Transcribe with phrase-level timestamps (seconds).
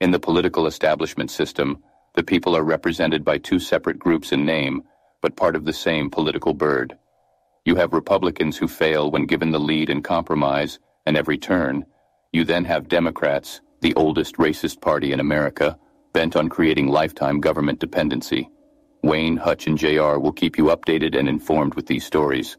[0.00, 1.82] In the political establishment system,
[2.14, 4.82] the people are represented by two separate groups in name,
[5.20, 6.96] but part of the same political bird.
[7.66, 11.84] You have Republicans who fail when given the lead in compromise and every turn.
[12.32, 15.78] You then have Democrats, the oldest racist party in America,
[16.14, 18.48] bent on creating lifetime government dependency.
[19.02, 22.56] Wayne, Hutch, and JR will keep you updated and informed with these stories.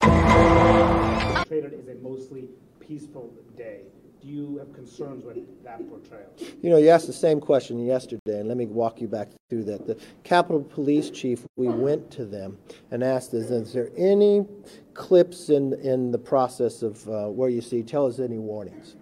[0.00, 2.48] Portrayed as a mostly
[2.80, 3.82] peaceful day.
[4.22, 6.30] Do you have concerns with that portrayal?
[6.62, 9.64] You know, you asked the same question yesterday, and let me walk you back through
[9.64, 9.84] that.
[9.84, 12.56] The Capitol Police Chief, we went to them
[12.92, 14.46] and asked, is, is there any
[14.94, 18.94] clips in, in the process of uh, where you see, tell us any warnings?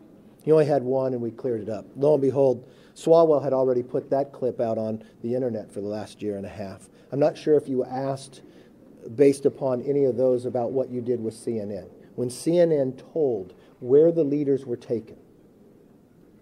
[0.43, 1.84] He only had one, and we cleared it up.
[1.97, 5.87] Lo and behold, Swalwell had already put that clip out on the internet for the
[5.87, 6.89] last year and a half.
[7.12, 8.41] I'm not sure if you asked,
[9.17, 11.91] based upon any of those, about what you did with CNN.
[12.15, 15.17] When CNN told where the leaders were taken,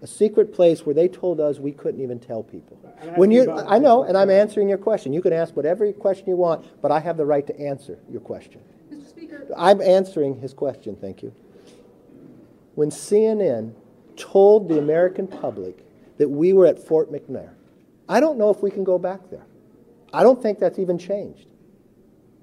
[0.02, 2.76] a secret place where they told us we couldn't even tell people.
[3.16, 5.12] When you, I know, and I'm answering your question.
[5.12, 8.20] You can ask whatever question you want, but I have the right to answer your
[8.20, 8.60] question.
[8.92, 9.08] Mr.
[9.08, 9.46] Speaker.
[9.56, 11.32] I'm answering his question, thank you.
[12.74, 13.74] When CNN
[14.16, 15.84] told the American public
[16.18, 17.50] that we were at Fort McNair,
[18.08, 19.46] I don't know if we can go back there.
[20.12, 21.46] I don't think that's even changed.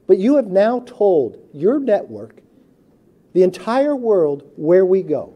[0.08, 2.42] But you have now told your network,
[3.36, 5.34] the entire world, where we go.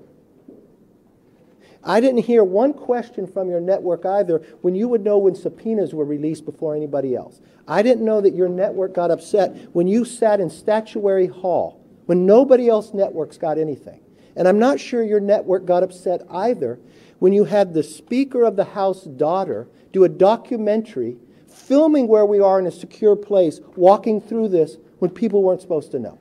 [1.83, 5.93] I didn't hear one question from your network either when you would know when subpoenas
[5.93, 7.41] were released before anybody else.
[7.67, 12.25] I didn't know that your network got upset when you sat in Statuary Hall when
[12.25, 13.99] nobody else networks got anything.
[14.37, 16.79] And I'm not sure your network got upset either
[17.19, 21.17] when you had the Speaker of the House daughter do a documentary
[21.49, 25.91] filming where we are in a secure place, walking through this when people weren't supposed
[25.91, 26.17] to know.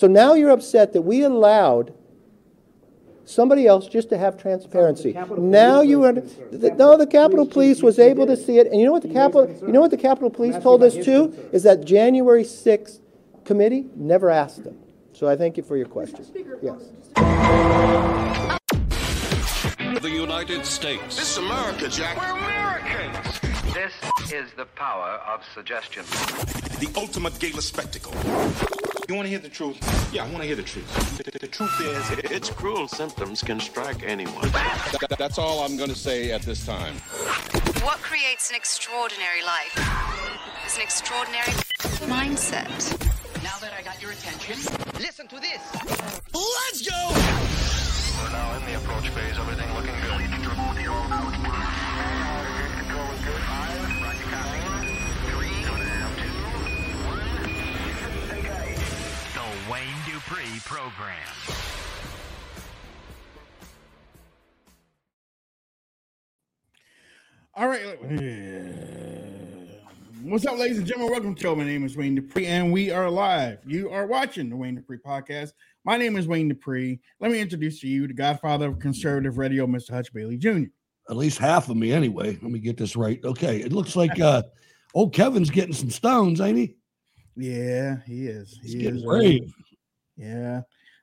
[0.00, 1.92] So now you're upset that we allowed
[3.26, 5.12] somebody else just to have transparency.
[5.36, 6.14] Now you are
[6.52, 9.54] no, the Capitol Police was able to see it, and you know what the Capitol,
[9.60, 13.00] you know what the Capitol Police told us too is that January 6th
[13.44, 14.78] committee never asked them.
[15.12, 16.24] So I thank you for your question.
[16.62, 16.80] Yes.
[20.00, 21.16] The United States.
[21.16, 22.16] This is America, Jack.
[22.16, 23.38] We're Americans.
[23.74, 23.92] This
[24.32, 26.04] is the power of suggestion.
[26.80, 28.14] The ultimate gala spectacle.
[29.10, 30.14] You want to hear the truth?
[30.14, 31.18] Yeah, I want to hear the truth.
[31.18, 34.48] The, the, the truth is, its cruel symptoms can strike anyone.
[34.52, 36.94] That, that's all I'm going to say at this time.
[37.82, 39.74] What creates an extraordinary life
[40.64, 41.50] is an extraordinary
[42.06, 42.70] mindset.
[43.42, 44.54] Now that I got your attention,
[45.00, 45.60] listen to this.
[46.32, 47.08] Let's go!
[48.22, 49.36] We're now in the approach phase.
[49.36, 50.20] Everything looking good.
[59.70, 61.14] Wayne Dupree Program.
[67.54, 67.84] All right.
[70.22, 71.12] What's up, ladies and gentlemen?
[71.12, 71.54] Welcome to the show.
[71.54, 73.60] My name is Wayne Dupree, and we are live.
[73.64, 75.52] You are watching the Wayne Dupree podcast.
[75.84, 76.98] My name is Wayne Dupree.
[77.20, 79.90] Let me introduce to you the godfather of conservative radio, Mr.
[79.90, 80.64] Hutch Bailey Jr.
[81.08, 82.36] At least half of me, anyway.
[82.42, 83.20] Let me get this right.
[83.24, 83.58] Okay.
[83.60, 84.42] It looks like uh
[84.94, 86.74] old Kevin's getting some stones, ain't he?
[87.36, 88.58] Yeah, he is.
[88.62, 89.04] He's He getting is.
[89.04, 89.42] brave.
[89.48, 89.62] uh,
[90.16, 90.60] Yeah.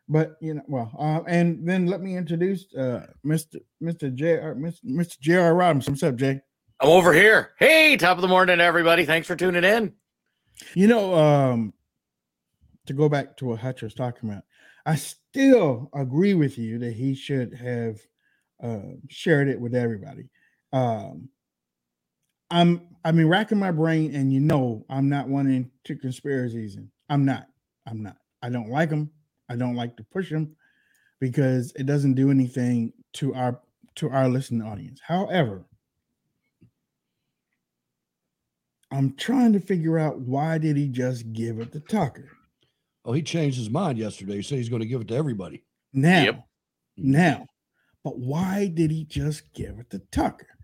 [0.10, 3.58] But you know, well, uh, and then let me introduce uh Mr.
[3.84, 4.14] Mr.
[4.14, 4.40] J.
[4.40, 4.86] uh, Mr.
[4.86, 5.20] Mr.
[5.20, 5.54] J.R.
[5.54, 5.94] Robinson.
[5.94, 6.40] What's up, Jay?
[6.80, 7.52] I'm over here.
[7.60, 9.04] Hey, top of the morning, everybody.
[9.06, 9.94] Thanks for tuning in.
[10.76, 11.74] You know, um,
[12.86, 14.44] to go back to what Hutch was talking about,
[14.86, 17.98] I still agree with you that he should have
[18.64, 20.30] uh, shared it with everybody.
[20.72, 21.30] Um,
[22.50, 26.76] I'm I've been racking my brain, and you know, I'm not one into conspiracies.
[26.76, 27.48] And I'm not.
[27.86, 28.18] I'm not.
[28.42, 29.10] I don't like them.
[29.48, 30.58] I don't like to push them
[31.22, 33.62] because it doesn't do anything to our
[33.96, 35.00] to our listening audience.
[35.02, 35.64] However,
[38.92, 42.30] I'm trying to figure out why did he just give it to Tucker?
[43.06, 44.36] Oh, he changed his mind yesterday.
[44.36, 45.64] He said he's going to give it to everybody.
[45.94, 46.44] Now,
[46.98, 47.48] now,
[48.04, 50.57] but why did he just give it to Tucker?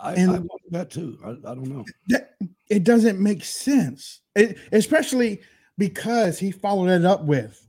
[0.00, 0.40] I, And- I
[0.70, 1.18] that too.
[1.24, 1.84] I, I don't know.
[2.08, 2.34] That,
[2.70, 5.40] it doesn't make sense, It- especially
[5.76, 7.64] because he followed it up with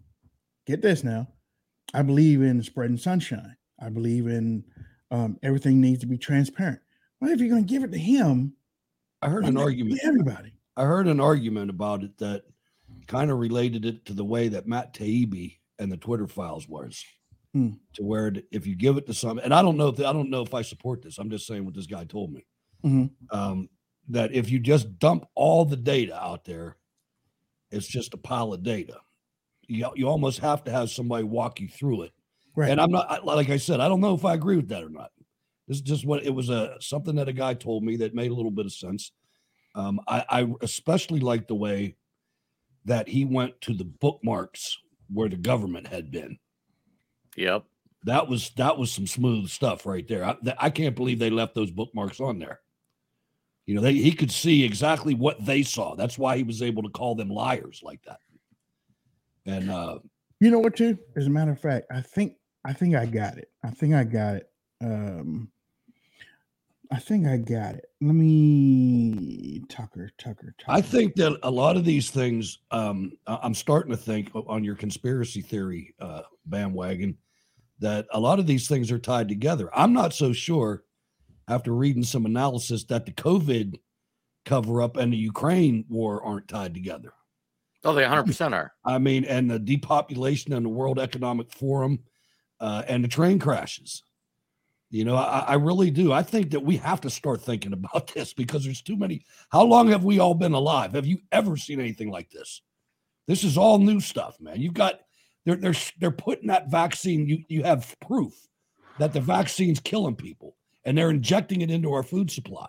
[0.66, 1.28] get this now.
[1.94, 3.56] I believe in spreading sunshine.
[3.82, 4.64] I believe in
[5.12, 6.80] um, everything needs to be transparent.
[7.20, 8.54] What if you're going to give it to him?
[9.22, 10.00] I heard an argument.
[10.04, 10.54] Everybody.
[10.78, 12.44] I heard an argument about it that
[13.08, 17.04] kind of related it to the way that Matt Taibbi and the Twitter files was.
[17.54, 17.70] Hmm.
[17.94, 20.30] To where if you give it to some, and I don't know if I don't
[20.30, 21.18] know if I support this.
[21.18, 22.46] I'm just saying what this guy told me.
[22.86, 23.36] Mm-hmm.
[23.36, 23.70] Um,
[24.10, 26.78] that if you just dump all the data out there,
[27.72, 28.98] it's just a pile of data.
[29.68, 32.12] You, you almost have to have somebody walk you through it.
[32.56, 32.72] Right.
[32.72, 34.90] And I'm not like I said, I don't know if I agree with that or
[34.90, 35.12] not.
[35.68, 38.32] This is just what it was a something that a guy told me that made
[38.32, 39.12] a little bit of sense.
[39.76, 41.96] Um, I, I especially like the way
[42.86, 44.78] that he went to the bookmarks
[45.14, 46.38] where the government had been.
[47.40, 47.64] Yep.
[48.04, 50.26] That was that was some smooth stuff right there.
[50.26, 52.60] I, I can't believe they left those bookmarks on there.
[53.66, 55.96] You know, they, he could see exactly what they saw.
[55.96, 58.20] That's why he was able to call them liars like that.
[59.46, 60.00] And uh,
[60.40, 60.98] you know what, too?
[61.16, 62.34] As a matter of fact, I think
[62.66, 63.50] I think I got it.
[63.64, 64.50] I think I got it.
[64.82, 65.50] Um,
[66.92, 67.86] I think I got it.
[68.02, 70.72] Let me Tucker, Tucker, Tucker.
[70.72, 74.76] I think that a lot of these things, um, I'm starting to think on your
[74.76, 77.16] conspiracy theory uh, bandwagon
[77.80, 79.70] that a lot of these things are tied together.
[79.74, 80.84] I'm not so sure
[81.48, 83.80] after reading some analysis that the COVID
[84.46, 87.14] cover up and the Ukraine war aren't tied together.
[87.84, 88.74] Oh, they 100% are.
[88.84, 92.00] I mean, and the depopulation and the World Economic Forum
[92.60, 94.04] uh, and the train crashes.
[94.92, 96.12] You know, I, I, really do.
[96.12, 99.24] I think that we have to start thinking about this because there's too many.
[99.50, 100.94] How long have we all been alive?
[100.94, 102.62] Have you ever seen anything like this?
[103.28, 104.60] This is all new stuff, man.
[104.60, 105.02] You've got
[105.46, 107.28] they're they're they're putting that vaccine.
[107.28, 108.34] You you have proof
[109.00, 110.56] that the vaccine's killing people,
[110.86, 112.68] and they're injecting it into our food supply.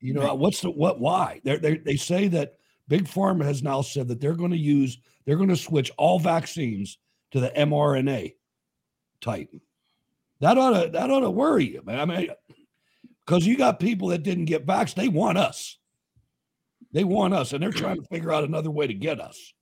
[0.00, 1.00] You know what's the what?
[1.00, 1.40] Why?
[1.44, 2.54] They they they say that
[2.88, 6.18] Big Pharma has now said that they're going to use they're going to switch all
[6.18, 6.98] vaccines
[7.30, 8.34] to the mRNA
[9.20, 9.48] type
[10.40, 12.00] that ought to that ought to worry you, man.
[12.00, 12.28] I mean,
[13.24, 15.78] because you got people that didn't get vaxxed, they want us.
[16.92, 19.52] They want us, and they're trying to figure out another way to get us.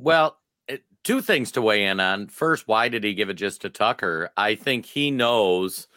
[0.00, 0.36] Well,
[0.66, 2.28] it, two things to weigh in on.
[2.28, 4.30] First, why did he give it just to Tucker?
[4.36, 5.88] I think he knows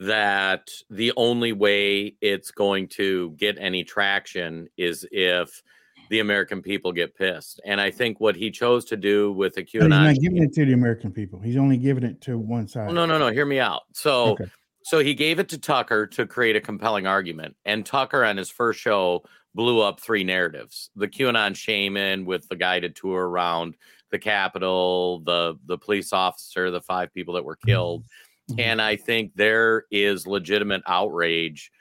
[0.00, 5.62] that the only way it's going to get any traction is if
[6.10, 7.60] the American people get pissed.
[7.64, 10.52] And I think what he chose to do with the QAnon, he's not giving it
[10.54, 11.40] to the American people.
[11.40, 12.92] He's only giving it to one side.
[12.92, 13.30] No, no, no.
[13.30, 13.82] Hear me out.
[13.92, 14.46] So, okay.
[14.84, 18.50] so he gave it to Tucker to create a compelling argument, and Tucker on his
[18.50, 19.24] first show
[19.58, 23.74] blew up three narratives: the QAnon shaman with the guided tour around
[24.12, 28.04] the Capitol, the the police officer, the five people that were killed.
[28.50, 28.60] Mm-hmm.
[28.60, 31.72] And I think there is legitimate outrage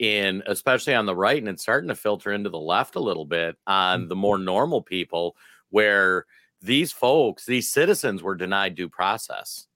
[0.00, 3.26] in especially on the right and it's starting to filter into the left a little
[3.26, 4.46] bit on the more mm-hmm.
[4.46, 5.36] normal people
[5.68, 6.24] where
[6.62, 9.66] these folks these citizens were denied due process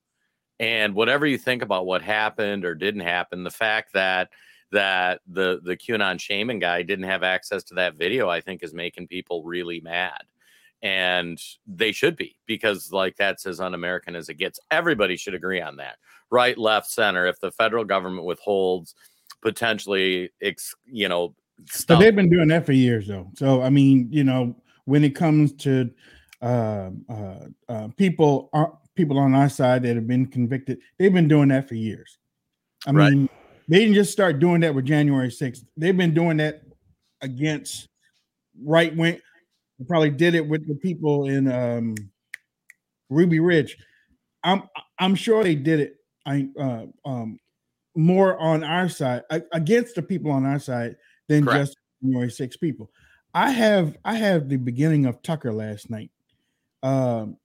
[0.59, 4.31] and whatever you think about what happened or didn't happen the fact that
[4.75, 8.75] that the the QAnon shaman guy didn't have access to that video I think is
[8.75, 10.23] making people really mad
[10.82, 15.61] and they should be because like that's as un-american as it gets everybody should agree
[15.61, 15.97] on that
[16.31, 18.94] right left center if the federal government withholds
[19.44, 21.35] potentially, ex, you know,
[21.67, 21.99] stuff.
[21.99, 23.31] But they've been doing that for years, though.
[23.37, 24.56] So I mean, you know,
[24.87, 25.88] when it comes to
[26.43, 31.29] uh, uh, uh, people, uh, people on our side that have been convicted, they've been
[31.29, 32.19] doing that for years.
[32.87, 33.13] I right.
[33.13, 33.29] mean,
[33.69, 35.65] they didn't just start doing that with January 6th.
[35.77, 36.63] They've been doing that
[37.21, 37.89] against
[38.63, 39.21] right wing.
[39.79, 41.94] They probably did it with the people in um,
[43.11, 43.77] Ruby Ridge.
[44.43, 44.65] I'm
[44.99, 45.97] I'm sure they did it.
[46.27, 47.39] I uh, um,
[47.97, 50.97] more on our side against the people on our side
[51.29, 51.67] than Correct.
[51.67, 52.91] just January 6 people.
[53.33, 56.11] I have I have the beginning of Tucker last night.
[56.83, 57.37] Um,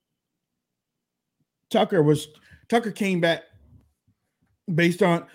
[1.70, 2.28] Tucker was
[2.68, 3.42] Tucker came back
[4.72, 5.26] based on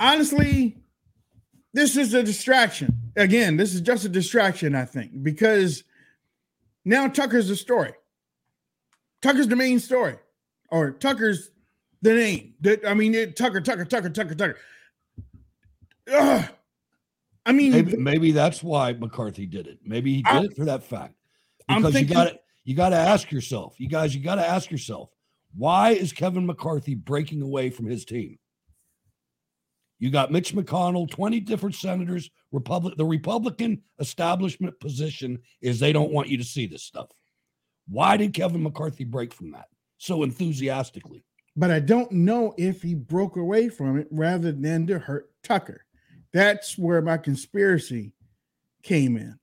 [0.00, 0.78] honestly,
[1.72, 3.10] this is a distraction.
[3.16, 5.84] Again, this is just a distraction, I think, because
[6.84, 7.92] now Tucker's the story.
[9.22, 10.16] Tucker's the main story,
[10.70, 11.50] or Tucker's
[12.02, 12.54] the name.
[12.60, 14.56] That I mean, it, Tucker, Tucker, Tucker, Tucker, Tucker.
[16.12, 16.48] Ugh.
[17.44, 19.78] I mean, maybe, maybe, that's why McCarthy did it.
[19.82, 21.14] Maybe he did I, it for that fact.
[21.66, 24.46] Because thinking, you got to you got to ask yourself, you guys, you got to
[24.46, 25.10] ask yourself,
[25.56, 28.38] why is Kevin McCarthy breaking away from his team?
[29.98, 36.12] You got Mitch McConnell, 20 different senators, Republic the Republican establishment position is they don't
[36.12, 37.08] want you to see this stuff.
[37.88, 41.24] Why did Kevin McCarthy break from that so enthusiastically?
[41.58, 45.84] but I don't know if he broke away from it rather than to hurt Tucker.
[46.32, 48.12] That's where my conspiracy
[48.84, 49.40] came in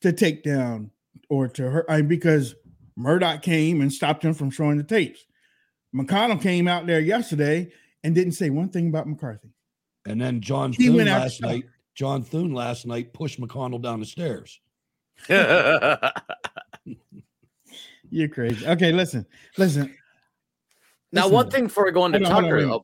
[0.00, 0.92] to take down
[1.28, 1.84] or to hurt.
[1.90, 2.54] I because
[2.96, 5.26] Murdoch came and stopped him from showing the tapes.
[5.94, 7.70] McConnell came out there yesterday
[8.02, 9.50] and didn't say one thing about McCarthy.
[10.06, 11.64] And then John He Thune went last after- night.
[11.94, 14.60] John Thune last night pushed McConnell down the stairs.
[18.10, 18.66] You're crazy.
[18.66, 19.94] Okay, listen, listen.
[21.12, 21.34] now, Listen.
[21.34, 22.82] one thing before we go into Hold on, hold on, Tucker, wait a minute.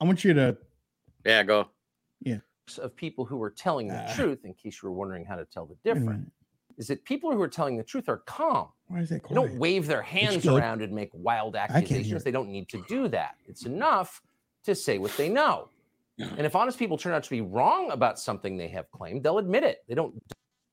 [0.00, 0.56] I want you to
[1.24, 1.68] yeah, go.
[2.22, 2.38] Yeah.
[2.78, 4.14] Of people who are telling the Ah.
[4.14, 6.30] truth, in case you were wondering how to tell the wait difference,
[6.78, 8.68] is that people who are telling the truth are calm.
[8.86, 12.24] Why is that They don't wave their hands around and make wild accusations.
[12.24, 13.36] They don't need to do that.
[13.46, 14.22] It's enough
[14.64, 15.68] to say what they know.
[16.18, 19.38] And if honest people turn out to be wrong about something they have claimed, they'll
[19.38, 19.84] admit it.
[19.88, 20.14] They don't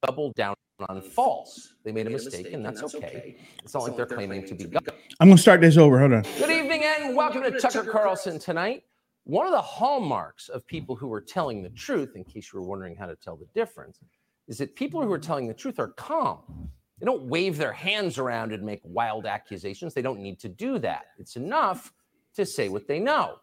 [0.06, 0.56] double down
[0.90, 1.74] on false.
[1.84, 3.38] They made a mistake, and that's okay.
[3.64, 4.84] It's not like they're claiming to be God.
[5.20, 6.00] I'm gonna start this over.
[6.00, 6.22] Hold on.
[6.38, 8.84] Good evening and welcome to Tucker Carlson tonight.
[9.24, 12.66] One of the hallmarks of people who are telling the truth, in case you were
[12.66, 14.00] wondering how to tell the difference,
[14.48, 16.70] is that people who are telling the truth are calm.
[17.00, 19.94] They don't wave their hands around and make wild accusations.
[19.94, 21.08] They don't need to do that.
[21.18, 21.94] It's enough
[22.36, 23.40] to say what they know.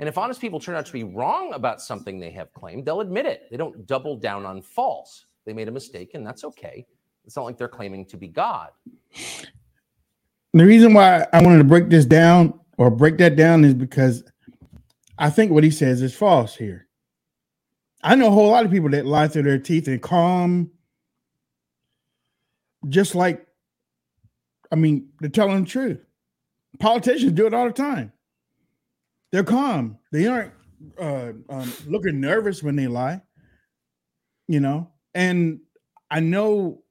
[0.00, 3.02] And if honest people turn out to be wrong about something they have claimed, they'll
[3.02, 3.48] admit it.
[3.50, 5.26] They don't double down on false.
[5.44, 6.86] They made a mistake, and that's okay.
[7.26, 8.70] It's not like they're claiming to be God.
[10.54, 14.24] The reason why I wanted to break this down or break that down is because
[15.18, 16.88] I think what he says is false here.
[18.02, 20.70] I know a whole lot of people that lie through their teeth and calm,
[22.88, 23.46] just like,
[24.72, 26.00] I mean, they're telling the truth.
[26.78, 28.12] Politicians do it all the time.
[29.32, 29.98] They're calm.
[30.12, 30.52] They aren't
[30.98, 33.22] uh, um, looking nervous when they lie,
[34.48, 34.90] you know.
[35.14, 35.60] And
[36.10, 36.82] I know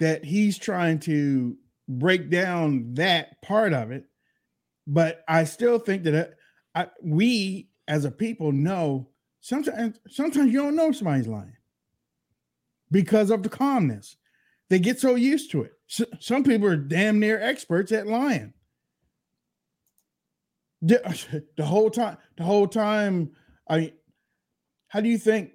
[0.00, 1.56] that he's trying to
[1.88, 4.04] break down that part of it,
[4.86, 6.28] but I still think that uh,
[6.74, 9.08] I, we as a people know
[9.40, 11.56] sometimes sometimes you don't know somebody's lying
[12.90, 14.16] because of the calmness.
[14.68, 15.72] They get so used to it.
[15.90, 18.52] S some people are damn near experts at lying.
[21.56, 23.32] The, whole time, the whole time.
[23.68, 23.92] I mean,
[24.88, 25.52] how do you think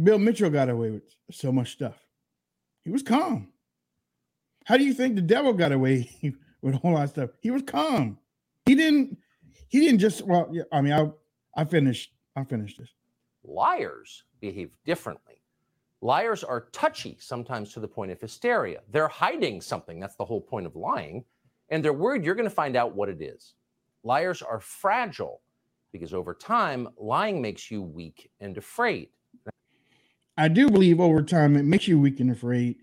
[0.00, 1.96] Bill Mitchell got away with so much stuff?
[2.82, 3.48] He was calm.
[4.64, 6.08] How do you think the devil got away
[6.62, 7.30] with a whole lot of stuff?
[7.40, 8.18] He was calm.
[8.66, 9.18] He didn't.
[9.68, 10.22] He didn't just.
[10.26, 11.10] Well, yeah, I mean, I
[11.60, 12.12] I finished.
[12.36, 12.90] I finished this.
[13.42, 15.42] Liars behave differently.
[16.02, 18.80] Liars are touchy, sometimes to the point of hysteria.
[18.90, 20.00] They're hiding something.
[20.00, 21.24] That's the whole point of lying.
[21.68, 23.54] And they're worried you're going to find out what it is.
[24.02, 25.42] Liars are fragile
[25.92, 29.08] because over time, lying makes you weak and afraid.
[30.36, 32.78] I do believe over time it makes you weak and afraid.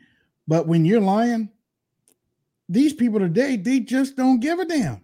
[0.47, 1.49] But when you're lying,
[2.69, 5.03] these people today, they just don't give a damn.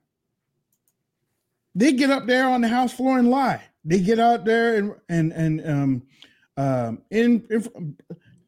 [1.75, 3.63] They get up there on the house floor and lie.
[3.86, 6.03] They get out there and and and um
[6.55, 7.98] um in, in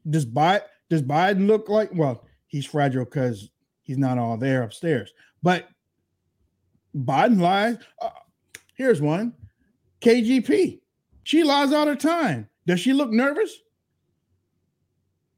[0.08, 3.50] does Biden does Biden look like well he's fragile because
[3.82, 5.12] he's not all there upstairs.
[5.42, 5.68] But
[6.96, 7.76] Biden lies.
[8.00, 8.10] Uh,
[8.74, 9.34] here's one.
[10.00, 10.80] KJP.
[11.24, 12.48] She lies all the time.
[12.66, 13.52] Does she look nervous?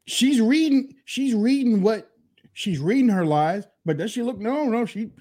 [0.05, 2.09] She's reading, she's reading what
[2.53, 5.11] she's reading her lies, but does she look no, no, she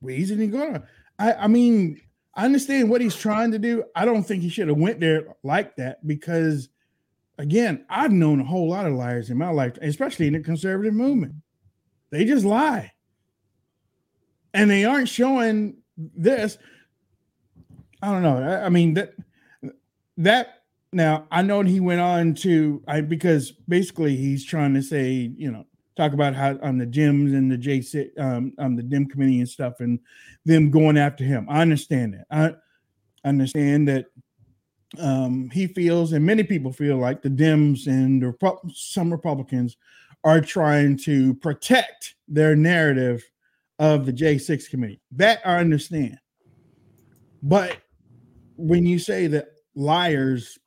[0.00, 0.82] reads it and go.
[1.18, 2.00] I, I mean,
[2.34, 3.84] I understand what he's trying to do.
[3.94, 6.68] I don't think he should have went there like that because
[7.38, 10.94] again, I've known a whole lot of liars in my life, especially in the conservative
[10.94, 11.34] movement.
[12.10, 12.92] They just lie.
[14.54, 16.58] And they aren't showing this.
[18.02, 18.38] I don't know.
[18.38, 19.14] I, I mean that
[20.18, 25.32] that now I know he went on to I because basically he's trying to say,
[25.36, 25.66] you know,
[25.96, 29.48] talk about how on the gyms and the J um on the dim committee and
[29.48, 29.98] stuff and
[30.44, 31.46] them going after him.
[31.48, 32.26] I understand that.
[32.30, 34.06] I understand that
[34.98, 39.76] um he feels and many people feel like the Dems and the Repu- some Republicans
[40.24, 43.24] are trying to protect their narrative
[43.78, 45.00] of the J6 committee.
[45.12, 46.18] That I understand.
[47.42, 47.78] But
[48.56, 50.58] when you say that liars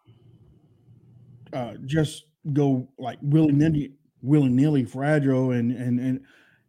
[1.54, 6.22] uh, just go like willy nilly, willy nilly fragile, and and and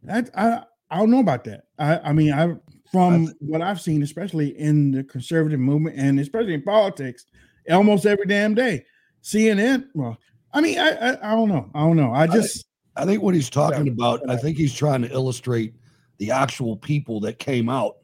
[0.04, 1.64] that I I don't know about that.
[1.78, 2.54] I I mean I
[2.92, 7.26] from what I've seen, especially in the conservative movement and especially in politics,
[7.70, 8.84] almost every damn day.
[9.22, 10.16] CNN, well,
[10.52, 12.12] I mean I I, I don't know, I don't know.
[12.12, 12.66] I just
[12.96, 15.74] I think what he's talking about, I think he's trying to illustrate
[16.18, 17.96] the actual people that came out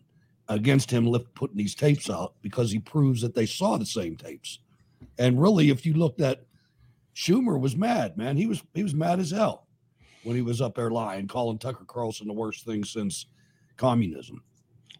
[0.48, 4.16] against him lift putting these tapes out because he proves that they saw the same
[4.16, 4.58] tapes.
[5.18, 6.44] And really, if you looked at
[7.14, 8.36] Schumer was mad, man.
[8.36, 9.66] He was he was mad as hell
[10.24, 13.26] when he was up there lying, calling Tucker Carlson the worst thing since
[13.76, 14.42] communism.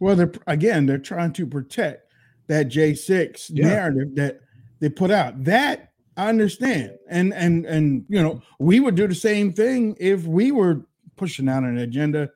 [0.01, 2.13] Well, they're again, they're trying to protect
[2.49, 3.69] that J6 Yeah.
[3.69, 4.41] narrative that
[4.81, 5.43] they put out.
[5.45, 6.93] That I understand.
[7.09, 10.85] And and and you know, we would do the same thing if we were
[11.17, 12.31] pushing out an agenda.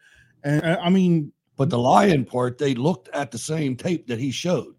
[0.47, 4.21] And uh, I mean, but the lying part, they looked at the same tape that
[4.21, 4.77] he showed.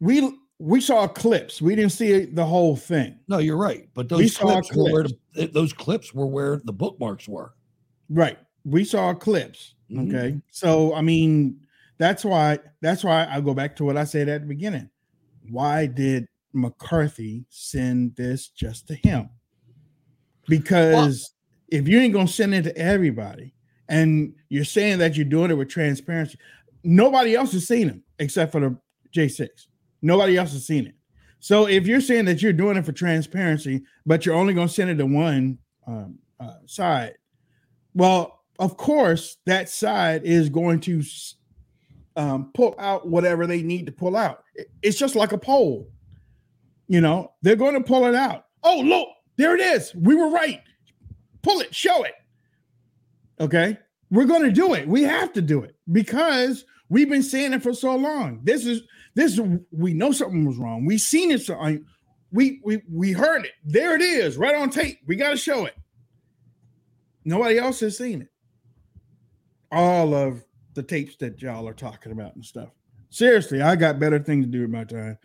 [0.00, 1.60] We we saw clips.
[1.60, 3.18] We didn't see the whole thing.
[3.28, 3.88] No, you're right.
[3.94, 7.54] But those saw clips, were where the, those clips were where the bookmarks were.
[8.08, 8.38] Right.
[8.64, 9.74] We saw clips.
[9.90, 10.08] Mhm.
[10.08, 10.40] Okay.
[10.52, 11.60] So I mean,
[11.98, 14.88] that's why that's why I go back to what I said at the beginning.
[15.50, 19.28] Why did McCarthy send this just to him?
[20.48, 21.34] Because
[21.68, 23.52] if you ain't gonna send it to everybody,
[23.88, 26.38] and you're saying that you're doing it with transparency,
[26.84, 28.76] nobody else has seen him except for the
[29.14, 29.48] J6.
[30.02, 30.94] Nobody else has seen it.
[31.40, 34.74] So if you're saying that you're doing it for transparency, but you're only going to
[34.74, 37.14] send it to one um, uh, side,
[37.94, 41.02] well, of course, that side is going to
[42.16, 44.42] um, pull out whatever they need to pull out.
[44.82, 45.88] It's just like a poll.
[46.88, 48.46] You know, they're going to pull it out.
[48.64, 49.94] Oh, look, there it is.
[49.94, 50.60] We were right.
[51.42, 52.14] Pull it, show it.
[53.40, 53.78] Okay.
[54.10, 54.88] We're going to do it.
[54.88, 58.40] We have to do it because we've been saying it for so long.
[58.42, 58.82] This is
[59.14, 59.38] this
[59.70, 60.86] we know something was wrong.
[60.86, 61.78] We've seen it so
[62.32, 63.52] we we we heard it.
[63.64, 64.98] There it is, right on tape.
[65.06, 65.74] We got to show it.
[67.24, 68.28] Nobody else has seen it.
[69.70, 72.70] All of the tapes that y'all are talking about and stuff.
[73.10, 75.18] Seriously, I got better things to do with my time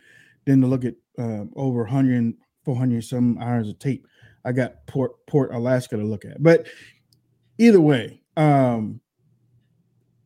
[0.46, 4.06] than to look at um, over 100, 400 some hours of tape.
[4.44, 6.42] I got Port Port Alaska to look at.
[6.42, 6.66] But
[7.58, 9.00] either way, um,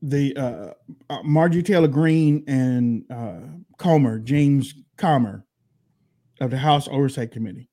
[0.03, 0.75] the uh,
[1.11, 3.41] uh, Margie Taylor Greene and uh,
[3.79, 5.45] Comer, James Comer
[6.41, 7.69] of the House Oversight Committee,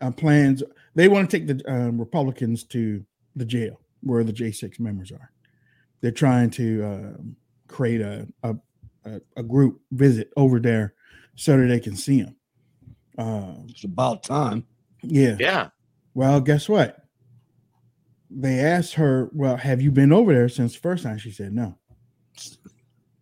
[0.00, 0.62] uh, plans
[0.94, 3.04] they want to take the um, Republicans to
[3.36, 5.30] the jail where the J6 members are.
[6.00, 7.36] They're trying to um
[7.68, 8.54] create a, a
[9.04, 10.94] a a group visit over there
[11.36, 12.36] so that they can see them.
[13.18, 14.66] Um, it's about time.
[15.02, 15.36] Yeah.
[15.38, 15.68] Yeah.
[16.14, 17.03] Well, guess what?
[18.36, 21.52] They asked her, "Well, have you been over there since the first time?" She said,
[21.52, 21.78] "No."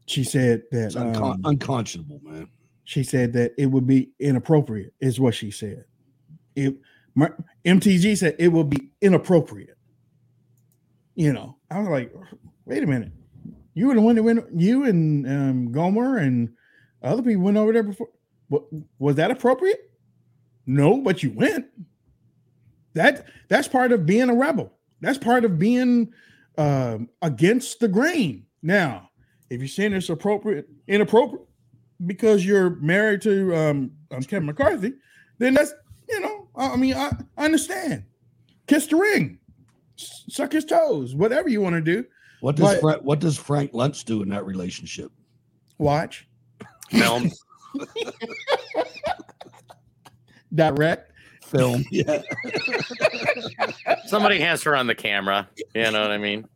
[0.06, 2.48] She said that uncon- um, unconscionable, man.
[2.84, 5.84] she said that it would be inappropriate, is what she said.
[6.56, 6.76] It
[7.14, 7.30] my,
[7.64, 9.76] MTG said it would be inappropriate.
[11.14, 12.14] You know, I was like,
[12.64, 13.12] wait a minute,
[13.74, 16.54] you were the one that went, you and um, Comer and
[17.02, 18.08] other people went over there before.
[18.48, 18.64] What
[18.98, 19.90] was that appropriate?
[20.66, 21.66] No, but you went.
[22.94, 24.72] That that's part of being a rebel.
[25.02, 26.12] That's part of being
[26.56, 28.46] um, against the grain.
[28.62, 29.10] Now,
[29.50, 31.44] if you're saying it's appropriate, inappropriate,
[32.06, 34.94] because you're married to um, um, Kevin McCarthy,
[35.38, 35.74] then that's
[36.08, 38.04] you know, I, I mean, I, I understand.
[38.66, 39.38] Kiss the ring,
[39.98, 42.04] S- suck his toes, whatever you want to do.
[42.40, 45.10] What does But- Fra- what does Frank Luntz do in that relationship?
[45.78, 46.28] Watch,
[46.90, 47.30] Film.
[50.54, 51.11] direct,
[51.52, 51.84] Film.
[51.90, 52.22] Yeah.
[54.06, 55.48] Somebody has her on the camera.
[55.74, 56.46] You know what I mean?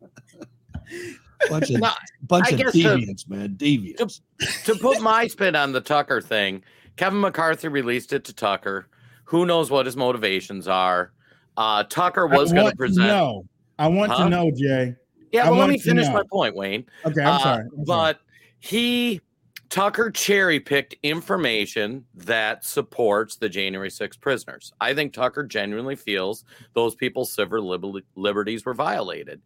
[1.49, 1.91] Bunch of No,
[2.23, 3.55] bunch of guess the- deviants, man.
[3.55, 4.21] Deviants.
[4.65, 6.63] to put my spin on the Tucker thing,
[6.95, 8.87] Kevin McCarthy released it to Tucker.
[9.25, 11.11] Who knows what his motivations are?
[11.55, 13.07] Uh, Tucker was I going to present.
[13.07, 13.45] know.
[13.79, 14.23] I want Huh?
[14.25, 14.95] to know, Jay.
[15.31, 16.13] Yeah, I well, let me finish know.
[16.13, 16.85] my point, Wayne.
[17.05, 17.63] Okay, I'm Uh, sorry.
[17.63, 17.85] I'm sorry.
[17.85, 18.19] but
[18.59, 19.21] he
[19.69, 24.71] Tucker cherry picked information that supports the January 6 prisoners.
[24.79, 29.41] I think Tucker genuinely feels those people's civil liberties were violated.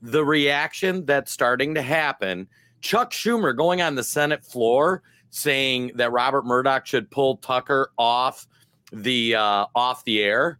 [0.00, 2.48] The reaction that's starting to happen,
[2.80, 8.46] Chuck Schumer going on the Senate floor saying that Robert Murdoch should pull Tucker off
[8.92, 10.58] the uh, off the air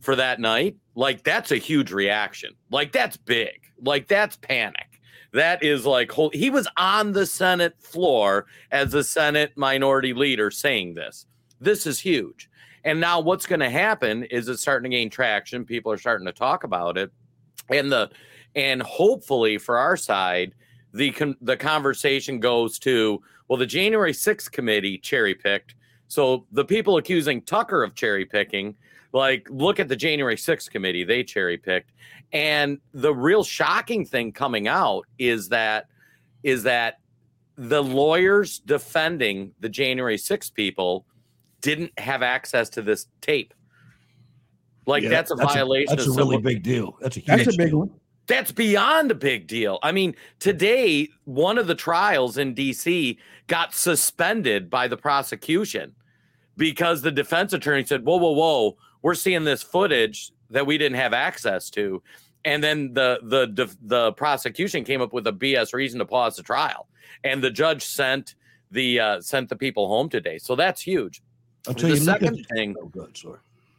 [0.00, 2.52] for that night, like that's a huge reaction.
[2.70, 3.60] Like that's big.
[3.82, 4.85] Like that's panic.
[5.32, 10.94] That is like he was on the Senate floor as a Senate minority leader saying
[10.94, 11.26] this.
[11.60, 12.48] This is huge.
[12.84, 15.64] And now what's going to happen is it's starting to gain traction.
[15.64, 17.10] People are starting to talk about it,
[17.68, 18.10] and the
[18.54, 20.52] and hopefully for our side,
[20.94, 25.74] the con- the conversation goes to well, the January 6th committee cherry picked.
[26.08, 28.74] So the people accusing Tucker of cherry picking,
[29.16, 31.90] like look at the January 6th committee, they cherry picked.
[32.32, 35.86] And the real shocking thing coming out is that
[36.42, 36.98] is that
[37.56, 41.06] the lawyers defending the January 6th people
[41.62, 43.54] didn't have access to this tape.
[44.86, 46.96] Like Yeah, that's a that's a- violation that's of a really big deal.
[47.00, 47.78] That's a That's a big deal.
[47.80, 47.90] one.
[48.26, 49.78] that's beyond a big deal.
[49.82, 55.94] I mean, today, one of the trials in DC got suspended by the prosecution
[56.56, 58.76] because the defense attorney said, Whoa, whoa, whoa,
[59.06, 62.02] we're seeing this footage that we didn't have access to.
[62.44, 66.34] And then the the the, the prosecution came up with a BS reason to pause
[66.34, 66.88] the trial.
[67.22, 68.34] And the judge sent
[68.72, 70.38] the uh, sent the people home today.
[70.38, 71.22] So that's huge.
[71.68, 73.16] I'll tell the you, second thing Oh, good.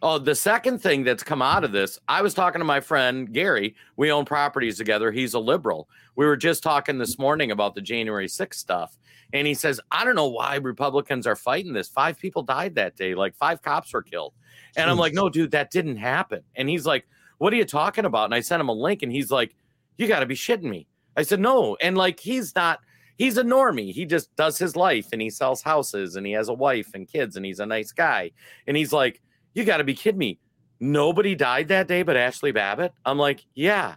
[0.01, 3.33] Oh, the second thing that's come out of this, I was talking to my friend
[3.33, 3.75] Gary.
[3.97, 5.11] We own properties together.
[5.11, 5.89] He's a liberal.
[6.15, 8.97] We were just talking this morning about the January 6th stuff.
[9.33, 11.89] And he says, I don't know why Republicans are fighting this.
[11.89, 14.33] Five people died that day, like five cops were killed.
[14.75, 16.41] And I'm like, no, dude, that didn't happen.
[16.55, 18.25] And he's like, what are you talking about?
[18.25, 19.55] And I sent him a link and he's like,
[19.97, 20.87] you got to be shitting me.
[21.15, 21.77] I said, no.
[21.81, 22.79] And like, he's not,
[23.17, 23.91] he's a normie.
[23.91, 27.07] He just does his life and he sells houses and he has a wife and
[27.07, 28.31] kids and he's a nice guy.
[28.67, 29.21] And he's like,
[29.53, 30.39] you got to be kidding me.
[30.79, 32.93] Nobody died that day but Ashli Babbitt.
[33.05, 33.95] I'm like, yeah.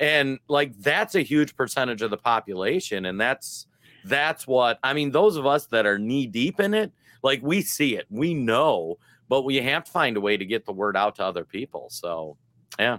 [0.00, 3.06] And like, that's a huge percentage of the population.
[3.06, 3.66] And that's,
[4.04, 5.10] that's what I mean.
[5.10, 6.92] Those of us that are knee deep in it,
[7.22, 10.64] like we see it, we know, but we have to find a way to get
[10.64, 11.88] the word out to other people.
[11.90, 12.36] So,
[12.78, 12.98] yeah.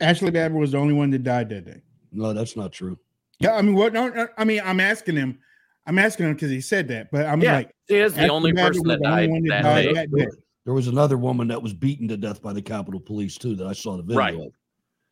[0.00, 1.82] Ashli Babbitt was the only one that died that day.
[2.12, 2.98] No, that's not true.
[3.38, 3.92] Yeah, I mean, what?
[3.92, 5.38] No, no, I mean, I'm asking him.
[5.86, 8.52] I'm asking him because he said that, but I'm Yeah, like, he is the only
[8.52, 9.92] Babbitt person that the only died one that died day.
[9.94, 10.26] that day.
[10.66, 13.56] There was another woman that was beaten to death by the Capitol Police too.
[13.56, 14.34] That I saw the video Right.
[14.34, 14.52] of,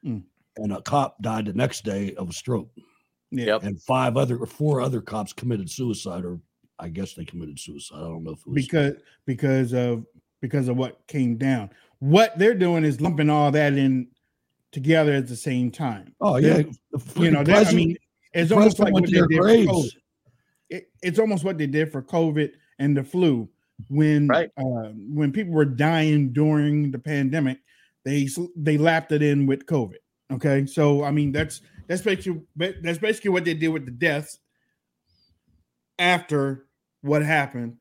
[0.04, 0.22] Mm.
[0.58, 2.70] and a cop died the next day of a stroke.
[3.30, 6.38] Yeah, And five other or four other cops committed suicide, or
[6.78, 7.96] I guess they committed suicide.
[7.96, 8.94] I don't know if it was because
[9.26, 10.04] because of
[10.40, 11.70] because of what came down.
[12.00, 14.08] What they're doing is lumping all that in
[14.72, 16.14] together at the same time.
[16.20, 17.96] Oh yeah, They're- you know, that, I mean,
[18.32, 19.72] it's almost like what they their did for.
[19.74, 19.90] COVID.
[20.70, 23.48] It, it's almost what they did for COVID and the flu
[23.88, 27.58] when uh, when people were dying during the pandemic.
[28.04, 29.96] They they lapped it in with COVID.
[30.30, 34.38] Okay, so I mean that's that's basically that's basically what they did with the deaths
[35.98, 36.66] after
[37.00, 37.76] what happened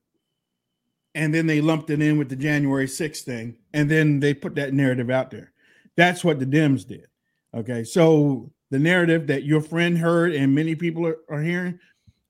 [1.18, 4.54] and then they lumped it in with the January 6th thing, and then they put
[4.54, 5.52] that narrative out there.
[5.96, 7.08] That's what the Dems did.
[7.56, 11.80] Okay, so the narrative that your friend heard and many people are, are hearing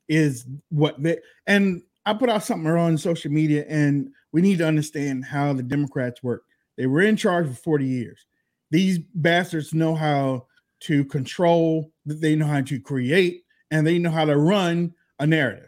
[0.08, 4.68] is what they and I put out something on social media, and we need to
[4.68, 6.44] understand how the Democrats work.
[6.78, 8.26] They were in charge for 40 years.
[8.72, 10.48] These bastards know how
[10.82, 15.68] to control, they know how to create, and they know how to run a narrative.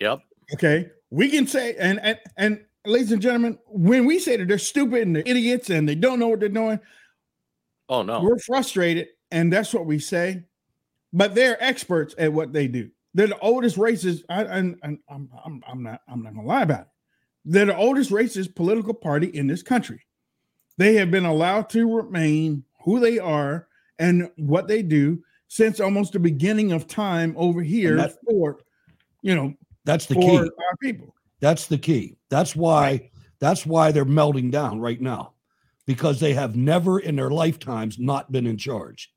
[0.00, 0.22] Yep.
[0.54, 0.90] Okay.
[1.14, 5.02] We can say, and and and ladies and gentlemen, when we say that they're stupid
[5.02, 6.80] and they're idiots and they don't know what they're doing,
[7.88, 8.20] Oh no.
[8.20, 10.42] we're frustrated, and that's what we say.
[11.12, 12.90] But they're experts at what they do.
[13.14, 14.22] They're the oldest racist.
[14.28, 16.86] I, and, and I'm, I'm I'm not I'm not gonna lie about it.
[17.44, 20.04] They're the oldest racist political party in this country.
[20.78, 23.68] They have been allowed to remain who they are
[24.00, 28.58] and what they do since almost the beginning of time over here for
[29.22, 30.36] you know That's the for key.
[30.38, 31.14] our people.
[31.40, 32.16] That's the key.
[32.30, 35.32] That's why that's why they're melting down right now.
[35.86, 39.12] Because they have never in their lifetimes not been in charge.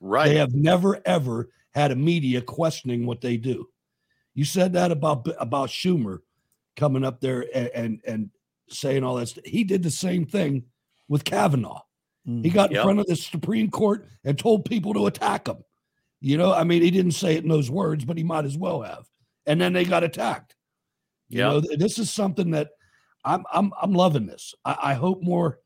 [0.00, 0.28] Right.
[0.28, 3.68] They have never ever had a media questioning what they do.
[4.34, 6.20] You said that about about Schumer
[6.76, 8.30] coming up there and and, and
[8.68, 9.44] saying all that stuff.
[9.44, 10.64] He did the same thing
[11.08, 11.82] with Kavanaugh.
[12.26, 12.42] Mm.
[12.44, 12.84] He got in Yep.
[12.84, 15.58] front of the Supreme Court and told people to attack him.
[16.20, 18.56] You know, I mean, he didn't say it in those words, but he might as
[18.56, 19.06] well have.
[19.46, 20.54] And then they got attacked.
[21.28, 21.50] You Yep.
[21.50, 22.70] know, this is something that
[23.24, 24.54] I'm I'm I'm loving this.
[24.64, 25.58] I, I hope more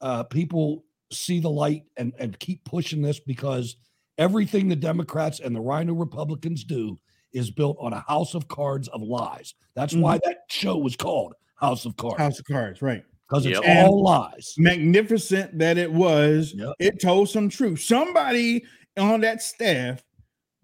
[0.00, 3.76] uh, people see the light and and keep pushing this because
[4.18, 6.98] everything the Democrats and the RINO Republicans do
[7.32, 9.54] is built on a house of cards of lies.
[9.74, 12.22] That's why that show was called House of Cards Mm-hmm.
[12.22, 13.02] House of Cards, right?
[13.28, 14.54] because it's And all lies.
[14.58, 16.54] Magnificent that it was.
[16.78, 17.80] It told some truth.
[17.80, 18.64] Somebody
[18.98, 20.02] on that staff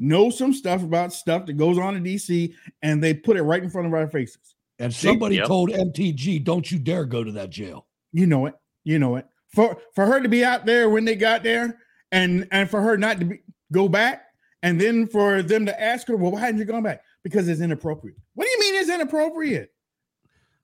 [0.01, 3.63] knows some stuff about stuff that goes on in DC, and they put it right
[3.63, 4.57] in front of our faces.
[4.81, 8.55] And They- somebody told MTG, "Don't you dare go to that jail." You know it.
[8.83, 9.27] You know it.
[9.55, 11.79] For for her to be out there when they got there,
[12.11, 14.25] and and for her not to be, go back,
[14.63, 17.61] and then for them to ask her, "Well, why hadn't you gone back?" Because it's
[17.61, 18.17] inappropriate.
[18.35, 19.71] What do you mean it's inappropriate?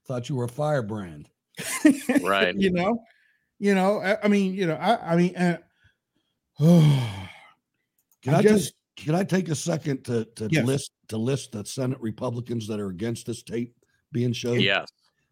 [0.06, 1.28] Thought you were a firebrand.
[2.22, 2.54] Right.
[2.56, 3.02] you know,
[3.58, 3.98] you know.
[4.00, 4.76] I, I mean, you know.
[4.76, 5.58] I, I mean, uh,
[8.22, 10.66] Can I I, just- just can I take a second to to Yes.
[10.66, 13.74] list to list the Senate Republicans that are against this tape
[14.12, 14.60] being shown?
[14.60, 14.88] Yes.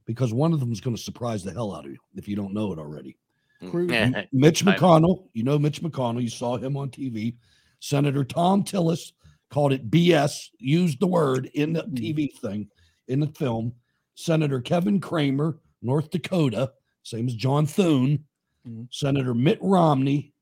[0.07, 2.37] Because one of them is going to surprise the hell out of you if you
[2.37, 3.17] don't know it already.
[3.63, 3.71] Mm.
[3.71, 3.91] Cruz.
[3.91, 4.25] Eh, eh.
[4.33, 7.37] Mitch McConnell, you know Mitch McConnell, you saw him on TV.
[7.81, 9.13] Senator Thom Tillis
[9.51, 11.95] called it BS, used the word in the mm.
[11.95, 12.69] TV thing,
[13.09, 13.73] in the film.
[14.15, 16.73] Senator Kevin Cramer, North Dakota,
[17.03, 18.25] same as John Thune.
[18.67, 18.89] Mhm.
[18.91, 20.34] Senator Mitt Romney,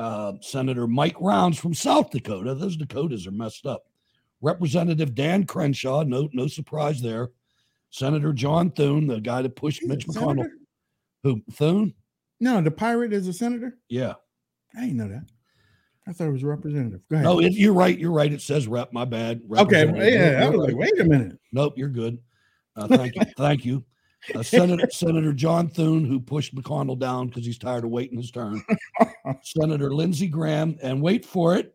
[0.00, 2.54] uh, Senator Mike Rounds from South Dakota.
[2.54, 3.84] Those Dakotas are messed up.
[4.40, 7.30] Representative Dan Crenshaw, no no surprise there.
[7.90, 10.36] Senator John Thune, the guy that pushed Mitch McConnell.
[10.36, 10.52] senator?
[11.24, 11.94] Who Thune?
[12.40, 13.76] No, the pirate is a senator.
[13.90, 14.14] Yeah.
[14.74, 15.26] I didn't know that.
[16.08, 17.02] I thought it was a representative.
[17.10, 17.24] Go ahead.
[17.24, 17.98] No, it, you're right.
[17.98, 18.32] You're right.
[18.32, 18.92] It says rep.
[18.92, 19.42] My bad.
[19.58, 19.84] okay.
[19.84, 21.38] Yeah, I was like, wait a minute.
[21.52, 22.18] Nope, you're good.
[22.74, 23.22] Uh, thank you.
[23.36, 23.84] Thank you.
[24.34, 28.30] Uh, Senator Senator John Thune, who pushed McConnell down because he's tired of waiting his
[28.30, 28.62] turn.
[29.42, 31.74] Senator Lindsey Graham, and wait for it,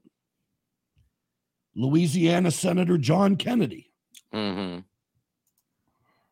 [1.76, 3.92] Louisiana Senator John Kennedy.
[4.34, 4.82] Mm-hmm.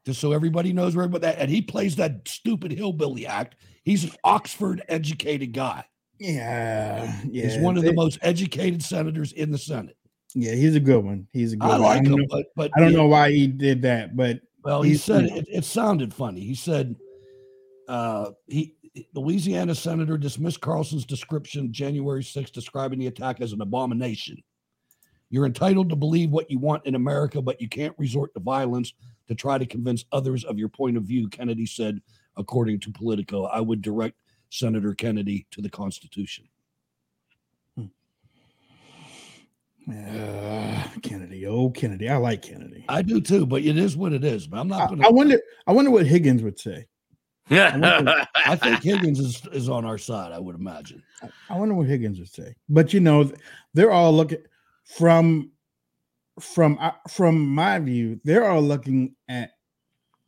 [0.06, 3.56] Just so everybody knows where, but that, and he plays that stupid hillbilly act.
[3.84, 5.84] He's an Oxford educated guy.
[6.19, 7.43] Yeah, yeah.
[7.43, 9.97] He's one of they- the most educated senators in the Senate.
[10.36, 11.28] Yeah, he's a good one.
[11.34, 11.82] He's a good I one.
[11.82, 12.97] like don't him, know- but but I don't yeah.
[12.97, 16.41] know why he did that, but Well, he he's- said it, it sounded funny.
[16.41, 16.95] He said
[17.88, 18.76] uh, he
[19.13, 24.38] Louisiana senator dismissed Carlson's description January 6th, describing the attack as an abomination.
[25.30, 28.93] You're entitled to believe what you want in America, but you can't resort to violence
[29.28, 32.02] to try to convince others of your point of view, Kennedy said,
[32.38, 33.45] according to Politico.
[33.45, 34.15] I would direct
[34.52, 36.47] Senator Kennedy to the Constitution.
[39.89, 42.86] Uh, Kennedy, oh Kennedy, I like Kennedy.
[42.88, 44.48] I do too, but it is what it is.
[44.48, 46.86] But I'm not I, going I wonder, I wonder what Higgins would say.
[47.50, 51.04] I, I think Higgins is, is on our side, I would imagine.
[51.50, 52.56] I wonder what Higgins would say.
[52.69, 53.30] But you know,
[53.74, 54.39] they're all looking
[54.86, 55.52] from
[56.39, 59.52] from uh, from my view, they're all looking at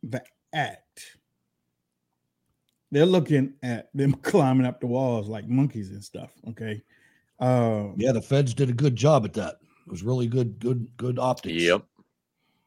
[0.02, 0.22] the
[0.54, 1.16] act.
[2.92, 6.30] They're looking at them climbing up the walls like monkeys and stuff.
[6.50, 6.82] Okay.
[7.38, 9.56] Um, Yeah, the feds did a good job at that.
[9.86, 11.62] It was really good, good, good optics.
[11.62, 11.84] Yep.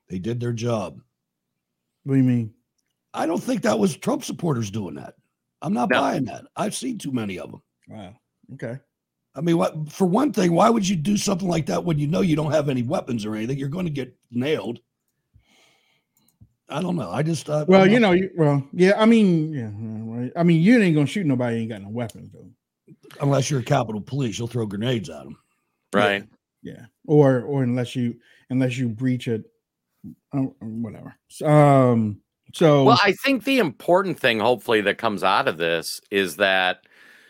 [0.10, 1.00] They did their job.
[2.04, 2.54] What do you mean?
[3.14, 5.16] I don't think that was Trump supporters doing that.
[5.62, 6.00] I'm not No.
[6.00, 6.46] buying that.
[6.56, 7.62] I've seen too many of them.
[7.90, 8.16] Wow.
[8.54, 8.78] Okay.
[9.36, 12.08] I mean, what for one thing, why would you do something like that when you
[12.08, 13.58] know you don't have any weapons or anything?
[13.58, 14.80] You're going to get nailed.
[16.70, 17.10] I don't know.
[17.10, 18.94] I just uh, Well, I'm you not- know, you, well, yeah.
[19.02, 19.72] I mean, yeah.
[20.22, 20.32] right.
[20.36, 21.58] I mean, you ain't gonna shoot nobody.
[21.58, 22.50] Ain't got no weapons though.
[23.22, 25.38] Unless you're a Capitol Police, you'll throw grenades at them.
[25.94, 26.26] Right.
[26.62, 26.86] Yeah.
[27.08, 28.16] Or or unless you
[28.50, 29.46] unless you breach it,
[30.34, 31.16] uh, whatever.
[31.44, 32.22] Um.
[32.54, 36.80] So Well, I think the important thing, hopefully, that comes out of this is that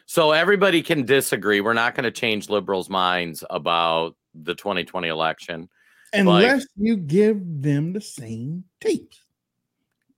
[0.05, 1.61] so everybody can disagree.
[1.61, 5.69] We're not going to change liberals' minds about the 2020 election.
[6.13, 9.21] unless you give them the same tapes,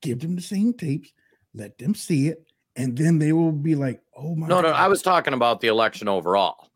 [0.02, 1.12] give them the same tapes,
[1.54, 4.88] let them see it, and then they will be like, "Oh my!" No, no, I
[4.88, 6.70] was talking about the election overall.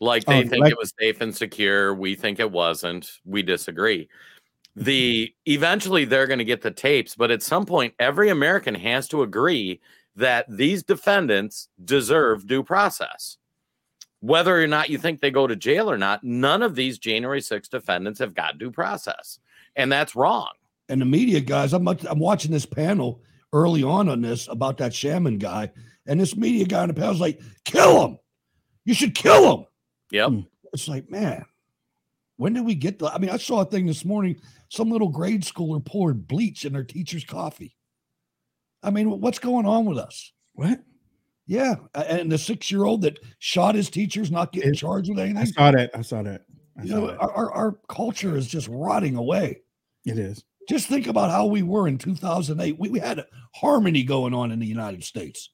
[0.00, 1.94] Like Oh, they the think it was safe and secure.
[1.94, 3.10] We think it wasn't.
[3.24, 4.08] We disagree.
[4.74, 9.06] The eventually they're going to get the tapes, but at some point, every American has
[9.08, 9.82] to agree
[10.16, 13.36] that these defendants deserve due process.
[14.20, 17.42] Whether or not you think they go to jail or not, none of these January
[17.42, 19.38] 6 defendants have got due process.
[19.76, 20.52] And that's wrong.
[20.88, 21.74] and the media guys.
[21.74, 23.20] I'm I'm watching this panel
[23.52, 25.70] early on on this about that shaman guy,
[26.06, 28.18] and this media guy on the panel's like, "Kill him!
[28.84, 29.66] You should kill him!"
[30.10, 30.28] Yep.
[30.30, 30.40] Hmm.
[30.72, 31.44] It's like, man,
[32.36, 33.06] when did we get the?
[33.06, 34.36] I mean, I saw a thing this morning.
[34.68, 37.76] Some little grade schooler poured bleach in their teacher's coffee.
[38.82, 40.32] I mean, what's going on with us?
[40.54, 40.80] What?
[41.46, 45.36] Yeah, and the six-year-old that shot his teacher's not getting charged with anything.
[45.36, 45.54] I anything.
[45.54, 45.90] saw that.
[45.94, 46.42] I saw that.
[46.78, 47.18] I You saw know, that.
[47.20, 49.60] our, our, our culture is just rotting away.
[50.06, 50.44] It is.
[50.68, 52.78] Just think about how we were in 2008.
[52.78, 55.50] We, we had harmony going on in the United States.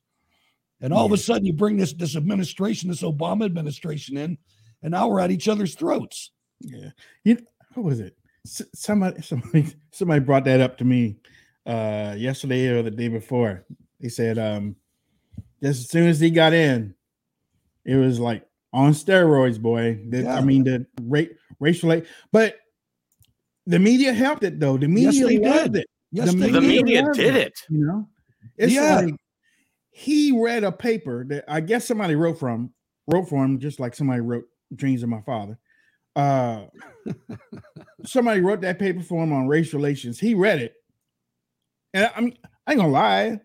[0.80, 4.38] And all of a sudden, you bring this, this administration, this Obama administration in,
[4.82, 6.30] and now we're at each other's throats.
[6.60, 6.90] Yeah.
[7.24, 7.40] You know,
[7.74, 8.16] what was it?
[8.46, 11.16] S- Somebody somebody somebody brought that up to me
[11.66, 13.64] uh yesterday or the day before.
[14.00, 14.76] He said um
[15.62, 16.94] just as soon as he got in,
[17.84, 20.00] it was like on steroids, boy.
[20.08, 22.00] The- I mean the ra- racial
[22.32, 22.56] but
[23.68, 24.76] the media helped it though.
[24.76, 25.82] The media they loved did.
[25.82, 25.86] it.
[26.10, 26.68] Yes, they The did.
[26.68, 27.58] media did it.
[27.68, 28.08] You know,
[28.56, 29.00] it's Yeah.
[29.00, 29.14] like
[29.90, 32.72] he read a paper that I guess somebody wrote from
[33.06, 35.58] wrote for him, just like somebody wrote Dreams of My Father.
[36.16, 36.66] Uh
[38.04, 40.18] somebody wrote that paper for him on race relations.
[40.18, 40.74] He read it.
[41.94, 43.40] And I mean, I ain't gonna lie.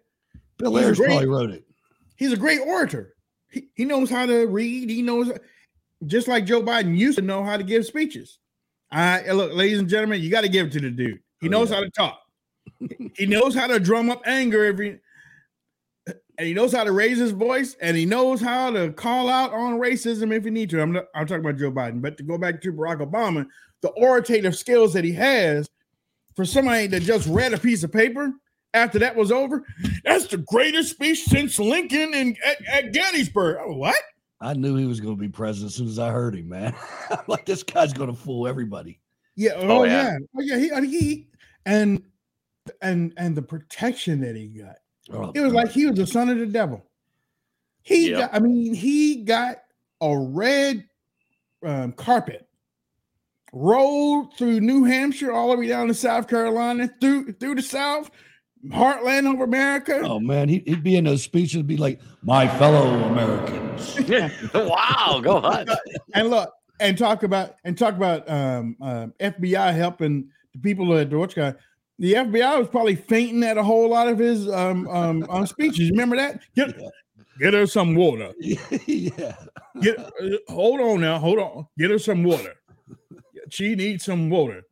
[0.57, 1.63] Bill He's Ayers great- probably wrote it.
[2.15, 3.15] He's a great orator.
[3.51, 4.89] He, he knows how to read.
[4.89, 5.31] He knows
[6.05, 8.39] just like Joe Biden used to know how to give speeches.
[8.93, 11.19] I look, ladies and gentlemen, you got to give it to the dude.
[11.41, 11.77] He Oh, knows yeah.
[11.77, 12.19] how to talk.
[13.17, 14.99] he knows how to drum up anger every
[16.37, 19.53] and he knows how to raise his voice and he knows how to call out
[19.53, 20.81] on racism if he need to.
[20.81, 23.45] I'm not, I'm talking about Joe Biden, but to go back to Barack Obama,
[23.81, 25.69] the orative skills that he has
[26.35, 28.31] for somebody that just read a piece of paper
[28.73, 29.63] after that was over,
[30.03, 33.57] that's the greatest speech since Lincoln and at, at Gettysburg.
[33.67, 33.95] What?
[34.43, 36.75] I knew he was going to be president as soon as I heard him, man.
[37.09, 38.99] I'm like, this guy's going to fool everybody.
[39.35, 39.53] Yeah.
[39.55, 40.03] Oh, Oh, yeah.
[40.03, 40.17] yeah.
[40.37, 40.57] Oh yeah.
[40.57, 41.27] He, and he
[41.65, 42.03] and
[42.81, 44.75] and and the protection that he got.
[45.11, 46.85] Oh, It was like he was the son of the devil.
[47.81, 48.19] He Yep.
[48.19, 48.33] got.
[48.35, 49.57] I mean, he got
[50.01, 50.87] a red
[51.65, 52.47] um, carpet
[53.53, 58.09] rolled through New Hampshire all the way down to South Carolina through through the South,
[58.69, 60.01] heartland of America.
[60.03, 63.99] Oh man, he, would be in those speeches, be like, "My fellow Americans."
[64.53, 65.69] wow, go ahead.
[66.13, 71.09] and look, and talk about and talk about um, uh, FBI helping the people at
[71.09, 71.35] Deutsche.
[71.99, 75.91] The FBI was probably fainting at a whole lot of his um, um, um speeches.
[75.91, 76.41] Remember that?
[76.55, 76.89] Get, yeah.
[77.39, 78.33] get her some water.
[78.39, 79.35] yeah.
[79.81, 80.11] Get uh,
[80.49, 81.19] hold on now.
[81.19, 81.67] Hold on.
[81.77, 82.55] Get her some water.
[83.49, 84.63] She needs some water.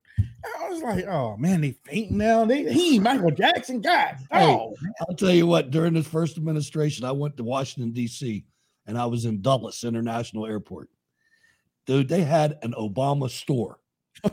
[0.43, 2.45] I was like, oh man, they fainting now.
[2.45, 3.81] They he Michael Jackson.
[3.81, 5.71] God, oh, hey, I'll tell you what.
[5.71, 8.45] During this first administration, I went to Washington D.C.
[8.87, 10.89] and I was in Dulles International Airport.
[11.85, 13.79] Dude, they had an Obama store.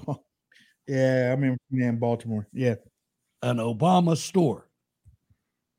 [0.86, 2.46] yeah, I mean, in Baltimore.
[2.52, 2.76] Yeah,
[3.42, 4.68] an Obama store.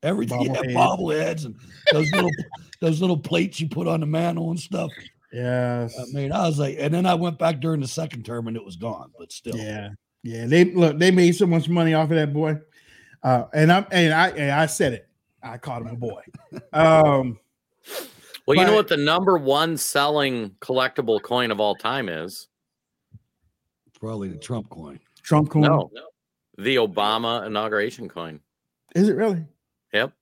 [0.02, 1.56] Everything yeah, bobbleheads and
[1.92, 2.30] those little
[2.80, 4.90] those little plates you put on the mantle and stuff.
[5.32, 5.94] Yes.
[5.98, 8.56] I mean, I was like, and then I went back during the second term and
[8.56, 9.56] it was gone, but still.
[9.56, 9.90] Yeah.
[10.22, 10.46] Yeah.
[10.46, 12.58] They look, they made so much money off of that boy.
[13.22, 15.08] Uh, and I'm and I and I said it.
[15.42, 16.22] I called him a boy.
[16.72, 17.38] Um
[18.46, 22.48] well, you know what the number one selling collectible coin of all time is?
[24.00, 24.98] Probably the Trump coin.
[25.22, 25.62] Trump coin.
[25.62, 25.90] No,
[26.58, 28.40] the Obama inauguration coin.
[28.94, 29.44] Is it really?
[29.92, 30.12] Yep.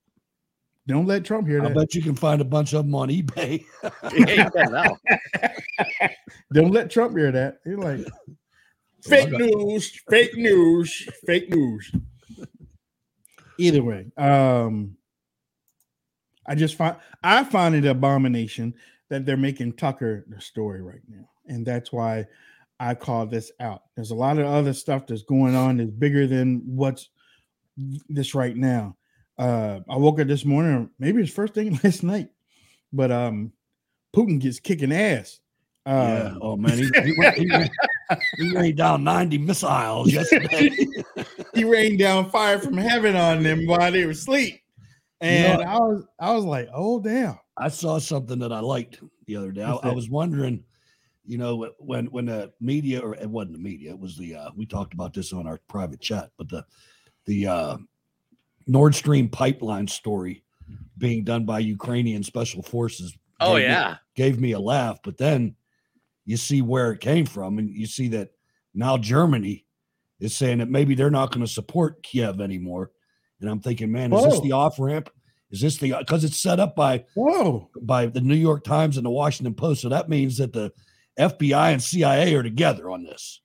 [0.87, 1.71] Don't let Trump hear that.
[1.71, 3.63] I bet you can find a bunch of them on eBay.
[4.27, 4.49] yeah,
[6.53, 7.59] Don't let Trump hear that.
[7.65, 8.07] You're like
[9.03, 11.91] fake news, fake news, fake news.
[13.57, 14.95] Either way, um,
[16.47, 18.73] I just find I find it an abomination
[19.09, 22.25] that they're making Tucker the story right now, and that's why
[22.79, 23.83] I call this out.
[23.95, 27.09] There's a lot of other stuff that's going on that's bigger than what's
[28.09, 28.95] this right now
[29.39, 32.29] uh, I woke up this morning, maybe it's first thing last night,
[32.91, 33.53] but um,
[34.13, 35.39] Putin gets kicking ass.
[35.85, 36.35] Uh, yeah.
[36.41, 37.71] Oh man, he, he, went, he, rained,
[38.37, 40.69] he, rained, down ninety missiles yesterday.
[41.53, 44.61] he rained down fire from heaven on them while they were asleep,
[45.21, 47.37] and you know, I was I was like, oh damn.
[47.59, 49.63] I saw something that I liked the other day.
[49.63, 50.63] I, I, was wondering,
[51.25, 54.49] you know, when when the media or it wasn't the media, it was the uh,
[54.55, 56.65] we talked about this on our private chat, but the
[57.25, 57.77] the uh,
[58.65, 60.43] Nord Stream pipeline story
[60.97, 63.15] being done by Ukrainian special forces.
[63.41, 64.99] Oh yeah, me, gave me a laugh.
[65.03, 65.55] But then
[66.29, 68.29] you see where it came from, and you see that
[68.75, 69.65] now Germany
[70.19, 72.91] is saying that maybe they're not going to support Kiev anymore.
[73.41, 74.29] And I'm thinking, man, is Whoa.
[74.29, 75.09] this the off ramp?
[75.49, 79.05] Is this the because it's set up by Whoa by the New York Times and
[79.07, 79.81] the Washington Post?
[79.81, 80.71] So that means that the
[81.19, 83.41] FBI and CIA are together on this.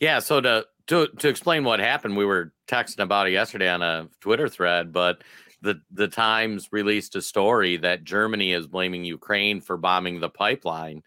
[0.00, 0.18] Yeah.
[0.18, 4.08] So to to to explain what happened, we were texting about it yesterday on a
[4.20, 5.22] Twitter thread, but
[5.62, 11.04] the the Times released a story that Germany is blaming Ukraine for bombing the pipeline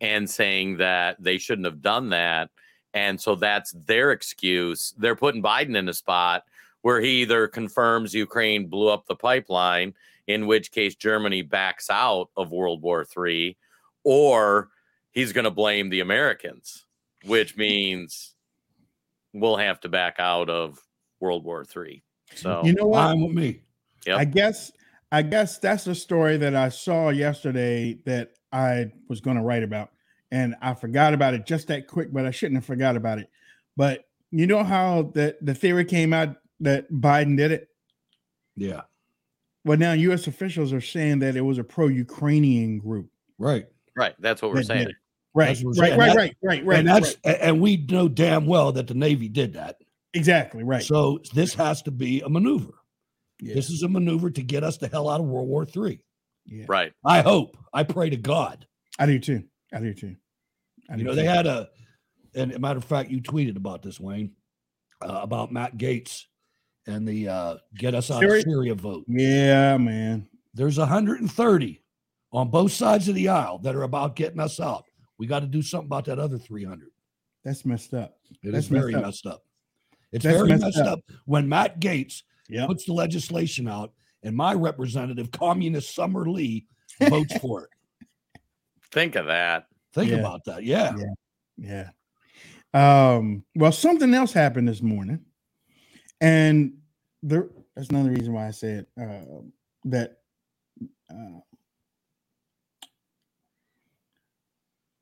[0.00, 2.50] and saying that they shouldn't have done that.
[2.94, 4.94] And so that's their excuse.
[4.96, 6.44] They're putting Biden in a spot
[6.82, 9.94] where he either confirms Ukraine blew up the pipeline,
[10.26, 13.56] in which case Germany backs out of World War III,
[14.04, 14.68] or
[15.10, 16.86] he's going to blame the Americans,
[17.24, 18.34] which means
[19.32, 20.78] we'll have to back out of
[21.20, 22.02] World War III.
[22.34, 23.00] So you know what?
[23.00, 23.60] I'm with me.
[24.06, 24.18] Yep.
[24.18, 24.70] I guess
[25.10, 29.62] I guess that's a story that I saw yesterday that I was going to write
[29.62, 29.90] about,
[30.30, 32.12] and I forgot about it just that quick.
[32.12, 33.30] But I shouldn't have forgot about it.
[33.76, 37.68] But you know how that the theory came out that Biden did it.
[38.56, 38.82] Yeah.
[39.64, 40.26] Well, now U.S.
[40.26, 43.10] officials are saying that it was a pro-Ukrainian group.
[43.38, 43.66] Right.
[43.96, 44.14] Right.
[44.18, 44.88] That's what we're saying.
[45.34, 46.78] Right, right, right, right, right, right.
[46.80, 47.38] And that's right.
[47.40, 49.76] and we know damn well that the Navy did that.
[50.14, 50.82] Exactly right.
[50.82, 52.72] So this has to be a maneuver.
[53.40, 53.54] Yeah.
[53.54, 56.00] This is a maneuver to get us the hell out of World War Three.
[56.48, 56.64] Yeah.
[56.68, 56.92] Right.
[57.04, 57.56] I hope.
[57.72, 58.66] I pray to God.
[58.98, 59.44] I do too.
[59.72, 60.16] I do too.
[60.90, 61.16] I do you know, too.
[61.16, 61.68] they had a,
[62.34, 64.32] and a matter of fact, you tweeted about this, Wayne,
[65.02, 66.24] uh, about Matt Gaetz
[66.86, 68.38] and the uh, get us out Syria?
[68.38, 69.04] of Syria vote.
[69.06, 70.26] Yeah, man.
[70.54, 71.82] There's 130
[72.32, 74.84] on both sides of the aisle that are about getting us out.
[75.18, 76.88] We got to do something about that other 300.
[77.44, 78.16] That's messed up.
[78.42, 79.04] It That's is very messed up.
[79.06, 79.42] Messed up.
[80.12, 80.98] It's That's very messed, messed up.
[80.98, 81.00] up.
[81.26, 82.68] when Matt Gaetz yep.
[82.68, 83.92] puts the legislation out
[84.22, 86.66] and my representative, communist Summer Lee,
[87.08, 88.40] votes for it.
[88.90, 89.66] Think of that.
[89.94, 90.18] Think yeah.
[90.18, 90.64] about that.
[90.64, 90.94] Yeah.
[90.96, 91.90] Yeah.
[92.74, 93.14] Yeah.
[93.14, 95.20] Um, well, something else happened this morning.
[96.20, 96.74] And
[97.22, 99.20] there that's another reason why I said uh,
[99.84, 100.18] that
[101.10, 101.40] uh,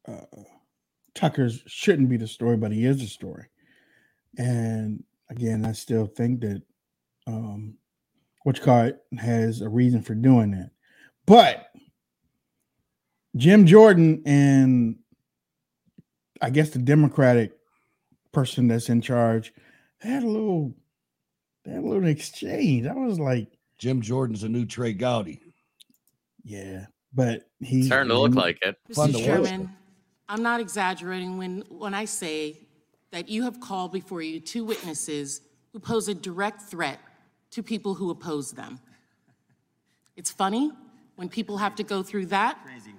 [0.06, 0.42] uh,
[1.14, 3.46] Tucker's shouldn't be the story, but he is the story.
[4.36, 6.62] And again, I still think that
[7.26, 7.78] um,
[8.46, 10.70] which card has a reason for doing that.
[11.26, 11.66] But
[13.34, 14.98] Jim Jordan and
[16.40, 17.58] I guess the Democratic
[18.30, 19.52] person that's in charge
[19.98, 20.72] had a little
[21.64, 22.86] that little exchange.
[22.86, 25.40] I was like, Jim Jordan's a new Trey Gowdy.
[26.44, 28.76] Yeah, but he's starting to look like it.
[28.92, 29.24] Mr.
[29.24, 29.74] Chairman,
[30.28, 32.60] I'm not exaggerating when when I say
[33.10, 35.40] that you have called before you two witnesses
[35.72, 37.00] who pose a direct threat
[37.52, 38.80] to people who oppose them.
[40.16, 40.70] It's funny
[41.16, 42.58] when people have to go through that.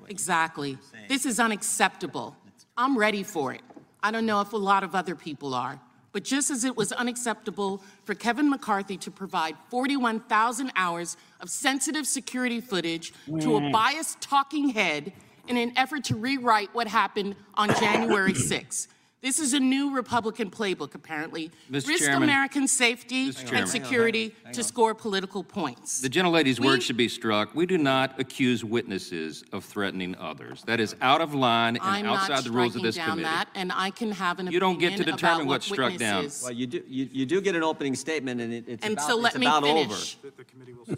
[0.09, 0.77] Exactly.
[1.07, 2.35] This is unacceptable.
[2.75, 3.61] I'm ready for it.
[4.01, 5.79] I don't know if a lot of other people are.
[6.13, 12.07] But just as it was unacceptable for Kevin McCarthy to provide 41,000 hours of sensitive
[12.07, 15.13] security footage to a biased talking head
[15.47, 18.87] in an effort to rewrite what happened on January 6th.
[19.27, 21.51] This is a new Republican playbook, apparently.
[21.69, 21.89] Mr.
[21.89, 22.23] Risk Chairman.
[22.29, 23.39] American safety Mr.
[23.41, 23.59] Chairman.
[23.63, 25.99] and security to score political points.
[25.99, 27.53] The gentlelady's We- words should be struck.
[27.53, 30.63] We do not accuse witnesses of threatening others.
[30.65, 33.23] That is out of line and I'm outside the rules of striking this down committee.
[33.25, 35.97] that, and I can have an You don't get to determine about what's what struck
[35.97, 36.17] down.
[36.19, 38.93] witnesses- Well, you do, you, you do get an opening statement, and it, it's And
[38.93, 40.17] about, so let it's me about finish.
[40.23, 40.95] over.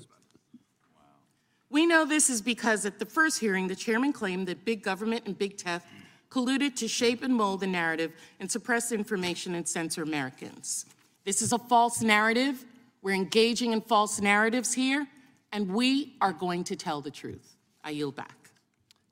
[1.72, 5.26] We know this is because at the first hearing, the chairman claimed that big government
[5.26, 5.84] and big tech
[6.30, 10.86] colluded to shape and mold the narrative and suppress information and censor Americans.
[11.26, 12.66] This is a false narrative.
[13.02, 15.08] We're engaging in false narratives here,
[15.52, 17.56] and we are going to tell the truth.
[17.84, 18.36] I yield back.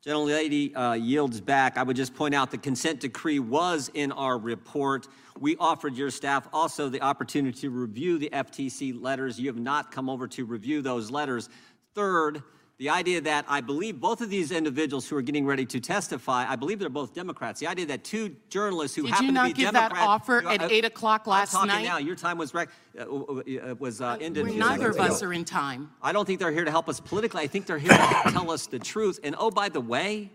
[0.05, 1.77] Gentlelady uh, yields back.
[1.77, 5.07] I would just point out the consent decree was in our report.
[5.39, 9.39] We offered your staff also the opportunity to review the FTC letters.
[9.39, 11.49] You have not come over to review those letters.
[11.93, 12.41] Third,
[12.77, 16.45] the idea that I believe both of these individuals who are getting ready to testify,
[16.47, 17.59] I believe they're both Democrats.
[17.59, 20.53] The idea that two journalists who Did happen you not be give that offer Uh,
[20.53, 21.89] at uh, 8 o'clock last I'm talking night?
[21.89, 21.97] now.
[21.97, 24.45] Your time was rec- uh, uh, was uh, ended.
[24.45, 25.29] few Neither of us ago.
[25.29, 25.89] are in time.
[26.03, 27.41] I don't think they're here to help us politically.
[27.41, 27.97] I think they're here to
[28.31, 29.19] tell us the truth.
[29.23, 30.29] And oh, by the way,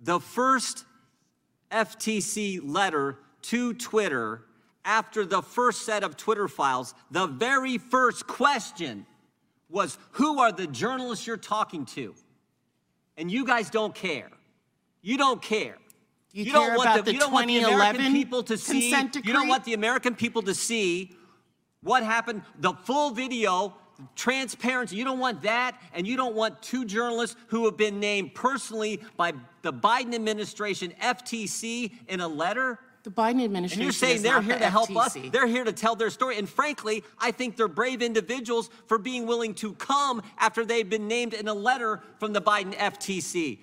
[0.00, 0.84] the first
[1.72, 4.42] FTC letter to Twitter
[4.84, 9.06] after the first set of Twitter files, the very first question
[9.68, 12.14] was Who are the journalists you're talking to?
[13.16, 14.30] And you guys don't care.
[15.02, 15.76] You don't care.
[16.32, 18.42] You You care don't want about the, the you don't want the American 2011 people
[18.44, 18.90] to see.
[18.90, 21.16] consent You don't want the American people to see
[21.82, 23.74] what happened, the full video,
[24.14, 24.96] transparency.
[24.96, 29.00] You don't want that, and you don't want two journalists who have been named personally
[29.16, 32.78] by the Biden administration, FTC, in a letter.
[33.08, 35.16] The Biden administration And you're saying is they're here the to help us.
[35.32, 36.36] They're here to tell their story.
[36.36, 41.08] And frankly, I think they're brave individuals for being willing to come after they've been
[41.08, 43.60] named in a letter from the Biden FTC.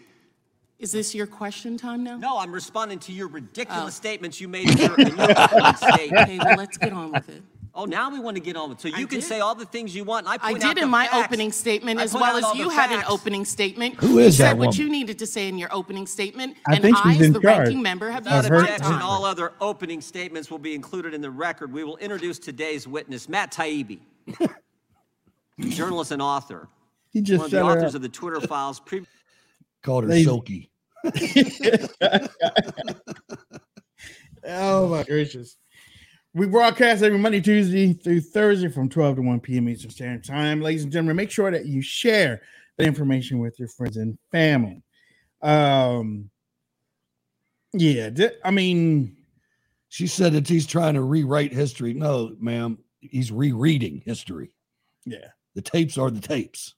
[0.80, 2.18] Is this your question time now?
[2.18, 3.90] No, I'm responding to your ridiculous Oh.
[3.90, 6.22] statements you made in your, statement.
[6.24, 7.44] Okay, well, let's get on with it.
[7.78, 8.90] Oh, now we want to get on with it.
[8.90, 9.28] So I you can did.
[9.28, 10.28] say all the things you want.
[10.28, 11.26] And I, I point out did in my facts.
[11.26, 13.96] opening statement, I as well as you the had an opening statement.
[13.96, 16.56] Who is You is said that what you needed to say in your opening statement,
[16.68, 17.58] I and think I, she's as in the charge.
[17.60, 19.02] ranking member, have Without used my objection, time.
[19.02, 21.74] all other opening statements will be included in the record.
[21.74, 24.00] We will introduce today's witness, Matt Taibbi,
[25.60, 26.70] journalist and author.
[27.12, 27.96] He just one of the authors up.
[27.96, 28.80] of the Twitter files.
[28.80, 29.06] Pre-
[29.84, 30.24] Called her Lazy.
[30.24, 30.72] Silky.
[34.48, 35.58] oh my gracious.
[36.36, 39.70] We broadcast every Monday, Tuesday through Thursday from 12 to 1 p.m.
[39.70, 40.60] Eastern Standard Time.
[40.62, 42.42] Ladies and gentlemen, make sure that you share
[42.78, 44.84] the information with your friends and family.
[45.42, 46.30] Um,
[47.72, 49.16] yeah, th- I mean,
[49.88, 51.94] She said that he's trying to rewrite history.
[51.94, 54.52] No, ma'am, he's rereading history.
[55.06, 56.76] yeah, The tapes are the tapes.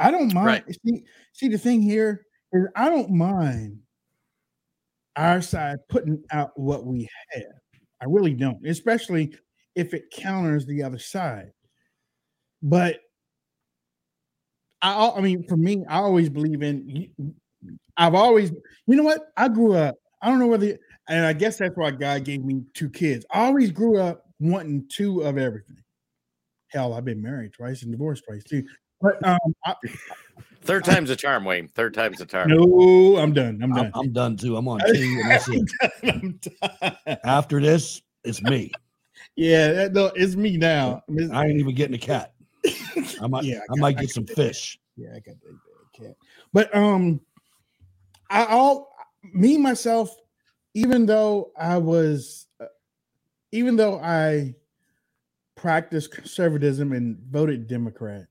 [0.00, 0.46] I don't mind.
[0.46, 0.64] Right.
[0.84, 3.78] See, see, the thing here is I don't mind
[5.14, 7.42] our side putting out what we have.
[8.02, 9.32] I really don't, especially
[9.76, 11.52] if it counters the other side.
[12.60, 12.98] But
[14.82, 17.12] I, I mean, for me, I always believe in.
[17.96, 19.20] I've always, you know what?
[19.36, 19.94] I grew up.
[20.20, 20.76] I don't know whether,
[21.08, 23.24] and I guess that's why God gave me two kids.
[23.30, 25.76] I always grew up wanting two of everything.
[26.68, 28.64] Hell, I've been married twice and divorced twice too.
[29.00, 29.74] But um, I,
[30.62, 31.68] Third time's a charm, Wayne.
[31.68, 32.48] Third time's a charm.
[32.50, 33.60] no, I'm done.
[33.62, 33.92] I'm I'm, done.
[33.94, 34.56] I'm done too.
[34.56, 35.70] I'm on two, and that's it.
[36.04, 36.40] I'm
[37.04, 37.18] done.
[37.24, 38.70] After this, it's me.
[39.36, 41.02] Yeah, that, no, it's me now.
[41.32, 42.34] I I ain't even getting a cat.
[43.20, 44.78] I might, Yeah, I I, got- might I get some got- fish.
[44.96, 45.58] Yeah, I got that
[45.94, 46.16] cat.
[46.52, 47.20] But um,
[48.30, 48.94] I all
[49.32, 50.14] me myself,
[50.74, 52.66] even though I was, uh,
[53.52, 54.54] even though I
[55.56, 58.26] practiced conservatism and voted Democrat,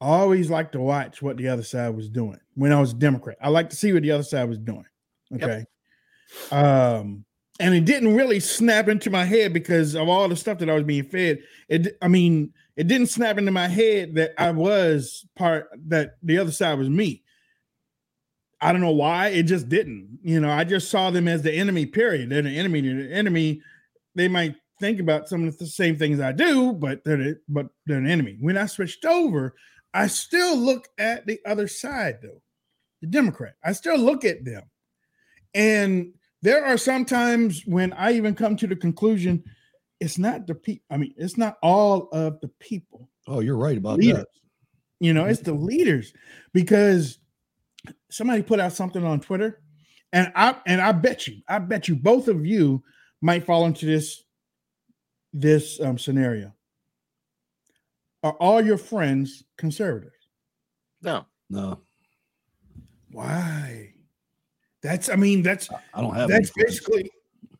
[0.00, 2.96] I always like to watch what the other side was doing when I was a
[2.96, 3.38] Democrat.
[3.40, 4.84] I like to see what the other side was doing.
[5.32, 5.64] Okay.
[6.50, 7.24] Um,
[7.60, 10.74] and it didn't really snap into my head because of all the stuff that I
[10.74, 11.38] was being fed.
[11.68, 16.38] It, I mean, it didn't snap into my head that I was part that the
[16.38, 17.22] other side was me.
[18.60, 20.18] I don't know why it just didn't.
[20.22, 21.86] You know, I just saw them as the enemy.
[21.86, 22.30] Period.
[22.30, 22.80] They're the enemy.
[22.80, 23.62] They're The enemy.
[24.16, 27.66] They might think about some of the same things I do, but they're the, but
[27.86, 28.36] they're an enemy.
[28.40, 29.54] When I switched over,
[29.94, 32.42] I still look at the other side though,
[33.00, 33.54] the Democrat.
[33.64, 34.64] I still look at them,
[35.54, 39.44] and there are sometimes when I even come to the conclusion,
[40.00, 40.84] it's not the people.
[40.90, 43.08] I mean, it's not all of the people.
[43.26, 44.18] Oh, you're right about leaders.
[44.18, 44.28] that.
[45.00, 46.12] You know, it's the leaders
[46.52, 47.18] because
[48.10, 49.62] somebody put out something on Twitter,
[50.12, 52.82] and I and I bet you, I bet you, both of you
[53.22, 54.24] might fall into this
[55.32, 56.52] this um, scenario.
[58.24, 60.16] Are all your friends conservatives?
[61.02, 61.78] No, no.
[63.12, 63.92] Why?
[64.82, 66.28] That's I mean that's I don't have.
[66.28, 67.10] that's basically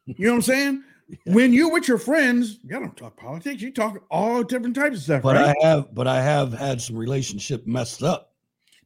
[0.06, 0.82] you know what I'm saying.
[1.26, 3.60] When you're with your friends, you don't talk politics.
[3.60, 5.54] You talk all different types of stuff, But right?
[5.62, 8.32] I have, but I have had some relationship messed up.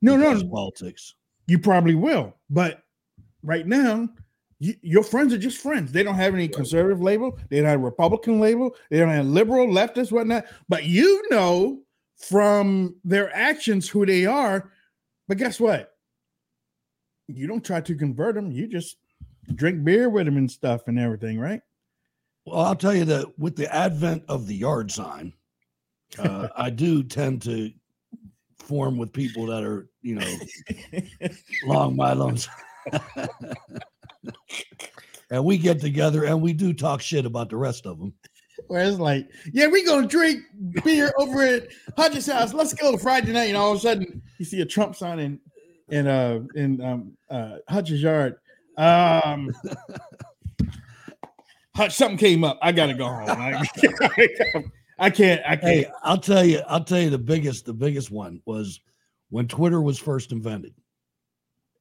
[0.03, 1.15] no, no, politics.
[1.47, 2.83] You probably will, but
[3.45, 4.09] right now,
[4.61, 5.93] you, your friends are just friends.
[5.93, 7.39] They don't have any conservative label.
[7.49, 8.75] They don't have a Republican label.
[8.91, 10.47] They don't have liberal, leftist, whatnot.
[10.69, 11.83] But you know
[12.17, 14.71] from their actions who they are.
[15.29, 15.93] But guess what?
[17.29, 18.51] You don't try to convert them.
[18.51, 18.97] You just
[19.55, 21.61] drink beer with them and stuff and everything, right?
[22.45, 25.35] Well, I'll tell you that with the advent of the yard sign,
[26.19, 27.71] uh, I do tend to
[28.59, 30.37] form with people that are, you know,
[31.67, 32.49] long my loans.
[35.31, 38.13] and we get together and we do talk shit about the rest of them.
[38.67, 40.43] Where it's like, yeah, we gonna drink
[40.85, 42.53] beer over at Hutch's house.
[42.53, 43.49] Let's go to Friday night.
[43.49, 45.41] And all of a sudden, you see a Trump sign in
[45.89, 48.37] in uh in um uh Hutch's yard.
[48.77, 49.55] Um
[51.79, 52.59] Hutch, something came up.
[52.61, 53.31] I gotta go home.
[53.31, 53.65] I,
[54.99, 55.41] I can't.
[55.47, 55.63] I can't.
[55.63, 58.81] Hey, I'll tell you, I'll tell you the biggest, the biggest one was
[59.31, 60.75] when Twitter was first invented.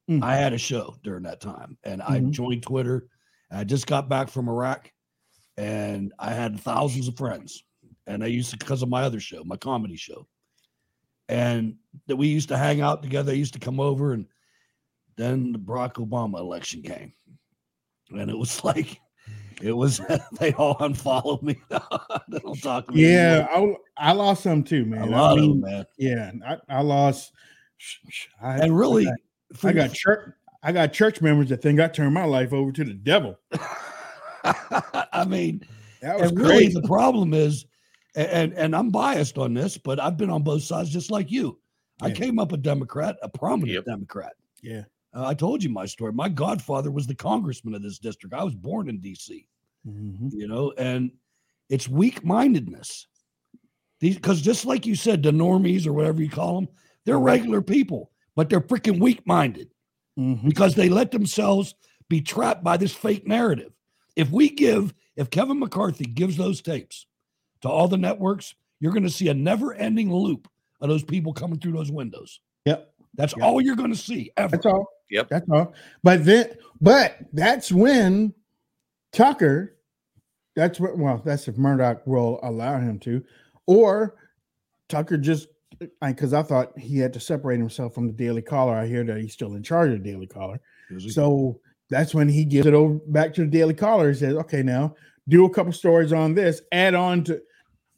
[0.08, 0.22] Mm.
[0.22, 2.30] I had a show during that time and I Mhm.
[2.30, 3.08] joined Twitter.
[3.50, 4.90] I just got back from Iraq
[5.56, 7.64] and I had thousands of friends.
[8.06, 10.26] And I used to, because of my other show, my comedy show.
[11.28, 13.32] And that we used to hang out together.
[13.32, 14.26] I used to come over and
[15.16, 17.12] then the Barack Obama election came.
[18.10, 18.98] And it was like,
[19.60, 20.00] it was,
[20.40, 21.56] they all unfollowed me.
[21.68, 23.12] they don't talk to me.
[23.12, 23.78] Yeah, anymore.
[23.98, 25.02] I, I lost some too, man.
[25.02, 25.86] A I lot of mean, them, man.
[25.98, 27.32] Yeah, I, I lost.
[28.40, 29.06] I, And really,
[29.64, 30.34] I got, church.
[30.62, 33.38] I got church members that think I turned my life over to the devil.
[34.44, 35.62] I mean,
[36.02, 36.80] That was and really crazy.
[36.80, 37.66] the problem is,
[38.14, 41.58] and and I'm biased on this, but I've been on both sides just like you.
[42.00, 44.32] I came up a Democrat, a prominent Democrat.
[44.62, 44.84] Yeah.
[45.14, 46.12] Uh, I told you my story.
[46.12, 48.34] My godfather was the congressman of this district.
[48.34, 49.48] I was born in D.C.
[49.86, 50.30] Mhm.
[50.32, 51.10] You know, and
[51.68, 53.06] it's weak mindedness.
[54.00, 56.68] These because just like you said, the normies or whatever you call them,
[57.04, 59.68] they're regular people, but they're freaking weak minded
[60.16, 60.44] Mhm.
[60.44, 61.74] because they let themselves
[62.08, 63.72] be trapped by this fake narrative.
[64.14, 67.06] If we give, if Kevin McCarthy gives those tapes
[67.62, 70.46] to all the networks, you're going to see a never ending loop
[70.80, 72.38] of those people coming through those windows.
[72.64, 72.94] Yep.
[73.14, 73.44] That's Yep.
[73.44, 74.52] all you're going to see ever.
[74.52, 74.86] That's all.
[75.10, 75.28] Yep.
[75.30, 75.74] That's all.
[76.04, 78.34] But then, but that's when
[79.12, 79.76] Tucker.
[80.54, 80.96] That's what.
[80.96, 83.24] Well, that's if Murdoch will allow him to,
[83.66, 84.14] or
[84.88, 85.48] Tucker just
[86.00, 88.74] because I thought he had to separate himself from the Daily Caller.
[88.74, 90.60] I hear that he's still in charge of the Daily Caller.
[91.10, 91.60] So
[91.90, 94.08] that's when he gives it over back to the Daily Caller.
[94.08, 94.94] He says, "Okay, now
[95.28, 96.62] do a couple stories on this.
[96.72, 97.40] Add on to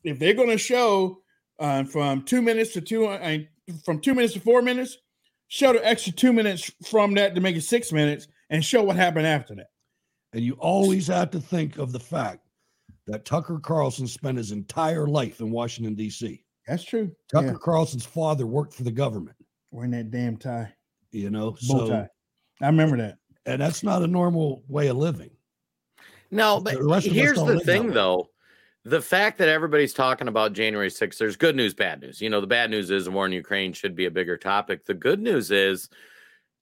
[0.04, 1.22] if they're going to show
[1.58, 3.38] uh, from two minutes to two, uh,
[3.84, 4.96] from two minutes to four minutes,
[5.48, 8.96] show the extra two minutes from that to make it six minutes, and show what
[8.96, 9.68] happened after that."
[10.32, 12.46] And you always have to think of the fact
[13.06, 16.44] that Tucker Carlson spent his entire life in Washington, D.C.
[16.66, 17.10] That's true.
[17.32, 17.54] Tucker Yeah.
[17.60, 19.36] Carlson's father worked for the government,
[19.70, 20.72] Wearing that damn tie,
[21.12, 21.52] you know.
[21.68, 22.08] bow so, tie.
[22.60, 23.18] I remember that.
[23.46, 25.30] and that's not a normal way of living.
[26.30, 27.94] No, but rest of us here's the live that thing, way.
[27.94, 28.28] though.
[28.84, 32.20] The fact that everybody's talking about January 6th, there's good news, bad news.
[32.20, 34.86] You know, the bad news is the war in Ukraine should be a bigger topic.
[34.86, 35.88] The good news is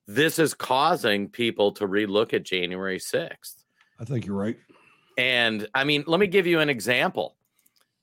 [0.07, 3.63] this is causing people to relook at January 6th.
[3.99, 4.57] I think you're right.
[5.17, 7.35] And I mean, let me give you an example.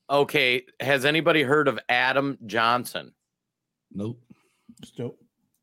[0.09, 3.13] Okay, has anybody heard of Adam Johnson?
[3.93, 4.21] Nope.
[4.85, 5.15] Still,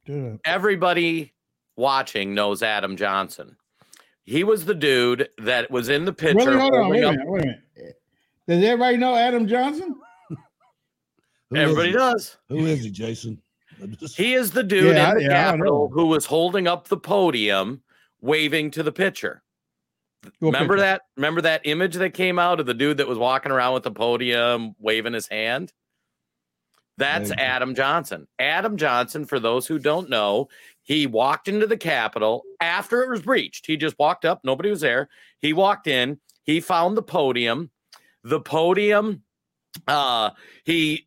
[0.07, 1.33] do Everybody
[1.77, 3.57] watching knows Adam Johnson.
[4.25, 6.51] He was the dude that was in the picture.
[6.51, 6.59] Really?
[6.59, 6.81] Hold on.
[6.85, 7.27] holding Wait a minute.
[7.29, 8.01] Wait a minute.
[8.49, 9.95] Does everybody know Adam Johnson?
[11.55, 12.37] Everybody does.
[12.49, 13.41] Who is he, Jason?
[13.99, 16.89] Just- He is the dude Yeah, in the yeah, I Capitol who was holding up
[16.89, 17.83] the podium,
[18.21, 19.43] waving to the picture.
[20.39, 21.03] What Remember that?
[21.17, 23.91] Remember that image that came out of the dude that was walking around with the
[23.91, 25.73] podium, waving his hand?
[26.97, 27.45] That's Vaguely.
[27.45, 28.29] Adam Johnson.
[28.39, 30.49] Adam Johnson, for those who don't know,
[30.83, 33.67] he walked into the Capitol after it was breached.
[33.67, 35.09] He just walked up, nobody was there.
[35.41, 37.71] He walked in, he found the podium.
[38.23, 39.23] the podium.
[39.89, 40.31] Uh,
[40.65, 41.07] he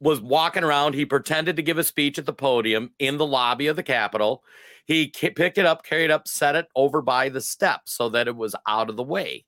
[0.00, 0.94] was walking around.
[0.94, 4.42] He pretended to give a speech at the podium in the lobby of the Capitol.
[4.86, 8.28] He picked it up, carried it up, set it over by the steps so that
[8.28, 9.44] it was out of the way.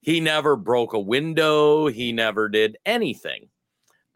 [0.00, 1.88] He never broke a window.
[1.88, 3.48] He never did anything.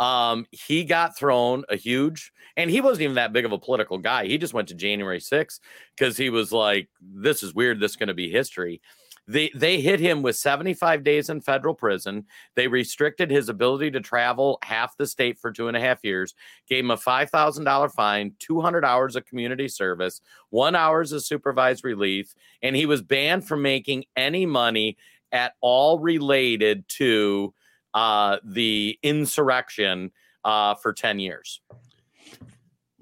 [0.00, 3.98] Um, he got thrown a huge, and he wasn't even that big of a political
[3.98, 4.26] guy.
[4.26, 5.60] He just went to January 6th
[5.96, 7.78] because he was like, "This is weird.
[7.78, 8.80] This is going to be history."
[9.28, 12.26] They they hit him with 75 days in federal prison.
[12.56, 16.34] They restricted his ability to travel half the state for two and a half years.
[16.68, 20.20] Gave him a five thousand dollar fine, 200 hours of community service,
[20.50, 24.96] one hours of supervised relief, and he was banned from making any money
[25.30, 27.54] at all related to
[27.94, 30.10] uh, the insurrection
[30.44, 31.60] uh, for 10 years.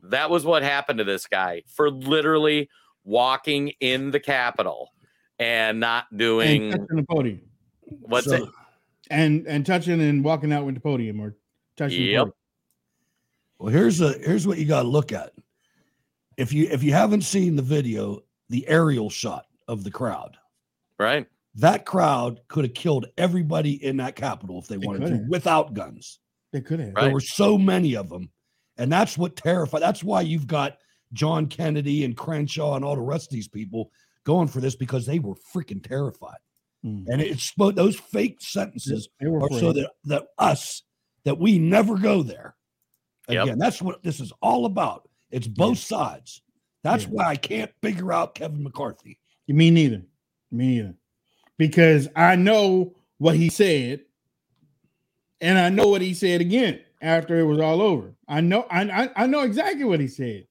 [0.03, 2.69] That was what happened to this guy for literally
[3.05, 4.93] walking in the Capitol
[5.41, 7.41] and not doing and touching the podium.
[8.03, 8.49] what's So- it?
[9.11, 11.35] And and touching and walking out with the podium or
[11.77, 11.99] touching.
[11.99, 12.19] the Yep.
[12.21, 12.35] podium.
[13.59, 15.33] Well, here's a here's what you got to look at.
[16.37, 20.37] If you if you haven't seen the video, the aerial shot of the crowd,
[20.99, 21.27] right?
[21.57, 25.75] That crowd could have killed everybody in that Capitol if they, wanted could to without
[25.75, 26.21] guns.
[26.53, 26.95] They could have.
[26.95, 28.31] There were so many of them,
[28.77, 29.83] and that's what terrified.
[29.83, 30.79] That's why you've got
[31.13, 33.91] John Kennedy and Crenshaw and all the rest of these people
[34.25, 36.39] going for this because they were freaking terrified.
[36.85, 37.07] Mm.
[37.09, 40.83] And it's those fake sentences They were are so that that us
[41.25, 42.57] that we never go there.
[43.29, 43.45] Yep.
[43.45, 45.09] Again, that's what this is all about.
[45.31, 46.43] It's both sides.
[46.83, 49.19] That's why I can't figure out Kevin McCarthy.
[49.47, 50.03] You Me neither.
[50.51, 50.95] Me neither.
[51.59, 54.01] Because I know what he said,
[55.43, 58.15] and I know what he said again after it was all over.
[58.27, 60.47] I know I I, I know exactly what he said.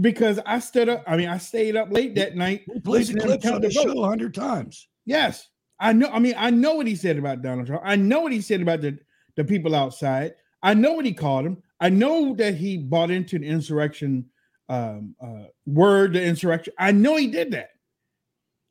[0.00, 2.62] Because I stood up, I mean, I stayed up late that night.
[2.66, 4.88] We played the clips on the show a hundred times.
[5.04, 5.48] Yes.
[5.78, 6.08] I know.
[6.08, 7.82] I mean, I know what he said about Donald Trump.
[7.84, 8.98] I know what he said about the,
[9.36, 10.34] the people outside.
[10.62, 11.62] I know what he called them.
[11.80, 14.26] I know that he bought into the insurrection
[14.68, 16.72] um, uh, word, the insurrection.
[16.78, 17.70] I know he did that.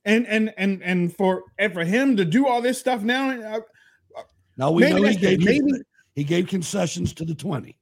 [0.05, 3.61] And and and and for and for him to do all this stuff now, uh,
[4.57, 5.81] Now we know he gave Maybe-
[6.15, 7.77] he gave concessions to the 20.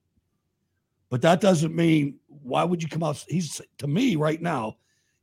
[1.10, 3.24] But that doesn't mean why would you come out?
[3.28, 4.78] He's to me right now,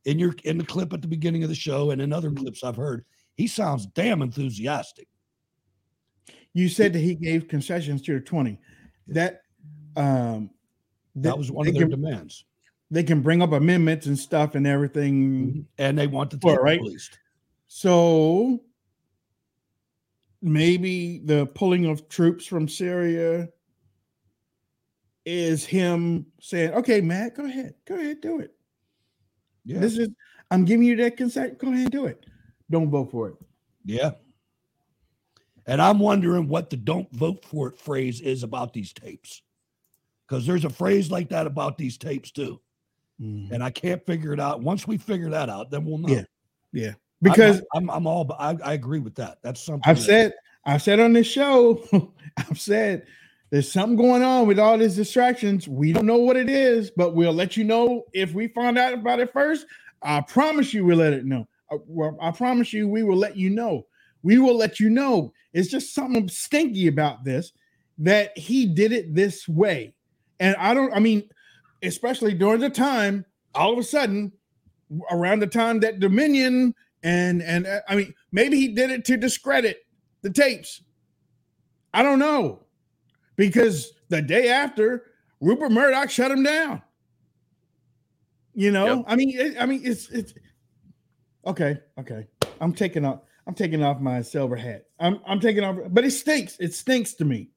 [0.05, 2.63] in your in the clip at the beginning of the show and in other clips
[2.63, 3.05] I've heard,
[3.35, 5.07] he sounds damn enthusiastic.
[6.53, 8.59] you said that he gave concessions to the twenty.
[9.07, 9.41] That
[9.95, 10.49] um,
[11.15, 12.45] That was one of their can- demands.
[12.91, 15.67] They can bring up amendments and stuff and everything.
[15.77, 16.79] And they want the tape right.
[16.81, 17.19] released.
[17.67, 18.61] So
[20.41, 23.49] maybe the pulling of troops from Syria
[25.29, 28.53] is him saying, "Okay, Matt, go ahead, go ahead, do it.
[29.65, 29.79] Yeah.
[29.79, 30.09] This is
[30.51, 31.59] I'm giving you that consent.
[31.59, 32.25] Go ahead and do it.
[32.69, 33.35] Don't vote for it."
[33.85, 34.11] Yeah.
[35.67, 39.43] And I'm wondering what the don't vote for it phrase is about these tapes.
[40.27, 42.59] Because there's a phrase like that about these tapes too.
[43.21, 43.53] Mm-hmm.
[43.53, 44.61] And I can't figure it out.
[44.61, 46.13] Once we figure that out, then we'll know.
[46.13, 46.23] Yeah,
[46.71, 46.93] yeah.
[47.21, 49.39] Because I'm, I'm, I'm all, I, I agree with that.
[49.43, 50.33] That's something I've that- said,
[50.65, 53.05] I've said on this show, I've said
[53.49, 55.67] there's something going on with all these distractions.
[55.67, 58.93] We don't know what it is, but we'll let you know if we find out
[58.93, 59.65] about it first.
[60.01, 61.47] I promise you, we'll let it know.
[61.71, 63.87] I, well, I promise you, we will let you know.
[64.21, 65.33] We will let you know.
[65.53, 67.51] It's just something stinky about this
[67.97, 69.93] that he did it this way.
[70.39, 71.23] And I don't, I mean,
[71.83, 73.25] especially during the time,
[73.55, 74.31] all of a sudden,
[75.11, 76.73] around the time that Dominion
[77.03, 79.85] and and uh, I mean, maybe he did it to discredit
[80.21, 80.81] the tapes.
[81.93, 82.63] I don't know,
[83.39, 85.05] because the day after,
[85.39, 86.81] Rupert Murdoch shut him down.
[88.53, 90.33] You know, I mean, it, I mean, it's it's
[91.45, 92.27] okay, okay.
[92.59, 93.21] I'm taking off.
[93.47, 94.87] I'm taking off my silver hat.
[94.99, 96.57] I'm I'm taking off, but it stinks.
[96.59, 97.51] It stinks to me.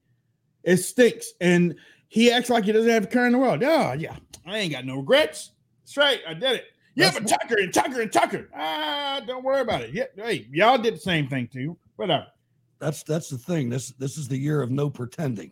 [0.63, 1.75] It stinks, and
[2.07, 3.65] he acts like he doesn't have a care in the world.
[3.65, 4.15] Oh yeah,
[4.47, 5.51] I ain't got no regrets.
[5.83, 6.65] That's right, I did it.
[6.95, 8.49] Yeah, That's but Tucker and Tucker and Tucker.
[8.55, 9.93] Ah, don't worry about it.
[9.93, 11.77] Yeah, hey, y'all did the same thing too.
[11.97, 12.29] Whatever.
[12.79, 13.69] That's that's the thing.
[13.69, 15.51] This this is the year of no pretending.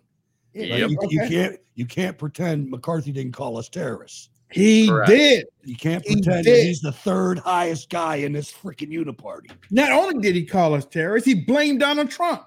[0.53, 4.31] Yeah, Like, you, you can't you can't pretend McCarthy didn't call us terrorists.
[4.51, 5.47] He did.
[5.63, 9.51] You can't pretend that he's the third highest guy in this freaking uniparty.
[9.71, 12.43] Not only did he call us terrorists, he blamed Donald Trump.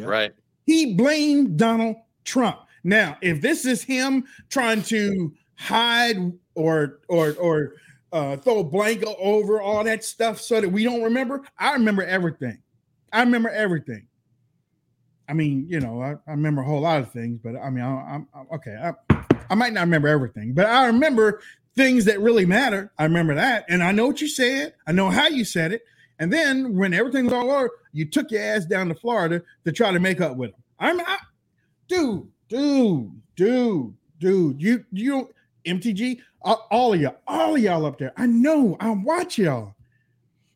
[0.00, 0.32] Right.
[0.64, 2.60] He blamed Donald Trump.
[2.84, 7.74] Now, if this is him trying to hide or or or
[8.12, 12.02] uh, throw a blanket over all that stuff so that we don't remember, I remember
[12.02, 12.58] everything.
[13.12, 14.06] I remember everything.
[15.32, 17.82] I mean, you know, I, I remember a whole lot of things, but I mean,
[17.82, 18.76] I, I'm, I'm okay.
[18.76, 21.40] I, I might not remember everything, but I remember
[21.74, 22.92] things that really matter.
[22.98, 24.74] I remember that, and I know what you said.
[24.86, 25.84] I know how you said it,
[26.18, 29.72] And then when everything was all over, you took your ass down to Florida to
[29.72, 30.60] try to make up with them.
[30.78, 31.16] I'm, I,
[31.88, 34.60] dude, dude, dude, dude.
[34.62, 35.30] You, you,
[35.64, 38.12] MTG, all of y'all, all of y'all up there.
[38.18, 38.76] I know.
[38.80, 39.76] I watch y'all.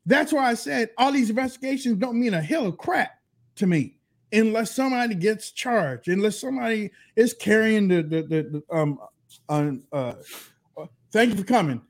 [0.05, 3.13] That's why I said all these investigations don't mean a hill of crap
[3.55, 3.96] to me
[4.33, 8.99] unless somebody gets charged, unless somebody is carrying the the, the, the um
[9.49, 10.15] um uh,
[10.77, 11.81] uh thank you for coming.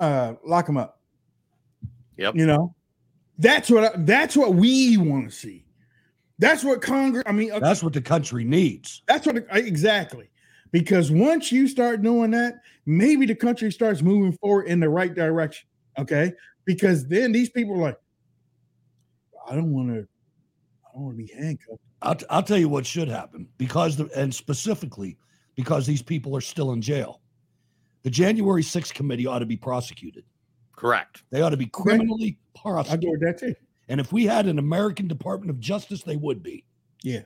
[0.00, 1.00] Uh lock them up.
[2.16, 2.34] Yep.
[2.36, 2.74] You know,
[3.38, 5.64] that's what I, that's what we want to see.
[6.38, 7.24] That's what Congress.
[7.26, 9.02] I mean, okay, That's what the country needs.
[9.06, 10.30] that's what exactly.
[10.72, 15.14] Because once you start doing that, maybe the country starts moving forward in the right
[15.14, 15.66] direction.
[15.98, 16.32] Okay,
[16.66, 17.98] because then these people are like,
[19.48, 20.06] I don't want to, I
[20.96, 21.80] don't want to be handcuffed.
[22.02, 25.16] I'll, I'll tell you what should happen because the and specifically
[25.54, 27.20] because these people are still in jail.
[28.02, 30.24] The January 6th committee ought to be prosecuted.
[30.76, 31.22] Correct.
[31.30, 33.02] They ought to be criminally prosecuted.
[33.02, 33.54] go with that too.
[33.88, 36.64] And if we had an American Department of Justice, they would be.
[37.02, 37.22] Yeah.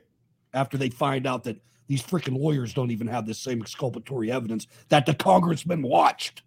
[0.54, 4.66] After they find out that these freaking lawyers don't even have the same exculpatory evidence
[4.88, 6.42] that the congressman watched.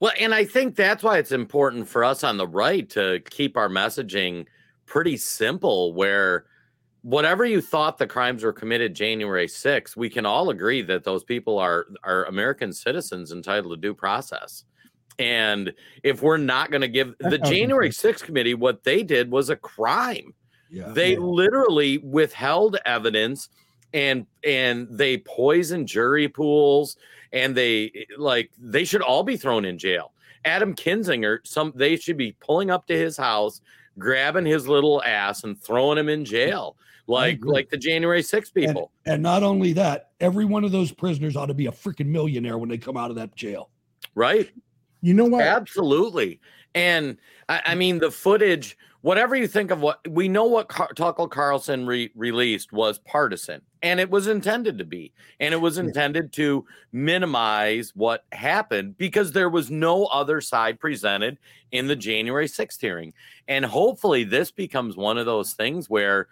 [0.00, 3.56] Well, and I think that's why it's important for us on the right to keep
[3.56, 4.46] our messaging
[4.88, 6.46] pretty simple, where
[7.02, 11.24] whatever you thought the crimes were committed January 6th, we can all agree that those
[11.24, 14.64] people are are American citizens entitled to due process.
[15.18, 15.72] And
[16.02, 19.56] if we're not going to give the January 6th committee, what they did was a
[19.56, 20.32] crime.
[20.70, 20.90] Yeah.
[20.90, 23.48] They literally withheld evidence
[23.94, 26.96] and and they poisoned jury pools
[27.32, 30.12] and they like they should all be thrown in jail.
[30.44, 33.60] Adam Kinzinger, some they should be pulling up to his house,
[33.98, 36.76] grabbing his little ass and throwing him in jail,
[37.06, 38.90] like like the January 6 And, people.
[39.06, 42.58] and not only that, every one of those prisoners ought to be a freaking millionaire
[42.58, 43.70] when they come out of that jail.
[44.14, 44.50] right?
[45.00, 45.42] You know what?
[45.42, 46.40] Absolutely.
[46.74, 47.16] And
[47.48, 51.28] I, I mean, the footage, whatever you think of what we know, what Car- Tucker
[51.28, 56.32] Carlson re- released was partisan, and it was intended to be, and it was intended
[56.34, 61.38] to minimize what happened because there was no other side presented
[61.72, 63.12] in the January 6th hearing.
[63.46, 66.28] And hopefully, this becomes one of those things where,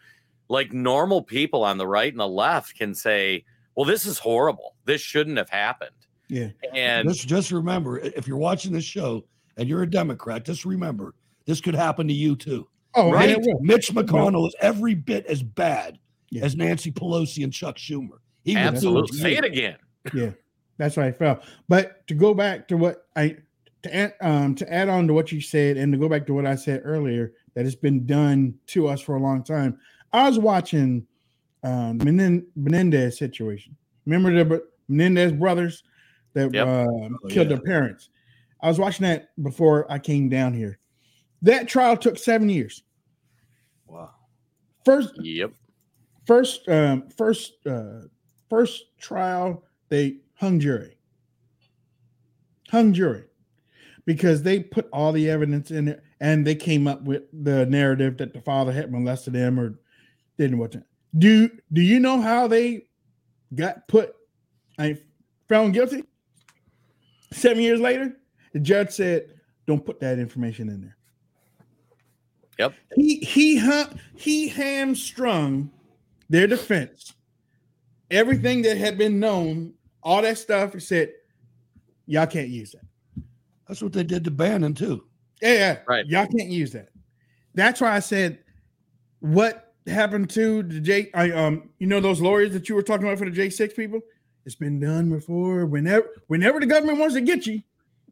[0.48, 3.44] like, normal people on the right and the left can say,
[3.74, 4.74] well, this is horrible.
[4.86, 5.90] This shouldn't have happened.
[6.28, 6.48] Yeah.
[6.74, 9.24] And just just remember, if you're watching this show
[9.56, 11.14] and you're a Democrat, just remember
[11.46, 12.68] this could happen to you too.
[12.94, 13.30] Oh, right?
[13.30, 13.54] yeah.
[13.60, 15.98] Mitch McConnell is every bit as bad
[16.30, 16.44] Yeah.
[16.44, 18.18] as Nancy Pelosi and Chuck Schumer.
[18.44, 19.76] He would do absolutely to say it again.
[20.14, 20.30] Yeah,
[20.78, 21.42] that's what I felt.
[21.68, 23.36] But to go back to what I
[23.82, 26.34] to add, um to add on to what you said, and to go back to
[26.34, 29.78] what I said earlier, that it's been done to us for a long time.
[30.12, 31.06] I was watching
[31.64, 33.76] um Menen- Menendez situation.
[34.06, 35.82] Remember the Br- Menendez brothers
[36.34, 36.66] that Yep.
[36.68, 37.56] um, Oh, killed yeah.
[37.56, 38.08] their parents.
[38.62, 40.78] I was watching that before I came down here.
[41.42, 42.82] That trial took seven years.
[43.86, 44.10] Wow.
[44.84, 45.52] First, Yep.
[46.26, 48.02] first um first uh
[48.50, 50.96] first trial they hung jury
[52.70, 53.24] hung jury
[54.04, 58.16] because they put all the evidence in it and they came up with the narrative
[58.16, 59.78] that the father had molested them or
[60.38, 60.74] didn't what
[61.18, 62.84] do do you know how they
[63.54, 64.14] got put
[64.78, 64.96] i
[65.48, 66.04] found guilty
[67.32, 68.16] seven years later
[68.52, 69.32] the judge said
[69.66, 70.95] don't put that information in there
[72.58, 72.74] Yep.
[72.94, 75.70] he he hu- he hamstrung
[76.30, 77.12] their defense.
[78.10, 81.12] Everything that had been known, all that stuff, he said,
[82.06, 83.24] y'all can't use that.
[83.68, 85.04] That's what they did to Bannon too.
[85.42, 86.06] Yeah, yeah, Right.
[86.06, 86.88] Y'all can't use that.
[87.54, 88.38] That's why I said,
[89.20, 91.10] what happened to the J?
[91.14, 93.74] I um, you know those lawyers that you were talking about for the J six
[93.74, 94.00] people.
[94.44, 95.66] It's been done before.
[95.66, 97.62] Whenever, whenever the government wants to get you,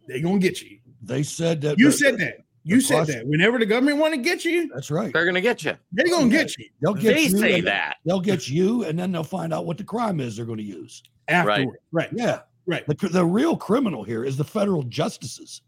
[0.09, 0.79] they gonna get you.
[1.03, 2.44] They said that You the- said that.
[2.67, 3.27] You the said pros- that.
[3.27, 5.13] Whenever the government want to get you, That's right.
[5.13, 5.77] They're gonna get you.
[5.93, 7.97] They're gonna get you They'll get They you say and that.
[8.07, 10.65] They'll get you, and then they'll find out what the crime is they're going to
[10.65, 11.03] use.
[11.29, 11.79] afterward.
[11.93, 12.09] Right.
[12.13, 12.41] Yeah.
[12.67, 12.87] Right.
[12.87, 15.61] The, the real criminal here is the federal justices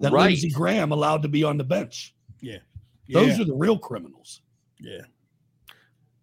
[0.00, 0.26] that Right.
[0.28, 2.14] Lindsey Graham allowed to be on the bench.
[2.40, 2.58] Yeah.
[3.08, 3.42] Those Yeah.
[3.42, 4.40] are the real criminals.
[4.80, 5.02] Yeah.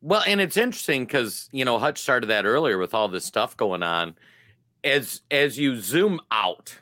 [0.01, 3.55] Well, and it's interesting because you know Hutch started that earlier with all this stuff
[3.57, 4.15] going on.
[4.83, 6.75] As as you zoom out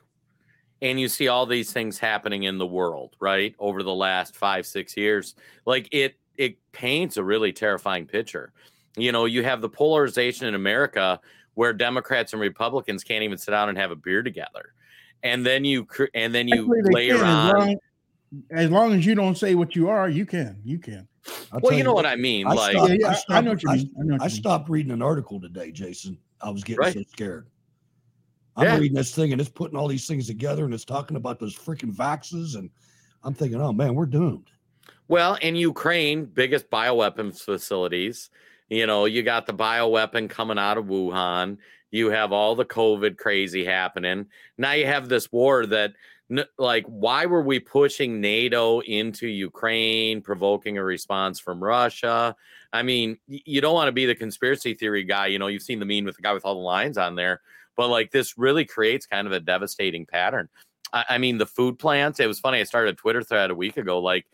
[0.82, 4.66] and you see all these things happening in the world, right, over the last five
[4.66, 8.54] six years, like it it paints a really terrifying picture.
[8.98, 11.20] You know, you have the polarization in America
[11.56, 14.74] where Democrats and Republicans can't even sit down and have a beer together,
[15.24, 17.48] and then you and then you layer can, on.
[17.50, 17.76] as long,
[18.52, 20.60] as long as you don't say what you are, you can.
[20.64, 21.08] You can.
[21.52, 23.46] I'll well, you know what I mean, I like stopped, Yeah, yeah, I, I stopped,
[23.46, 23.92] know what you I- mean.
[24.00, 24.30] I know what I mean.
[24.30, 26.18] stopped reading an article today, Jason.
[26.42, 26.94] I was getting Right.
[26.94, 27.48] so scared.
[28.56, 28.78] I'm Yeah.
[28.78, 31.56] reading this thing and it's putting all these things together and it's talking about those
[31.56, 32.70] freaking vaxes and
[33.24, 34.50] I'm thinking, oh man, we're doomed.
[35.08, 38.30] Well, in Ukraine, biggest bioweapons facilities.
[38.70, 41.58] You know, you got the bioweapon coming out of Wuhan.
[41.92, 44.28] You have all the COVID crazy happening.
[44.58, 45.94] Now you have this war that,
[46.60, 52.36] like, why were we pushing NATO into Ukraine, provoking a response from Russia?
[52.72, 55.26] I mean, you don't want to be the conspiracy theory guy.
[55.28, 57.42] You know, you've seen the meme with the guy with all the lines on there,
[57.80, 60.50] but like, this really creates kind of a devastating pattern.
[60.92, 62.60] I, I mean, the food plants, it was funny.
[62.60, 64.26] I started a Twitter thread a week ago, like,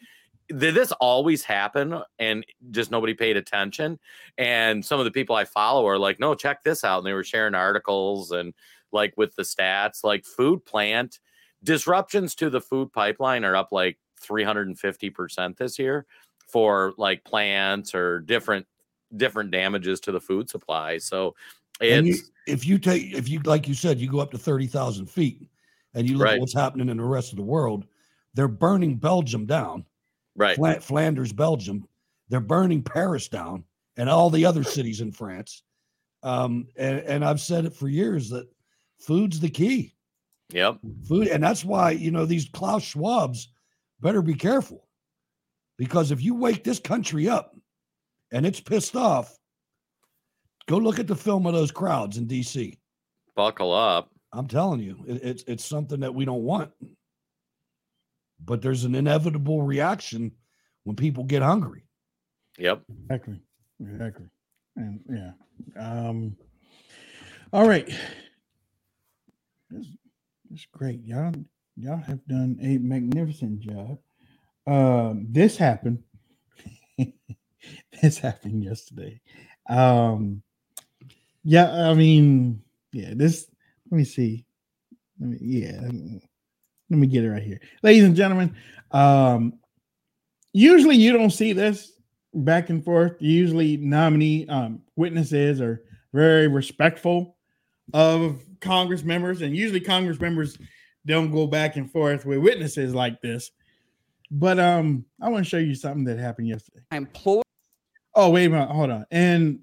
[0.47, 3.99] did this always happen and just nobody paid attention
[4.37, 7.13] and some of the people i follow are like no check this out and they
[7.13, 8.53] were sharing articles and
[8.91, 11.19] like with the stats like food plant
[11.63, 16.05] disruptions to the food pipeline are up like 350% this year
[16.47, 18.67] for like plants or different
[19.17, 21.33] different damages to the food supply so
[21.81, 22.15] it's you,
[22.47, 25.49] if you take if you like you said you go up to 30,000 feet
[25.93, 26.33] and you look Right.
[26.35, 27.85] at what's happening in the rest of the world
[28.33, 29.85] they're burning belgium down
[30.35, 31.87] right Fla- Flanders, Belgium.
[32.29, 33.63] They're burning Paris down
[33.97, 35.63] and all the other cities in France.
[36.23, 38.47] Um, and, and I've said it for years that
[38.99, 39.93] food's the key.
[40.51, 40.79] Yep.
[41.07, 43.47] Food, and that's why you know these Klaus Schwabs
[44.01, 44.87] better be careful
[45.77, 47.55] because if you wake this country up
[48.31, 49.37] and it's pissed off,
[50.67, 52.77] go look at the film of those crowds in D.C.
[53.35, 56.71] buckle up I'm telling you, it, it's it's something that we don't want.
[58.43, 60.31] But there's an inevitable reaction
[60.83, 61.83] when people get hungry.
[62.57, 62.83] Yep.
[63.03, 63.39] Exactly.
[63.81, 64.25] Exactly.
[64.75, 65.31] And yeah.
[65.79, 66.35] Um
[67.53, 67.87] all right.
[69.69, 69.87] This,
[70.49, 71.01] this is great.
[71.05, 71.33] Y'all
[71.77, 73.99] y'all have done a magnificent job.
[74.67, 76.03] Um this happened.
[78.01, 79.21] this happened yesterday.
[79.69, 80.43] Um
[81.45, 83.49] yeah, I mean, yeah, this
[83.89, 84.45] let me see.
[85.19, 85.79] Let me, yeah,
[86.89, 87.61] let me get it right here.
[87.83, 88.55] Ladies and gentlemen,
[88.91, 89.53] um
[90.51, 91.93] usually you don't see this
[92.33, 93.13] back and forth.
[93.19, 95.83] Usually nominee um witnesses are
[96.13, 97.37] very respectful
[97.93, 100.57] of Congress members, and usually Congress members
[101.05, 103.51] don't go back and forth with witnesses like this.
[104.31, 106.81] But um, I want to show you something that happened yesterday.
[106.89, 107.43] I implore.
[108.15, 109.05] Oh, wait a minute, hold on.
[109.11, 109.59] And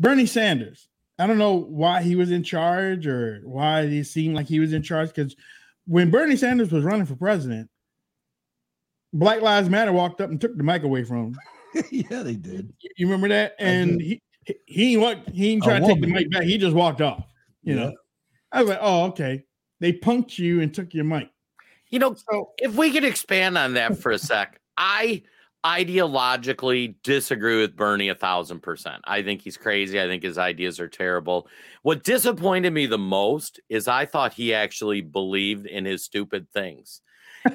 [0.00, 0.88] Bernie Sanders,
[1.18, 4.72] I don't know why he was in charge or why it seemed like he was
[4.72, 5.34] in charge because
[5.86, 7.70] when Bernie Sanders was running for president,
[9.12, 11.34] Black Lives Matter walked up and took the mic away from
[11.74, 11.84] him.
[11.90, 12.72] yeah, they did.
[12.80, 13.54] You- You remember that?
[13.58, 16.44] And he he he what he ain't A trying to take the mic back.
[16.44, 17.24] He just walked off.
[17.62, 17.80] You Yeah.
[17.86, 17.92] know,
[18.52, 19.42] I was like, oh, okay.
[19.80, 21.28] They punked you and took your mic.
[21.90, 25.22] You know, so if we could expand on that for a sec, I
[25.66, 29.02] ideologically disagree with Bernie a thousand percent.
[29.04, 30.00] I think he's crazy.
[30.00, 31.48] I think his ideas are terrible.
[31.82, 37.02] What disappointed me the most is I thought he actually believed in his stupid things.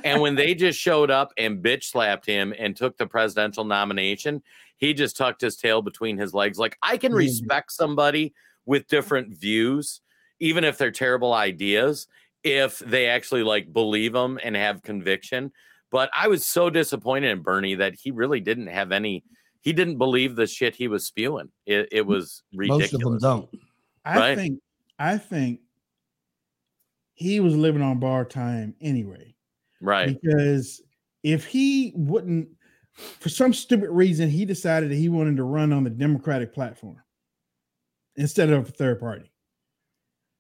[0.04, 4.42] and when they just showed up and bitch slapped him and took the presidential nomination,
[4.78, 6.58] he just tucked his tail between his legs.
[6.58, 7.18] Like, I can Mhm.
[7.18, 8.34] respect somebody
[8.66, 10.02] with different views,
[10.40, 12.08] even if they're terrible ideas,
[12.44, 15.52] if they actually like believe them and have conviction.
[15.92, 19.24] But I was so disappointed in Bernie that he really didn't have any,
[19.60, 21.50] he didn't believe the shit he was spewing.
[21.66, 22.94] It, it was ridiculous.
[22.94, 23.50] Most of them don't.
[24.06, 24.38] I Right.
[24.38, 24.60] think
[24.98, 25.60] I think
[27.14, 29.36] he was living on borrowed time anyway.
[29.82, 30.20] Right.
[30.22, 30.82] Because
[31.24, 32.50] if he wouldn't,
[32.94, 36.98] for some stupid reason, he decided that he wanted to run on the Democratic platform
[38.16, 39.32] instead of a third party.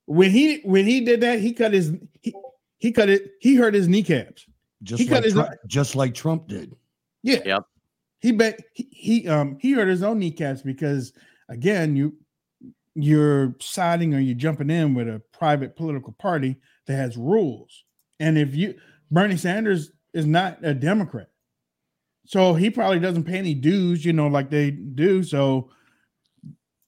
[0.06, 2.34] When he when he did that, he cut his he,
[2.78, 4.46] he cut it, he hurt his kneecaps.
[4.84, 6.76] Just he like his Trump, just like Trump did.
[7.24, 7.40] yeah.
[7.46, 7.64] Yep.
[8.20, 11.14] He bet he, he um he hurt his own kneecaps because
[11.50, 12.16] again you
[12.94, 16.58] you're siding or you're jumping in with a private political party
[16.88, 17.84] that has rules.
[18.20, 18.76] And if you
[19.10, 21.30] Bernie Sanders is not a Democrat.
[22.26, 25.24] So he probably doesn't pay any dues, you know, like they do.
[25.24, 25.72] So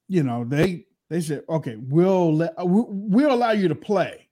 [0.07, 4.29] you know, they they said, okay, we'll let we'll allow you to play,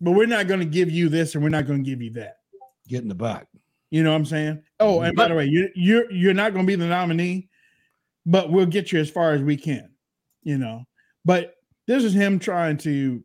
[0.00, 2.10] but we're not going to give you this and we're not going to give you
[2.14, 2.38] that.
[2.88, 3.46] Get in the back.
[3.90, 4.62] You know what I'm saying?
[4.80, 7.48] Oh, and by the way, you you're you're not going to be the nominee,
[8.24, 9.90] but we'll get you as far as we can.
[10.42, 10.84] You know,
[11.24, 11.56] but
[11.86, 13.22] this is him trying to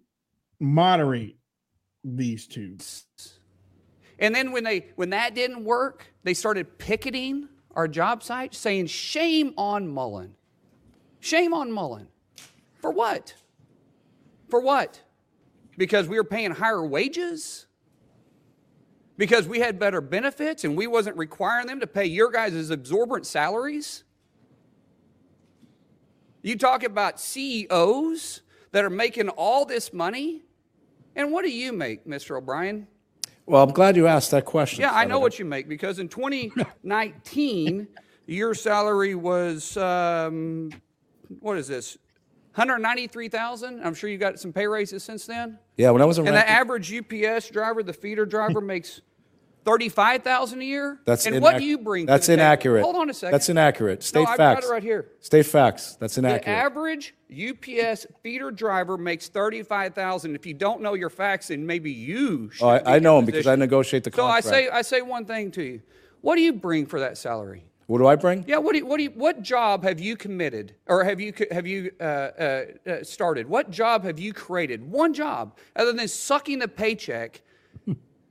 [0.59, 1.37] moderate
[2.03, 2.77] these two.
[4.19, 8.87] And then when they when that didn't work, they started picketing our job site, saying
[8.87, 10.35] shame on Mullin.
[11.19, 12.07] Shame on Mullin.
[12.81, 13.33] For what?
[14.49, 15.01] For what?
[15.77, 17.66] Because we were paying higher wages?
[19.17, 23.25] Because we had better benefits and we wasn't requiring them to pay your guys' absorbent
[23.25, 24.03] salaries?
[26.43, 28.41] You talk about CEOs
[28.71, 30.43] that are making all this money?
[31.15, 32.37] And what do you make, Mr.
[32.37, 32.87] O'Brien?
[33.47, 34.81] Well, I'm glad you asked that question.
[34.81, 37.87] Yeah, I know what you make because in 2019,
[38.27, 40.69] your salary was um,
[41.39, 41.97] what is this?
[42.57, 43.81] 193,000.
[43.83, 45.59] I'm sure you got some pay raises since then.
[45.77, 49.01] Yeah, when I was a and the average UPS driver, the feeder driver, makes
[49.63, 50.99] 35,000 a year.
[51.05, 52.07] That's and inac- what do you bring?
[52.07, 52.45] to That's the table?
[52.45, 52.81] inaccurate.
[52.81, 53.33] Hold on a second.
[53.33, 54.01] That's inaccurate.
[54.01, 54.61] State no, I've facts.
[54.61, 55.11] got it right here.
[55.19, 55.97] State facts.
[55.99, 56.45] That's inaccurate.
[56.45, 60.35] The average UPS feeder driver makes thirty-five thousand.
[60.35, 62.65] If you don't know your facts, then maybe you oh, should.
[62.65, 64.45] oh, I, I know them because I negotiate the contract.
[64.45, 65.81] So I say, I say one thing to you.
[66.21, 67.66] What do you bring for that salary?
[67.87, 68.43] What do I bring?
[68.47, 68.57] Yeah.
[68.57, 71.65] What do you, what do you, what job have you committed or have you have
[71.65, 72.63] you uh, uh,
[73.01, 73.47] started?
[73.47, 74.91] What job have you created?
[74.91, 77.41] One job other than sucking the paycheck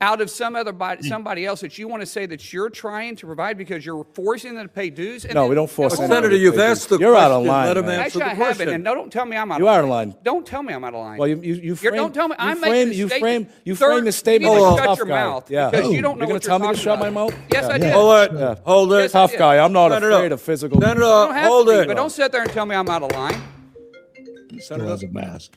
[0.00, 1.08] out of some other body, hmm.
[1.08, 4.54] somebody else that you want to say that you're trying to provide because you're forcing
[4.54, 5.24] them to pay dues.
[5.24, 6.22] And No, then- we don't force Hold anyone on.
[6.22, 8.00] to Senator, you've asked the You're out of line, Let him man.
[8.00, 9.58] answer Actually, the I haven't, and no, don't tell me I'm out.
[9.58, 10.08] You of are line.
[10.08, 10.14] in line.
[10.22, 11.18] Don't tell me I'm out of line.
[11.18, 11.94] Well, you you you frame.
[11.94, 12.36] don't tell me.
[12.38, 12.88] I'm frame.
[12.88, 13.48] making a You frame.
[13.64, 15.24] You Third, frame the you statement need to like shut your guy.
[15.24, 15.70] mouth yeah.
[15.70, 17.34] because you don't know You're gonna what tell you're me to shut my mouth?
[17.50, 17.92] Yes, I did.
[17.92, 18.58] Hold it.
[18.64, 19.10] Hold it.
[19.10, 19.64] Tough guy.
[19.64, 20.76] I'm not afraid of physical.
[20.76, 23.40] You don't have but don't sit there and tell me I'm out of line.
[24.60, 25.52] Senator has a mask.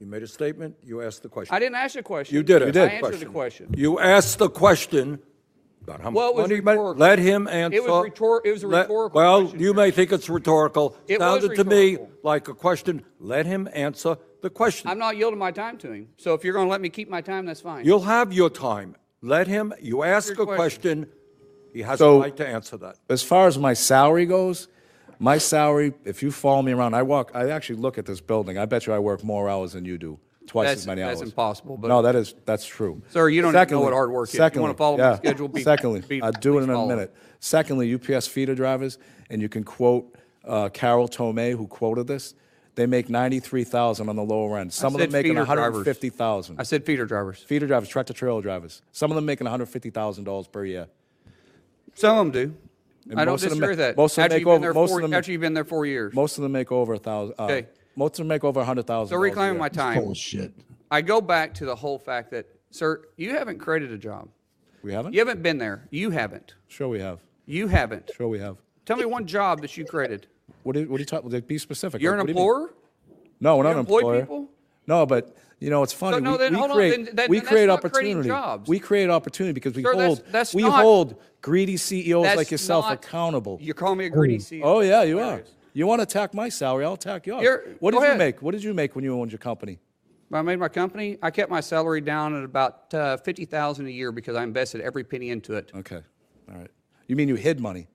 [0.00, 0.76] You made a statement.
[0.82, 1.54] You asked the question.
[1.54, 2.34] I didn't ask a question.
[2.34, 2.74] You did it.
[2.76, 3.74] I You answered the question.
[3.76, 5.20] You asked the question.
[5.82, 6.72] about how Well, it much was money you made.
[6.72, 7.00] rhetorical.
[7.00, 7.76] Let him answer.
[7.76, 10.94] It was rhetor- it was a Let- rhetorical Well, question, you may think it's rhetorical.
[11.08, 13.02] It was Sounded to me like a question.
[13.18, 14.90] Let him answer the question.
[14.90, 16.08] I'm not yielding my time to him.
[16.18, 17.84] So if you're going to let me keep my time, that's fine.
[17.86, 18.94] You'll have your time.
[19.22, 19.72] Let him.
[19.80, 20.56] You ask your a question.
[21.04, 21.06] question.
[21.72, 22.96] He has So- a right to answer that.
[23.08, 24.68] As far as my salary goes,
[25.20, 28.58] my salary, if you follow me around, I walk, I actually look at this building.
[28.58, 31.20] I bet you I work more hours than you do, twice That's- as many hours.
[31.20, 33.02] that's impossible, but- no, that is that's true.
[33.10, 34.34] Sir, you don't even know what hard work is.
[34.34, 36.74] You wanna follow my yeah, schedule, be- secondly, be- I'll do it please in a
[36.74, 36.88] follow.
[36.88, 37.14] minute.
[37.38, 38.98] Secondly, UPS feeder drivers,
[39.28, 42.34] and you can quote uh, Carol Tomé, who quoted this.
[42.74, 44.72] They make ninety-three thousand on the lower end.
[44.72, 45.84] Some of said them making feeder drivers.
[45.84, 46.58] fifty thousand.
[46.58, 47.42] I said feeder drivers.
[47.42, 48.80] Feeder drivers, tractor trailer drivers.
[48.92, 50.86] Some of them making one hundred fifty thousand dollars per year.
[51.94, 52.54] Some of them do.
[53.08, 53.96] And I don't most of them disagree ma- with that.
[53.96, 54.60] Most of them after make you've been over.
[54.60, 55.14] there Most four, of them.
[55.14, 56.14] after you've been there four years.
[56.14, 57.34] Most of them make over a thousand.
[57.38, 57.66] Uh, Okay.
[57.96, 59.14] Most of them make over a hundred thousand.
[59.16, 60.02] So reclaiming my time.
[60.02, 60.52] Bullshit.
[60.90, 64.28] I go back to the whole fact that, sir, you haven't created a job.
[64.82, 65.12] We haven't.
[65.12, 65.86] You haven't been there.
[65.90, 66.54] You haven't.
[66.68, 67.20] Sure, we have.
[67.46, 68.10] You haven't.
[68.16, 68.56] Sure, we have.
[68.86, 70.26] Tell me one job that you created.
[70.62, 71.30] What are, what are you talking?
[71.30, 72.00] Like, be specific.
[72.00, 72.60] You're Like, an what do you mean?
[72.66, 72.74] employer?
[73.40, 74.20] No, we're You not an employ employer.
[74.20, 74.48] people?
[74.86, 76.20] No, but you know it's funny.
[76.20, 78.16] no, we, then we hold on, create, then- then- we then that's create not creating
[78.18, 78.28] opportunity.
[78.28, 78.68] jobs.
[78.68, 82.36] We create opportunity because we Sir, that's- hold that's we not- hold greedy CEOs That's
[82.36, 83.58] like yourself not- accountable.
[83.60, 84.60] You call me a greedy CEO.
[84.64, 85.42] Oh yeah, you are.
[85.72, 86.84] You want to attack my salary?
[86.84, 87.42] I'll attack yours.
[87.42, 88.18] You're- what go did you ahead.
[88.18, 88.42] make?
[88.42, 89.78] What did you make when you owned your company?
[90.28, 93.86] When I made my company, I kept my salary down at about uh, fifty thousand
[93.86, 95.70] a year because I invested every penny into it.
[95.74, 96.00] Okay,
[96.50, 96.70] all right.
[97.08, 97.88] You mean you hid money?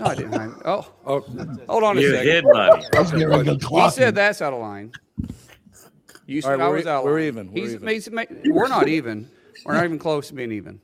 [0.00, 0.34] No, I didn't.
[0.34, 2.26] I- oh, hold on a You second.
[2.26, 2.84] hid money.
[3.84, 4.92] He said that's out of line.
[6.26, 6.98] You said All right, I we're was e- out.
[6.98, 7.24] of we're line.
[7.26, 7.88] even, we're He's- even.
[7.88, 9.30] he's ma- we're not even.
[9.64, 10.80] We're not even close to being even.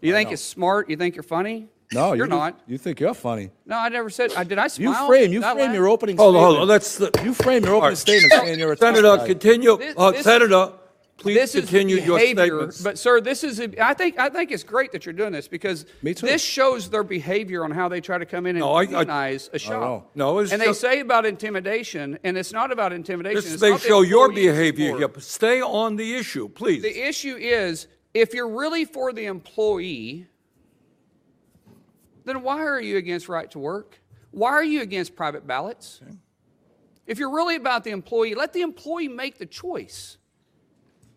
[0.00, 0.88] You think it's smart?
[0.90, 1.68] You think you're funny?
[1.92, 2.60] No, you're you do- not.
[2.68, 3.50] You think you're funny?
[3.66, 4.32] No, I never said.
[4.34, 4.58] I did.
[4.58, 5.06] I You smile?
[5.08, 5.32] frame.
[5.32, 5.74] You Did I frame laugh?
[5.74, 6.16] your opening.
[6.16, 6.56] Hold on, statement.
[6.58, 6.68] hold on.
[6.68, 7.98] Let's the, You frame your opening All right.
[7.98, 9.16] statement saying you're a tough Senator.
[9.16, 9.26] guy.
[9.26, 9.76] Continue.
[9.76, 10.72] This- uh, this- Senator,
[11.16, 12.80] please this continue is your behavior, statements.
[12.80, 13.58] But sir, this is.
[13.58, 14.20] A, I think.
[14.20, 17.88] I think it's great that you're doing this because this shows their behavior on how
[17.88, 19.80] they try to come in and No, I- I- demonize a shop.
[19.82, 20.04] know.
[20.14, 23.34] No, it's and just- they say about intimidation, and it's not about intimidation.
[23.34, 24.98] This it's may not the show your employees behavior anymore.
[25.00, 25.08] here.
[25.08, 26.82] but Stay on the issue, please.
[26.82, 30.26] The issue is if you're really for the employee,
[32.24, 34.00] then why are you against right to work?
[34.30, 36.00] Why are you against private ballots?
[37.06, 40.18] If you're really about the employee, let the employee make the choice.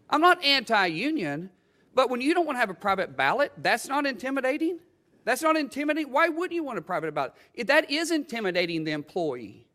[0.10, 1.50] I'm not anti union,
[1.94, 4.80] but when you don't want to have a private ballot, that's not intimidating.
[5.26, 6.12] That's not intimidating.
[6.12, 7.34] Why wouldn't you want a private ballot?
[7.54, 9.68] If that is intimidating the employee.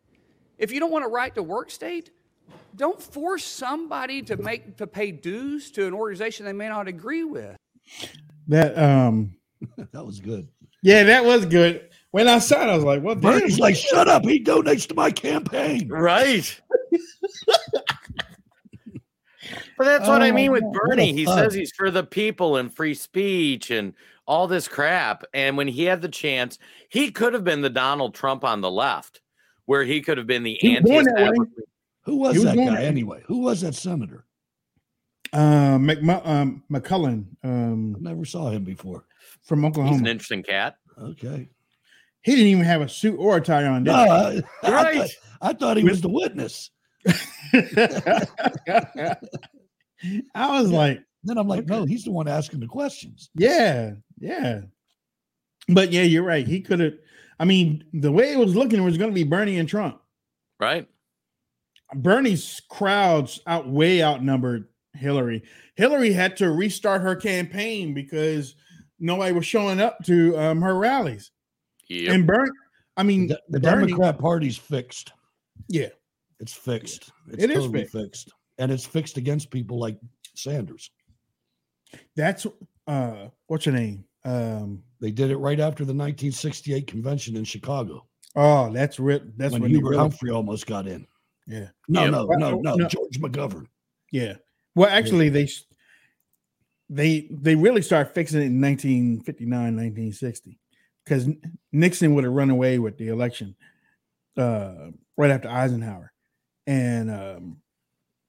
[0.58, 2.10] If you don't want a right to work state,
[2.76, 7.24] don't force somebody to make to pay dues to an organization they may not agree
[7.24, 7.56] with.
[8.48, 9.34] That um
[9.92, 10.48] that was good.
[10.82, 11.88] Yeah, that was good.
[12.10, 14.24] When I saw it, I was like, "What?" Bernie's like, shut up.
[14.24, 15.88] He donates to my campaign.
[15.88, 16.58] Right.
[19.76, 21.12] But that's what I mean with Oh, Bernie.
[21.12, 21.38] He fuck.
[21.38, 23.94] says he's for the people and free speech and
[24.26, 25.24] all this crap.
[25.32, 26.58] And when he had the chance,
[26.88, 29.20] he could have been the Donald Trump on the left,
[29.66, 30.76] where he could have been the He
[32.16, 32.44] was born that way.
[32.44, 32.44] anti-establishment.
[32.44, 32.88] Who was was that born guy there.
[32.88, 33.22] anyway?
[33.26, 34.24] Who was that senator?
[35.32, 39.04] Uh, McMu- um, McCullen um, Never saw him before.
[39.42, 39.92] from Oklahoma.
[39.94, 40.76] He's an interesting cat.
[40.98, 41.48] Okay.
[42.22, 43.84] He didn't even have a suit or a tie on.
[43.84, 44.10] Did No, he?
[44.10, 44.96] I, I Right.
[44.96, 45.10] thought,
[45.42, 46.70] I thought he was the witness.
[50.34, 53.30] I was like, Then I'm like, no, he's the one asking the questions.
[53.34, 54.62] yeah, yeah.
[55.68, 56.46] But yeah, you're right.
[56.46, 56.94] He could have.
[57.38, 60.00] I mean, the way it was looking, it was going to be Bernie and Trump.
[60.58, 60.88] Right.
[61.94, 65.42] Bernie's crowds out way outnumbered Hillary.
[65.76, 68.54] Hillary had to restart her campaign because
[68.98, 71.30] nobody was showing up to um, her rallies.
[71.88, 72.14] Yep.
[72.14, 72.50] And Bernie,
[72.96, 75.12] I mean, The, the Bernie- Democrat Party's fixed.
[75.68, 75.88] Yeah,
[76.40, 77.10] It's fixed.
[77.28, 77.92] It's It is totally fixed.
[77.94, 78.32] fixed.
[78.58, 79.98] And it's fixed against people like
[80.34, 80.90] Sanders.
[82.16, 82.46] that's
[82.86, 84.04] uh, what's your name?
[84.24, 88.06] Um, They did it right after the 1968 convention in Chicago.
[88.36, 91.06] oh, that's re- that's when when they Hubert really- Humphrey almost got in.
[91.48, 91.68] Yeah.
[91.88, 92.10] No, Yeah.
[92.10, 92.88] no, no, no, no.
[92.88, 93.66] George McGovern.
[94.12, 94.34] Yeah.
[94.74, 95.48] Well, actually, they
[96.90, 100.58] they they really start fixing it in 1959, 1960,
[101.04, 101.28] because
[101.72, 103.56] Nixon would have run away with the election
[104.36, 106.12] uh, right after Eisenhower,
[106.66, 107.56] and um,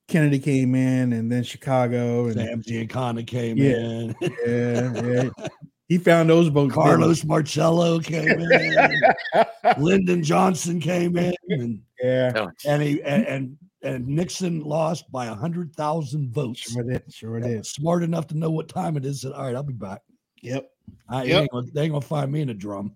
[0.07, 3.76] Kennedy came in, and then Chicago, and Sam Giancana came Yeah.
[3.76, 4.15] in.
[4.47, 5.47] yeah, yeah.
[5.88, 6.76] He found those votes.
[6.76, 9.01] Carlos Marcello came in.
[9.80, 12.47] Lyndon Johnson came in, and Yeah.
[12.66, 16.60] and he and and, and Nixon lost by a hundred thousand votes.
[16.72, 17.04] Sure did.
[17.14, 17.66] Sure did.
[17.66, 19.22] Smart enough to know what time it is.
[19.22, 20.02] Said, "All right, I'll be back."
[20.41, 20.70] Yep.
[21.10, 21.41] I, Yep.
[21.41, 22.95] ain't gonna, they ain't gonna find me in a drum.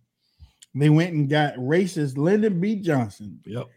[0.75, 2.75] They went and got racist Lyndon B.
[2.77, 3.39] Johnson.
[3.45, 3.67] Yep.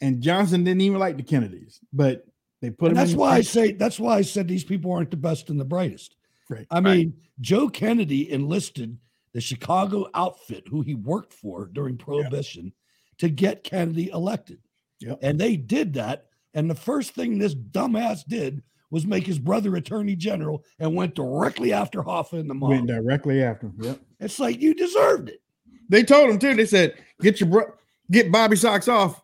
[0.00, 2.26] And Johnson didn't even like the Kennedys, but
[2.60, 3.02] they put And him.
[3.02, 5.58] that's in why I say that's why I said these people aren't the best and
[5.58, 6.16] the brightest.
[6.50, 6.66] Right.
[6.70, 8.96] I mean, Joe Kennedy enlisted
[9.32, 12.72] the Chicago outfit who he worked for during Prohibition
[13.18, 14.58] to get Kennedy elected.
[15.00, 15.18] Yep.
[15.22, 16.26] And they did that.
[16.54, 21.14] And the first thing this dumbass did was make his brother attorney general and went
[21.14, 22.70] directly after Hoffa and the mob.
[22.70, 23.74] went directly after him.
[23.80, 24.00] Yep.
[24.20, 25.40] It's like you deserved it.
[25.88, 26.54] They told him too.
[26.54, 27.72] They said, "Get your bro-
[28.10, 29.20] get Bobby socks off."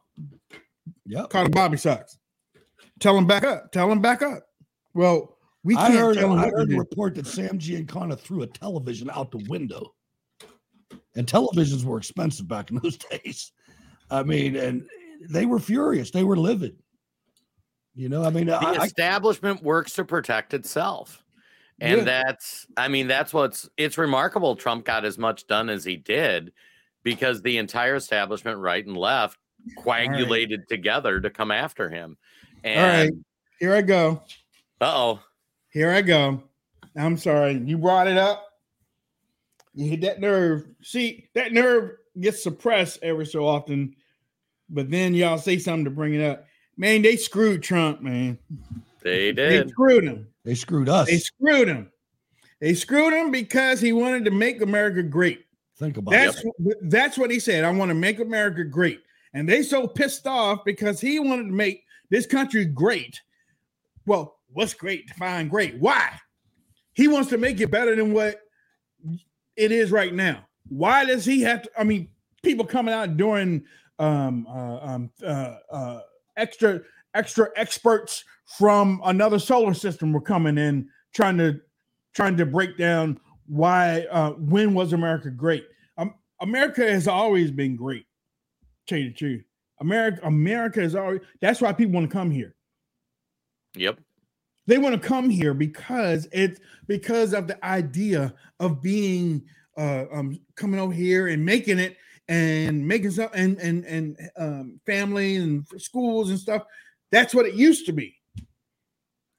[1.07, 1.31] Yep.
[1.31, 2.19] Call him Bobby socks.
[2.99, 3.73] Tell him back up.
[3.73, 4.43] Tell him back up.
[4.93, 8.47] Well, we can't heard, tell him I heard a report that Sam Giancana threw a
[8.47, 9.95] television out the window.
[11.17, 13.53] And televisions were expensive back in those days.
[14.11, 14.87] I mean, and
[15.29, 16.11] they were furious.
[16.11, 16.77] They were livid.
[17.95, 21.23] You know, I mean, the I, I, establishment works to protect itself
[21.81, 22.05] and Yeah.
[22.05, 26.53] that's i mean that's what's it's remarkable trump got as much done as he did
[27.03, 29.39] because the entire establishment right and left
[29.79, 32.17] coagulated together to come after him
[32.65, 33.11] All right,
[33.59, 34.23] here I go.
[34.81, 35.21] uh-oh
[35.71, 36.43] Here I go.
[36.97, 37.55] I'm sorry.
[37.65, 38.45] You brought it up.
[39.75, 40.67] You hit that nerve.
[40.83, 43.95] See, that nerve gets suppressed every so often,
[44.71, 46.47] but then y'all say something to bring it up.
[46.77, 48.39] Man, they screwed Trump, man.
[49.03, 49.67] they did.
[49.67, 50.29] They screwed him.
[50.45, 51.09] they screwed us.
[51.09, 51.91] They screwed him.
[52.61, 55.45] They screwed him because he wanted to make America great.
[55.77, 56.77] Think about That's it.
[56.91, 57.65] that's what he said.
[57.65, 59.01] I want to make America great.
[59.33, 63.21] And they so pissed off because he wanted to make this country great.
[64.05, 65.07] Well, what's great?
[65.09, 65.79] Define great.
[65.79, 66.11] Why?
[66.93, 68.41] He wants to make it better than what
[69.57, 70.45] it is right now.
[70.69, 71.71] Why does he have to?
[71.79, 72.09] I mean,
[72.43, 73.65] people coming out during
[74.01, 76.01] um, uh, um, uh, uh,
[76.37, 76.81] extra
[77.15, 78.25] extra experts
[78.59, 81.61] from another solar system were coming in trying to
[82.15, 85.67] trying to break down why uh, when was America great?
[85.99, 88.07] Um, America has always been great.
[88.87, 89.45] Tell you the truth,
[89.81, 91.21] America America is always.
[91.41, 92.55] That's why people want to come here.
[93.75, 94.01] yep
[94.67, 99.43] They want to come here because it's because of the idea of being
[99.77, 101.97] uh, um, coming over here and making it
[102.31, 106.63] and making some and and and um, family and schools and stuff.
[107.11, 108.17] That's what it used to be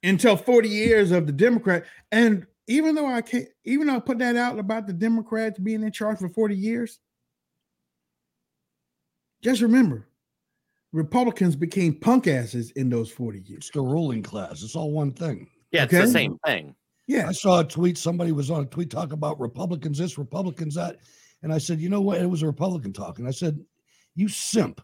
[0.02, 1.84] until 40 years of the Democrat.
[2.12, 5.82] And even though I can't, even though I put that out about the Democrats being
[5.82, 7.00] in charge for 40 years,
[9.42, 10.06] just remember,
[10.92, 13.58] Republicans became punk asses in those 40 years.
[13.58, 14.62] It's the ruling class.
[14.62, 15.48] It's all one thing.
[15.72, 16.04] yeah it's Okay.
[16.04, 16.74] the same thing
[17.08, 17.28] Yeah.
[17.28, 17.96] I saw a tweet.
[17.96, 20.98] Somebody was on a tweet talking about Republicans this, Republicans that.
[21.42, 22.20] And I said, you know what?
[22.20, 23.26] It was a Republican talking.
[23.26, 23.58] I said,
[24.14, 24.80] you simp.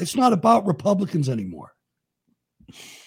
[0.00, 1.72] It's not about Republicans anymore.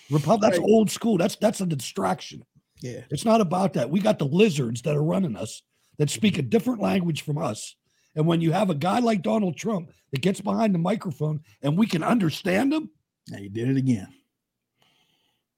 [0.09, 0.67] Repub- that's Right.
[0.67, 1.17] old school.
[1.17, 2.43] That's that's a distraction.
[2.81, 3.01] Yeah.
[3.11, 3.89] It's not about that.
[3.89, 5.61] We got the lizards that are running us
[5.97, 7.75] that speak a different language from us.
[8.15, 11.77] And when you have a guy like Donald Trump that gets behind the microphone and
[11.77, 12.89] we can understand him,
[13.29, 14.07] Now you did it again.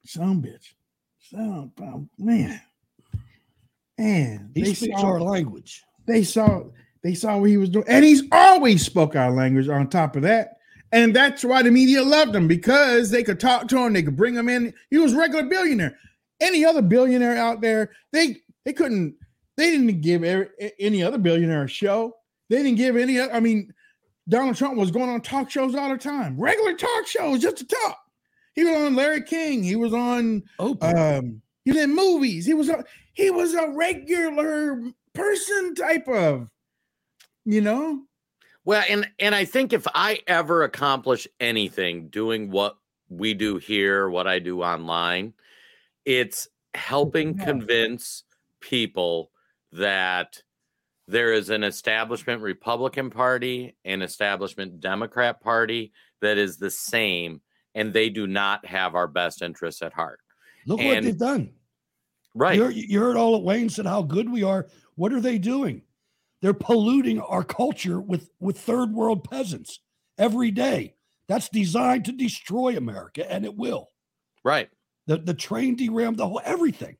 [0.05, 0.73] Some bitch.
[1.19, 2.59] Some um, man.
[3.97, 4.51] Man.
[4.55, 5.83] he they speaks saw- our language.
[6.07, 6.63] they saw
[7.03, 7.85] they saw what he was doing.
[7.87, 10.57] And he's always spoke our language on top of that.
[10.91, 14.17] And that's why the media loved him because they could talk to him they could
[14.17, 14.73] bring him in.
[14.89, 15.97] He was a regular billionaire.
[16.39, 19.15] Any other billionaire out there they they couldn't
[19.57, 20.49] they didn't give every,
[20.79, 22.15] any other billionaire a show.
[22.49, 23.73] They didn't give any i mean
[24.27, 27.65] donald trump was going on talk shows all the time regular talk shows just to
[27.65, 27.99] talk.
[28.53, 31.19] He was on larry king he was on Oprah.
[31.19, 32.45] um he was in movies.
[32.45, 32.83] He was a
[33.13, 34.81] he was a regular
[35.13, 36.49] person type of
[37.45, 38.01] you know
[38.63, 42.77] Well, and and I think if I ever accomplish anything doing what
[43.09, 45.33] we do here, what I do online,
[46.05, 48.23] it's helping convince
[48.59, 49.31] people
[49.73, 50.41] that
[51.07, 55.91] there is an establishment Republican Party and establishment Democrat Party
[56.21, 57.41] that is the same,
[57.75, 60.19] and they do not have our best interests at heart.
[60.67, 61.51] Look what they've done.
[62.33, 62.55] Right.
[62.55, 64.67] You heard, you heard all that Wayne said how good we are.
[64.95, 65.81] What are they doing?
[66.41, 69.79] They're polluting our culture with with third world peasants
[70.17, 70.95] every day.
[71.27, 73.89] That's designed to destroy America, and it will.
[74.43, 74.69] Right.
[75.07, 76.97] The the train derailed the whole everything.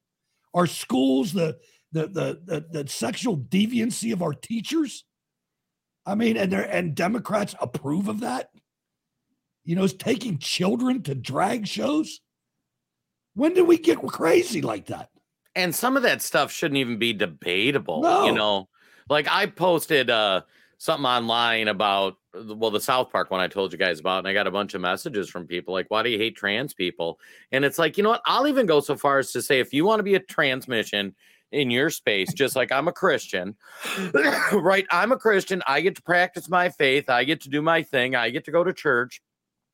[0.54, 1.58] Our schools, the
[1.92, 5.06] the the the, the sexual deviancy of our teachers.
[6.06, 8.50] I mean, and they're and Democrats approve of that.
[9.66, 12.20] You know, it's taking children to drag shows.
[13.34, 15.10] When did we get crazy like that?
[15.54, 18.26] and some of that stuff shouldn't even be debatable No.
[18.26, 18.70] you know
[19.12, 20.42] like i posted uh
[20.78, 24.34] something online about well the south park one i told you guys about and i
[24.34, 27.20] got a bunch of messages from people like why do you hate trans people?
[27.52, 28.22] And it's like you know what?
[28.26, 31.14] I'll even go so far as to say if you want to be a transmission
[31.52, 33.54] in your space just like i'm a christian
[34.54, 34.86] right?
[34.90, 35.62] I'm a christian.
[35.68, 37.10] I get to practice my faith.
[37.10, 38.16] I get to do my thing.
[38.16, 39.22] I get to go to church.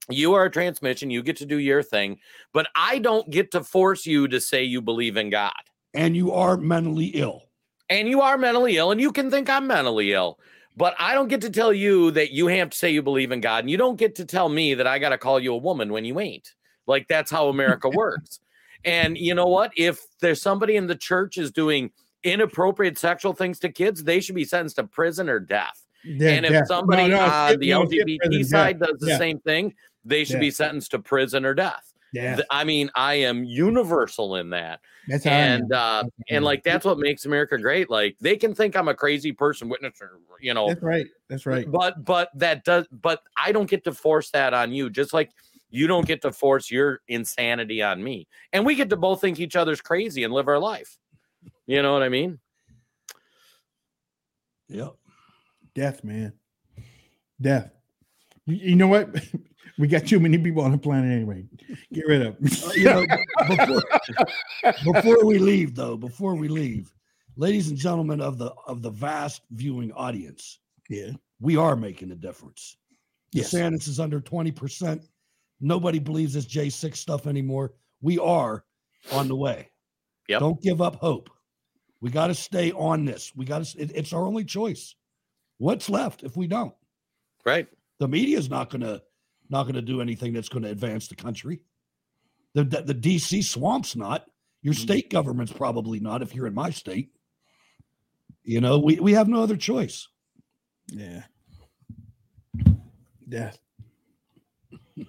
[0.10, 1.12] You are a transmission.
[1.12, 2.18] You get to do your thing.
[2.54, 5.54] But i don't get to force you to say you believe in god.
[5.94, 7.47] And you are mentally ill.
[7.90, 10.40] And you are mentally ill and you can think i'm mentally ill
[10.76, 13.42] but i don't get to tell you that you have to say you believe in
[13.42, 15.58] god and you don't get to tell me that i got to call you a
[15.58, 16.54] woman when you ain't
[16.86, 18.40] like that's how america works
[18.86, 21.92] and you know what if there's somebody in the church is doing
[22.24, 26.46] inappropriate sexual things to kids they should be sentenced to prison or death Yeah, and
[26.46, 26.68] if death.
[26.68, 28.90] somebody No, no, on skip- the no, lgbt prison, side death.
[28.90, 29.18] does the Yeah.
[29.18, 29.74] same thing
[30.04, 32.36] they should be sentenced to prison or death Death.
[32.38, 34.80] Th- I mean, I am universal in that.
[35.08, 35.62] That's how I am.
[35.62, 37.90] and uh and like that's what makes America great.
[37.90, 41.08] Like they can think I'm a crazy person witness or you know That's right.
[41.30, 41.70] That's right.
[41.70, 45.32] but but that does but I don't get to force that on you, just like
[45.70, 48.28] you don't get to force your insanity on me.
[48.54, 50.98] And we get to both think each other's crazy and live our life.
[51.66, 52.40] You know what I mean?
[54.70, 54.96] Yep.
[55.76, 56.34] Death, man.
[57.40, 57.72] Death.
[58.46, 59.10] You, you know what?
[59.78, 61.46] We got too many people on the planet anyway.
[61.94, 63.06] Get rid of Uh, you know,
[63.48, 63.84] before,
[64.84, 66.92] before we leave, though, before we leave,
[67.36, 70.60] ladies and gentlemen of the of the vast viewing audience,
[70.90, 72.78] yeah, we are making a difference.
[73.34, 73.54] Yes.
[73.54, 75.04] DeSantis is under twenty percent.
[75.60, 77.74] Nobody believes this J six stuff anymore.
[78.02, 78.64] We are
[79.12, 79.70] on the way.
[80.28, 80.40] Yep.
[80.40, 81.30] Don't give up hope.
[82.02, 83.32] We got to stay on this.
[83.36, 83.80] We got to.
[83.80, 84.96] It, it's our only choice.
[85.60, 86.74] What's left if we don't?
[87.46, 87.68] Right.
[88.00, 89.02] The media is not going to
[89.50, 91.62] not going to do anything that's going to advance the country.
[92.54, 94.26] The, the the DC swamp's not.
[94.62, 94.78] Your mm.
[94.78, 96.22] state government's probably not.
[96.22, 97.12] If you're in my state,
[98.44, 100.08] you know we we have no other choice.
[100.90, 101.24] Yeah.
[103.28, 103.52] Yeah.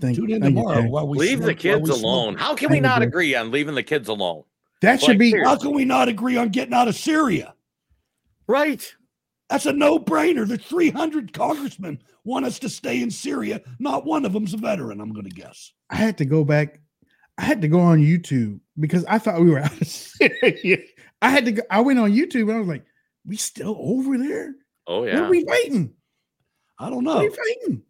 [0.00, 0.88] Thank, Tune in thank you, tomorrow Jay.
[0.88, 2.02] while we Leave the smoke- while kids we smoke.
[2.02, 2.36] alone.
[2.36, 3.06] How can we Thank not Jay.
[3.06, 4.44] agree on leaving the kids alone?
[4.80, 5.38] That should Like, be.
[5.44, 7.54] How can we not agree on getting out of Syria?
[8.46, 8.94] Right.
[9.50, 10.46] That's a no-brainer.
[10.46, 13.60] The 300 congressmen want us to stay in Syria.
[13.80, 15.00] Not one of them's a veteran.
[15.00, 15.72] I'm going to guess.
[15.90, 16.80] I had to go back.
[17.36, 20.78] I had to go on YouTube because I thought we were out of Syria.
[21.20, 21.52] I had to.
[21.52, 22.84] Go, I went on YouTube and I was like,
[23.26, 24.54] "We still over there?
[24.86, 25.20] Oh What yeah.
[25.20, 25.94] are we fighting?
[26.78, 27.18] I don't What know.
[27.18, 27.82] are we fighting?"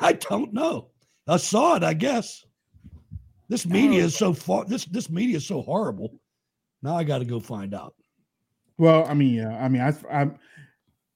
[0.00, 0.88] I don't know.
[1.28, 1.84] I saw it.
[1.84, 2.44] I guess.
[3.48, 4.06] This media oh.
[4.06, 4.64] is so far.
[4.64, 6.18] This this media is so horrible.
[6.82, 7.94] Now I got to go find out.
[8.78, 10.38] Well, I mean, yeah, I mean, I, I'm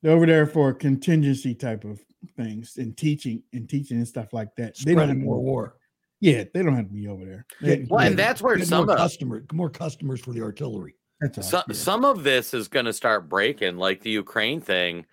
[0.04, 2.00] over there for contingency type of
[2.36, 4.76] things and teaching and teaching and stuff like that.
[4.84, 5.74] They don't have Spreading to- more war.
[6.20, 7.46] Yeah, they don't have to be over there.
[7.60, 10.94] They- Well, and that's where some more of customer more customers for the artillery.
[11.20, 11.44] That's all.
[11.44, 11.74] so, yeah.
[11.74, 15.04] some of this is going to start breaking like the ukraine thing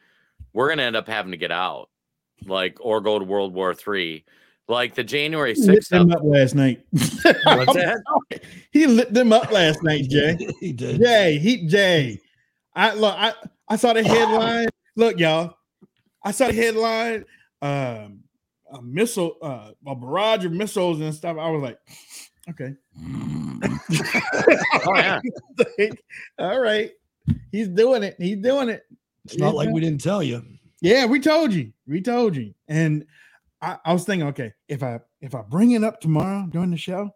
[0.54, 1.90] we're going to end up having to get out
[2.46, 4.24] like or go to world war three
[4.68, 6.86] like the january He lit 6th them up last night.
[6.92, 8.02] What's that?
[8.72, 10.38] he lit them up last night, Jay.
[10.60, 11.02] he did.
[11.02, 12.20] Jay, he Jay.
[12.76, 13.34] I look, I,
[13.68, 14.68] I saw the headline.
[14.96, 15.56] Look, y'all.
[16.24, 17.26] I saw the headline.
[17.62, 18.24] Um,
[18.72, 21.38] a missile, uh, a barrage of missiles and stuff.
[21.40, 21.80] I was like,
[22.50, 22.76] okay.
[24.86, 25.20] oh yeah
[25.58, 26.04] Like,
[26.38, 26.92] all right.
[27.52, 28.16] He's doing it.
[28.20, 28.84] He's doing it.
[29.24, 30.44] It's not like we didn't tell you.
[30.82, 31.72] Yeah, we told you.
[31.88, 32.54] We told you.
[32.68, 33.06] And
[33.62, 36.78] I, I was thinking, okay, if I if I bring it up tomorrow during the
[36.78, 37.16] show,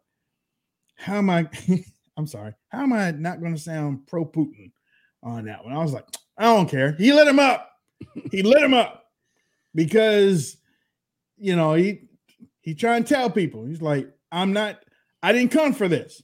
[0.95, 1.48] how am I?
[2.18, 2.53] I'm sorry.
[2.69, 4.72] How am I not going to sound pro Putin
[5.24, 5.74] on that one?
[5.74, 6.06] I was like,
[6.38, 6.94] I don't care.
[6.94, 7.72] He lit him up.
[8.32, 9.06] He lit him up
[9.76, 10.58] because
[11.38, 12.10] you know he
[12.62, 14.80] he trying to tell people he's like, I'm not.
[15.22, 16.22] I didn't come for this.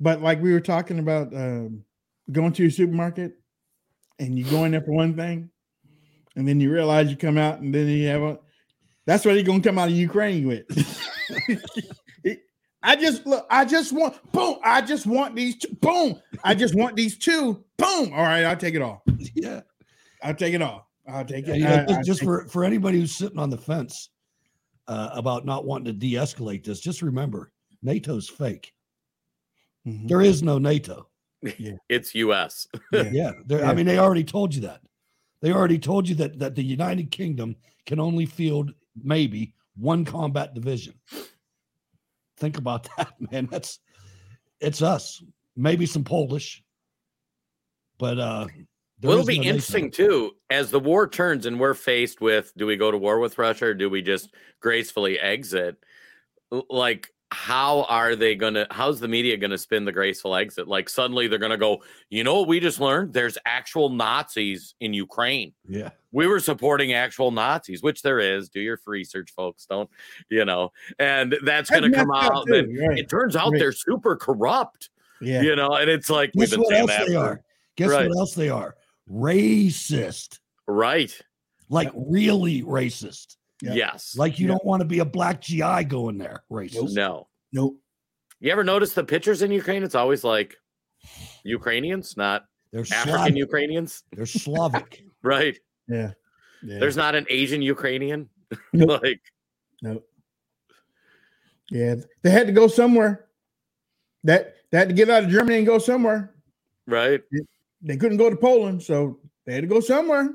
[0.00, 1.84] But like we were talking about um,
[2.30, 3.32] going to your supermarket
[4.18, 5.50] and you go in there for one thing,
[6.36, 8.38] and then you realize you come out and then you have a
[9.06, 10.66] that's what he's gonna come out of Ukraine with.
[12.84, 13.46] I just look.
[13.50, 14.56] I just want boom.
[14.62, 15.56] I just want these.
[15.56, 16.20] Two, boom.
[16.44, 17.64] I just want these two.
[17.78, 18.12] Boom.
[18.12, 19.02] All right, I'll take it all.
[19.34, 19.62] Yeah,
[20.22, 20.88] I'll take it all.
[21.08, 21.58] I'll take Yeah, it.
[21.58, 24.10] you know, I- just, I just take- for for anybody who's sitting on the fence
[24.86, 27.50] uh, about not wanting to de-escalate this, just remember
[27.82, 28.72] NATO's fake.
[29.86, 30.06] Mm-hmm.
[30.06, 31.08] There is no NATO.
[31.58, 31.72] Yeah.
[31.88, 32.66] It's U.S.
[32.92, 33.70] Yeah, there- Yeah.
[33.70, 34.80] I mean, they already told you that.
[35.40, 37.56] They already told you that that the United Kingdom
[37.86, 40.94] can only field maybe one combat division.
[42.36, 43.48] Think about that, man.
[43.50, 43.78] That's
[44.60, 45.22] it's us.
[45.56, 46.62] Maybe some Polish,
[47.98, 48.46] but uh,
[48.98, 52.76] there it'll be interesting too as the war turns and we're faced with do we
[52.76, 54.30] go to war with Russia or do we just
[54.60, 55.76] gracefully exit?
[56.70, 58.66] Like, how are they gonna?
[58.70, 60.68] How's the media gonna spin the graceful exit?
[60.68, 63.12] Like, suddenly they're gonna go, you know what we just learned?
[63.12, 65.52] There's actual Nazis in Ukraine.
[65.68, 65.90] Yeah.
[66.12, 68.48] We were supporting actual Nazis, which there is.
[68.48, 69.66] Do your research, folks.
[69.66, 69.90] Don't,
[70.30, 70.70] you know,
[71.00, 72.46] and that's going to come out.
[72.46, 72.98] too, And right.
[72.98, 73.58] it turns out Right.
[73.58, 74.90] they're super corrupt.
[75.20, 75.42] Yeah.
[75.42, 77.42] You know, and it's like we've Guess been what saying else that they for- are?
[77.76, 78.08] Guess Right.
[78.08, 78.76] what else they are?
[79.10, 80.38] Racist.
[80.68, 81.12] Right.
[81.68, 83.36] Like really racist.
[83.72, 84.16] Yes.
[84.16, 86.44] Like you don't want to be a black GI going there.
[86.50, 86.94] Racist.
[86.94, 87.28] No.
[87.52, 87.78] Nope.
[88.40, 89.82] You ever notice the pictures in Ukraine?
[89.82, 90.56] It's always like
[91.44, 93.36] Ukrainians, not They're African Slavic.
[93.36, 94.02] Ukrainians.
[94.12, 95.04] They're Slavic.
[95.22, 95.56] right.
[95.88, 96.12] Yeah.
[96.62, 96.78] yeah.
[96.78, 98.28] There's not an Asian Ukrainian.
[98.72, 99.02] Nope.
[99.02, 99.20] like
[99.82, 100.02] no.
[101.70, 103.26] Yeah, they had to go somewhere.
[104.22, 106.34] That they had to get out of Germany and go somewhere.
[106.86, 107.20] right.
[107.82, 110.30] They couldn't go to Poland, so they had to go somewhere.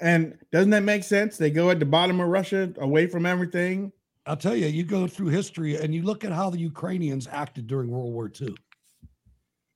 [0.00, 1.36] And doesn't that make sense?
[1.36, 3.92] They go at the bottom of Russia, away from everything.
[4.26, 7.66] I'll tell you, you go through history and you look at how the Ukrainians acted
[7.66, 8.54] during World War II.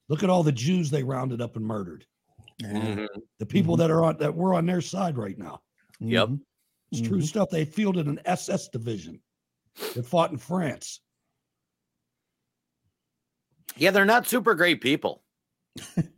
[0.08, 2.06] Look at all the Jews they rounded up and murdered.
[2.62, 3.08] Mhm.
[3.38, 5.62] The people that are on that were on their side right now.
[5.98, 6.30] Yep.
[6.92, 7.26] It's true Mhm.
[7.26, 7.50] stuff.
[7.50, 9.20] They fielded an SS division
[9.94, 11.00] that fought in France.
[13.76, 15.24] Yeah, they're not super great people.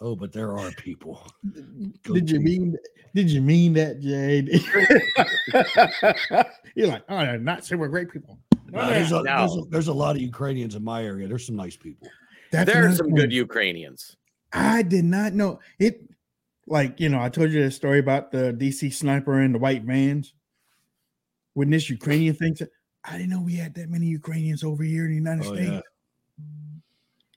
[0.00, 1.26] Oh, but there are people.
[2.04, 2.44] Go Did you team.
[2.44, 2.76] mean
[3.14, 4.48] did you mean that, Jade?
[6.76, 8.38] You're like, oh, they're not super great people.
[8.70, 11.26] No, oh, there's, a, there's, a, there's a lot of Ukrainians in my area.
[11.26, 12.08] There's some nice people.
[12.52, 13.14] That's there are some thing.
[13.16, 14.16] good Ukrainians.
[14.52, 16.02] I did not know it.
[16.66, 19.82] Like you know, I told you the story about the DC sniper and the white
[19.82, 20.34] vans.
[21.54, 22.68] When this Ukrainian thing, said,
[23.04, 25.70] I didn't know we had that many Ukrainians over here in the United Oh, States.
[25.70, 25.80] yeah.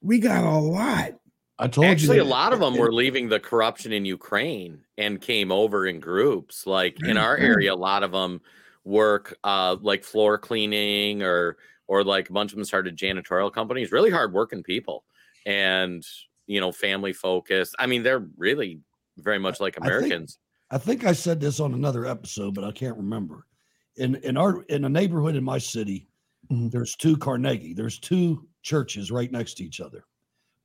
[0.02, 1.14] We got a lot.
[1.62, 5.22] I told Actually, you a lot of them were leaving the corruption in Ukraine and
[5.22, 6.66] came over in groups.
[6.66, 8.42] Like in our area, a lot of them
[8.84, 11.58] work uh, like floor cleaning or
[11.88, 13.92] or like a bunch of them started janitorial companies.
[13.92, 15.04] Really hard working people,
[15.46, 16.04] and
[16.48, 17.76] you know, family focused.
[17.78, 18.80] I mean, they're really
[19.20, 20.40] very much like I think- Americans.
[20.72, 23.46] I think I said this on another episode, but I can't remember.
[23.98, 26.08] In in our in a neighborhood in my city,
[26.52, 26.72] Mhm.
[26.72, 27.74] there's two Carnegie.
[27.76, 30.06] There's two churches right next to each other.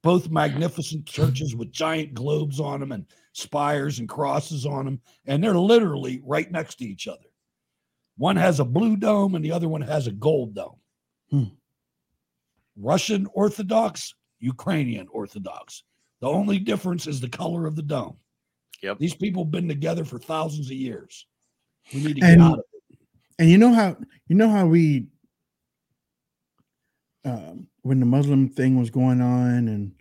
[0.06, 5.42] Both magnificent churches with giant globes on them and spires and crosses on them, and
[5.42, 7.26] they're literally right next to each other.
[8.16, 10.76] One has a blue dome and the other one has a gold dome.
[11.30, 11.44] Hmm.
[12.76, 15.82] Russian Orthodox, Ukrainian Orthodox.
[16.20, 18.16] The only difference is the color of the dome.
[18.84, 19.00] Yep.
[19.00, 21.26] These people have been together for thousands of years.
[21.92, 22.98] We need to get And out of it.
[23.40, 23.96] and you know how
[24.28, 25.08] you know how we
[27.24, 29.92] um, when the Muslim thing was going on and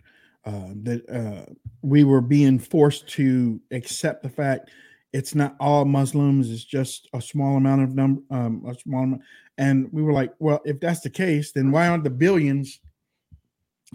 [0.46, 1.52] uh, that uh,
[1.82, 4.70] we were being forced to accept the fact
[5.12, 9.22] it's not all Muslims; it's just a small amount of number, um, a small amount.
[9.58, 12.80] And we were like, well, if that's the case, then why aren't the billions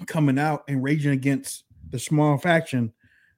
[0.07, 2.91] coming out and raging against the small faction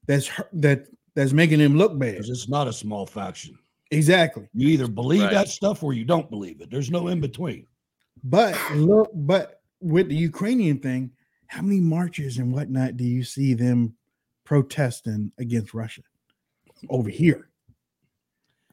[0.07, 0.85] that's that
[1.15, 2.13] that's making them look bad?
[2.13, 3.57] Because it's not a small faction.
[3.91, 4.47] Exactly.
[4.53, 5.33] You either believe Right.
[5.33, 6.71] that stuff or you don't believe it.
[6.71, 7.67] There's no in between.
[8.23, 11.11] But look, but with the Ukrainian thing,
[11.53, 13.93] how many marches and whatnot do you see them
[14.43, 16.01] protesting against Russia
[16.89, 17.47] over here?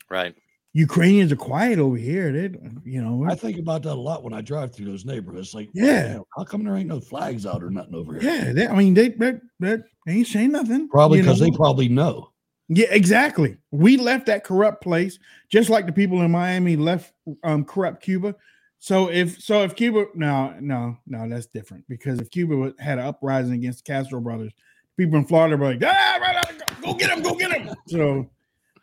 [0.08, 0.34] Right.
[0.72, 2.32] Ukrainians are quiet over here.
[2.32, 5.52] They, you know, I think about that a lot when I drive through those neighborhoods.
[5.52, 6.14] Like, Yeah.
[6.14, 8.22] damn, how come there ain't no flags out or nothing over here?
[8.22, 8.52] yeah.
[8.52, 9.78] They, I mean, they, they, they
[10.08, 10.88] ain't saying nothing.
[10.88, 12.30] Probably because they probably know.
[12.68, 13.58] Yeah, exactly.
[13.72, 15.18] We left that corrupt place,
[15.50, 17.12] just like the people in Miami left
[17.44, 18.36] um, corrupt Cuba.
[18.82, 23.04] So if so, if Cuba no no no, that's different because if Cuba had an
[23.04, 24.52] uprising against Castro brothers,
[24.96, 27.74] people in Florida were like, ah, right, right, go, go get him, go get him.
[27.88, 28.30] So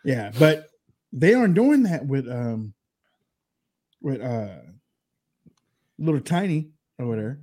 [0.06, 0.70] yeah, but
[1.12, 2.76] they aren't doing that with um
[4.00, 4.60] with uh
[5.98, 6.70] little tiny
[7.00, 7.40] over there,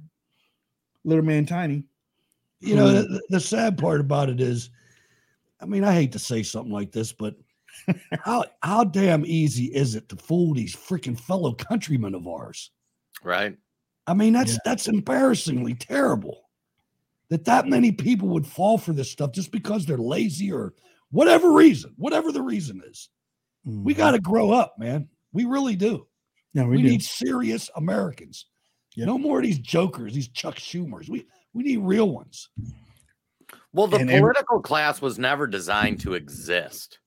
[1.02, 1.82] little man tiny.
[2.60, 4.70] You know, the, the sad part about it is,
[5.60, 7.34] I mean, I hate to say something like this, but
[8.24, 12.70] how how damn easy is it to fool these freaking fellow countrymen of ours?
[13.22, 13.56] Right.
[14.06, 16.42] I mean, that's that's embarrassingly terrible.
[17.30, 20.74] That that many people would fall for this stuff just because they're lazy or
[21.10, 23.08] whatever reason, whatever the reason is.
[23.64, 23.98] We mm-hmm.
[23.98, 25.08] got to grow up, man.
[25.32, 26.06] We really do.
[26.52, 26.88] No, we we do.
[26.90, 28.46] need serious Americans.
[28.96, 31.08] No more of these jokers, these Chuck Schumers.
[31.08, 32.50] We we need real ones.
[33.72, 36.98] Well, the And every- political class was never designed to exist.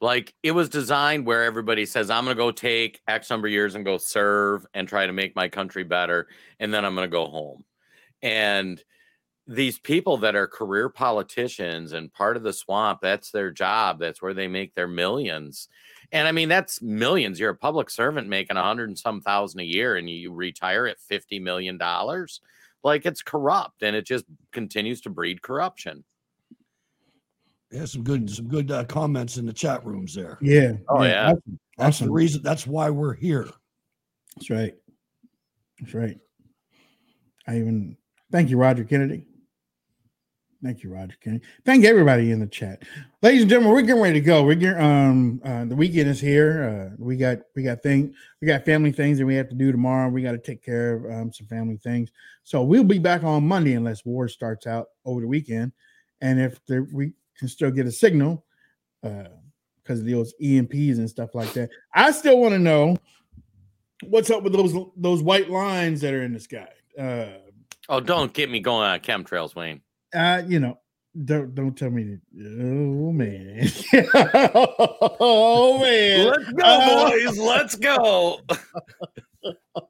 [0.00, 3.52] Like it was designed where everybody says, I'm going to go take X number of
[3.52, 6.28] years and go serve and try to make my country better.
[6.60, 7.64] And then I'm going to go home.
[8.22, 8.82] And
[9.48, 13.98] these people that are career politicians and part of the swamp, that's their job.
[13.98, 15.68] That's where they make their millions.
[16.12, 17.40] And I mean, that's millions.
[17.40, 20.86] You're a public servant making a hundred and some thousand a year and you retire
[20.86, 21.78] at $50 million.
[22.84, 26.04] Like it's corrupt and it just continues to breed corruption.
[27.70, 30.38] Yeah, some good some good uh, comments in the chat rooms there.
[30.40, 30.72] Yeah.
[30.88, 31.26] Oh, yeah.
[31.26, 31.60] Awesome.
[31.76, 32.12] That's the awesome.
[32.12, 32.42] reason.
[32.42, 33.46] That's why we're here.
[34.36, 34.74] That's right.
[35.80, 36.18] That's right.
[37.46, 37.96] I even
[38.32, 39.24] thank you, Roger Kennedy.
[40.62, 41.44] Thank you, Roger Kennedy.
[41.64, 42.82] Thank everybody in the chat,
[43.22, 43.74] ladies and gentlemen.
[43.74, 44.42] We're getting ready to go.
[44.42, 46.90] We're getting um uh, the weekend is here.
[46.92, 49.70] Uh, we got we got things we got family things that we have to do
[49.70, 50.08] tomorrow.
[50.08, 52.10] We got to take care of um, some family things.
[52.42, 55.72] So we'll be back on Monday unless war starts out over the weekend,
[56.20, 58.44] and if there, we can still get a signal
[59.02, 59.24] uh,
[59.82, 61.70] because of those EMPs and stuff like that.
[61.94, 62.96] I still want to know
[64.04, 66.68] what's up with those those white lines that are in the sky.
[66.98, 67.26] Uh,
[67.90, 69.80] Oh, don't get me going on chemtrails, Wayne.
[70.14, 70.78] uh you know,
[71.24, 72.18] don't don't tell me.
[72.34, 73.66] That, oh man,
[75.20, 77.38] oh man, Let's go, Uh, boys.
[77.38, 78.40] Let's go.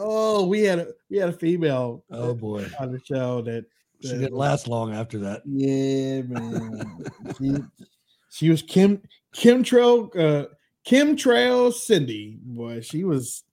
[0.00, 2.04] Oh, we had a we had a female.
[2.10, 2.66] Oh, boy.
[2.78, 3.64] on the show that,
[4.00, 5.42] She didn't last long after that.
[5.44, 7.04] Yeah, man.
[7.38, 7.56] she,
[8.30, 9.02] she was Kim
[9.32, 10.44] Kim Trail uh
[10.84, 12.38] Kim Trail Cindy.
[12.42, 13.44] Boy, she was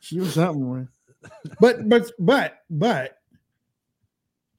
[0.00, 0.64] she was something.
[0.64, 0.88] boy.
[1.60, 3.18] But but but but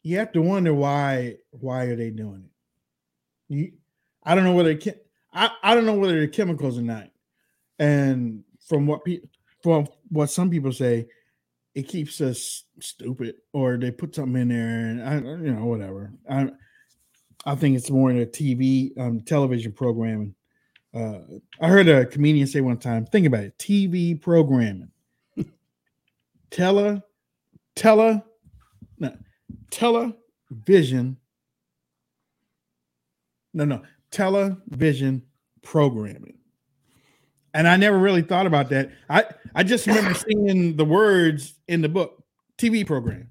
[0.03, 3.53] you have to wonder why why are they doing it?
[3.53, 3.72] You,
[4.24, 4.95] I don't know whether it can,
[5.34, 7.10] I I don't know whether they're chemicals or not.
[7.80, 9.30] And from what people
[9.64, 11.07] from what some people say,
[11.76, 16.12] it keeps us stupid, or they put something in there, and I you know whatever.
[16.30, 16.50] I
[17.46, 20.36] I think it's more in a TV um television programming.
[20.94, 21.20] Uh,
[21.62, 24.90] I heard a comedian say one time, think about it, TV programming.
[26.50, 27.04] Tele,
[27.76, 28.24] tele,
[28.98, 29.16] no,
[29.70, 31.18] television.
[33.54, 35.24] No, no, television
[35.62, 36.39] programming.
[37.54, 38.92] And I never really thought about that.
[39.10, 42.24] I, I just remember seeing the words in the book,
[42.58, 43.30] TV program,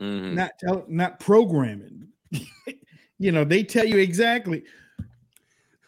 [0.00, 0.34] Mhm.
[0.34, 2.08] not tele, not programming.
[3.18, 4.62] you know, they tell you exactly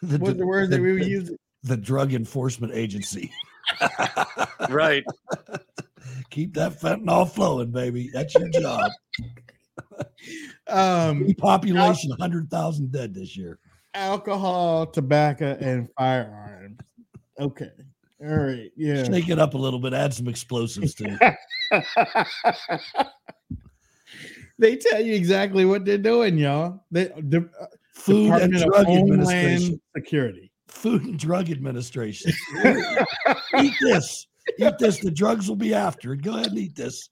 [0.01, 1.37] The, what the words that we were the- using.
[1.63, 3.31] The Drug Enforcement Agency.
[4.69, 5.03] right.
[6.31, 8.09] Keep that fentanyl flowing, baby.
[8.11, 8.89] That's your job.
[10.67, 13.59] Um, population 100,000 dead this year.
[13.93, 16.79] alcohol, tobacco, and firearms.
[17.41, 17.69] Okay.
[18.23, 18.71] All right.
[18.77, 19.03] Yeah.
[19.03, 19.93] Shake it up a little bit.
[19.93, 21.37] Add some explosives to
[21.71, 23.07] it.
[24.59, 26.85] they tell you exactly what they're doing, y'all.
[26.91, 27.65] They, the uh,
[27.95, 29.81] Food and Department of Drug Administration.
[29.95, 30.51] Security.
[30.67, 32.31] Food and Drug Administration.
[33.59, 34.27] eat this.
[34.59, 34.99] Eat this.
[34.99, 36.21] The drugs will be after it.
[36.21, 37.09] Go ahead and eat this.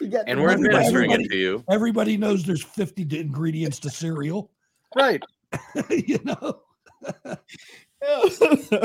[0.00, 1.64] And we're administering it to you.
[1.68, 4.50] Everybody knows there's 50 ingredients to cereal.
[4.94, 5.22] Right.
[5.90, 6.60] you know.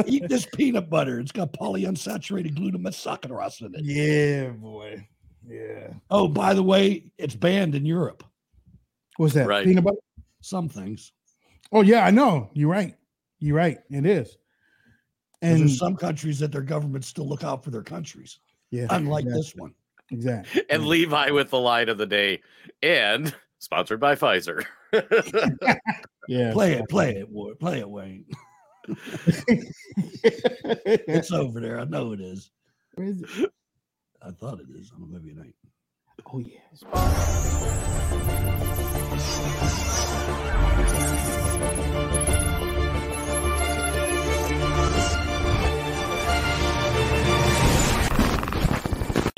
[0.08, 1.20] Eat this peanut butter.
[1.20, 3.86] It's got polyunsaturated glutamate acid in it.
[3.86, 5.08] Yeah, boy.
[5.48, 5.94] Yeah.
[6.10, 8.24] Oh, by the way, it's banned in Europe.
[9.18, 9.48] What's that?
[9.48, 9.66] Right.
[9.66, 9.98] Peanut butter?
[10.42, 11.12] Some things.
[11.72, 12.50] Oh, yeah, I know.
[12.54, 12.96] You're right.
[13.40, 13.80] You're right.
[13.90, 14.38] It is.
[15.42, 18.40] And there's some countries that their governments still look out for their countries.
[18.70, 19.42] yeah, Unlike exactly.
[19.42, 19.74] this one.
[20.12, 20.64] Exactly.
[20.70, 22.42] And Levi with the line of the day.
[22.84, 24.66] And sponsored by Pfizer.
[26.28, 26.54] Yeah.
[26.54, 28.26] Play it, play it, Wa- play it, Wayne.
[30.24, 31.80] it's over there.
[31.80, 32.52] I know it is.
[32.96, 33.52] Where is it?
[34.22, 34.92] I thought it is.
[34.96, 35.56] I'm maybe it ain't.
[36.34, 36.60] Oh, yeah.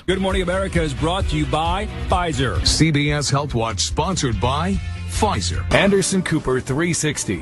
[0.06, 2.58] Good Morning America is brought to you by Pfizer.
[2.58, 4.74] CBS Health Watch sponsored by
[5.08, 5.74] Pfizer.
[5.74, 7.42] Anderson Cooper 360.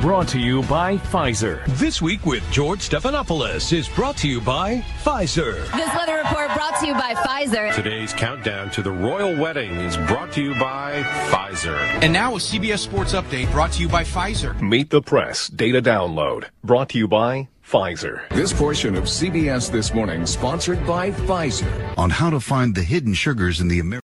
[0.00, 1.64] Brought to you by Pfizer.
[1.78, 5.54] This week with George Stephanopoulos is brought to you by Pfizer.
[5.72, 7.74] This weather report brought to you by Pfizer.
[7.74, 11.78] Today's countdown to the royal wedding is brought to you by Pfizer.
[12.02, 14.60] And now a CBS Sports Update brought to you by Pfizer.
[14.60, 16.44] Meet the Press Data Download.
[16.62, 18.28] Brought to you by Pfizer.
[18.28, 23.14] This portion of CBS This Morning sponsored by Pfizer on how to find the hidden
[23.14, 24.02] sugars in the American.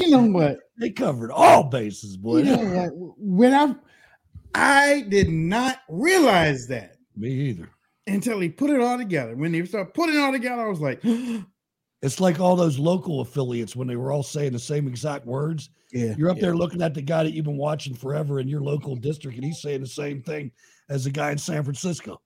[0.00, 0.60] You know what?
[0.80, 2.38] They covered all bases, boy.
[2.38, 2.90] You know what?
[3.18, 3.74] When I
[4.54, 7.68] I did not realize that Me either.
[8.06, 9.36] until he put it all together.
[9.36, 11.02] When they started putting it all together, I was like,
[12.04, 15.70] It's like all those local affiliates when they were all saying the same exact words.
[15.90, 16.14] Yeah.
[16.18, 16.42] You're up yeah.
[16.42, 19.44] there looking at the guy that you've been watching forever in your local district, and
[19.46, 20.52] he's saying the same thing
[20.90, 22.20] as the guy in San Francisco.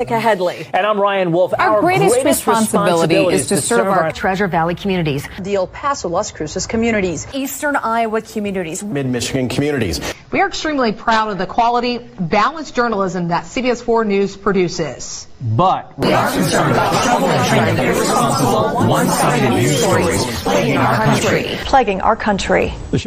[0.00, 0.66] Monica Headley.
[0.72, 1.52] And I'm Ryan Wolf.
[1.58, 6.66] Our, greatest, responsibility, is to serve our Treasure Valley communities, the El Paso, Las Cruces
[6.66, 8.82] communities, Eastern Iowa communities.
[8.82, 10.00] mid Michigan communities.
[10.32, 15.26] We are extremely proud of the quality, balanced journalism that CBS 4 News produces.
[15.40, 20.76] But we are concerned about the trouble and trend of irresponsible, one-sided news stories plaguing
[20.78, 21.44] our country.
[21.66, 22.72] Plaguing our country.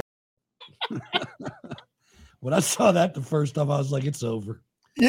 [2.40, 4.61] When I saw that the first time, I was like, it's over.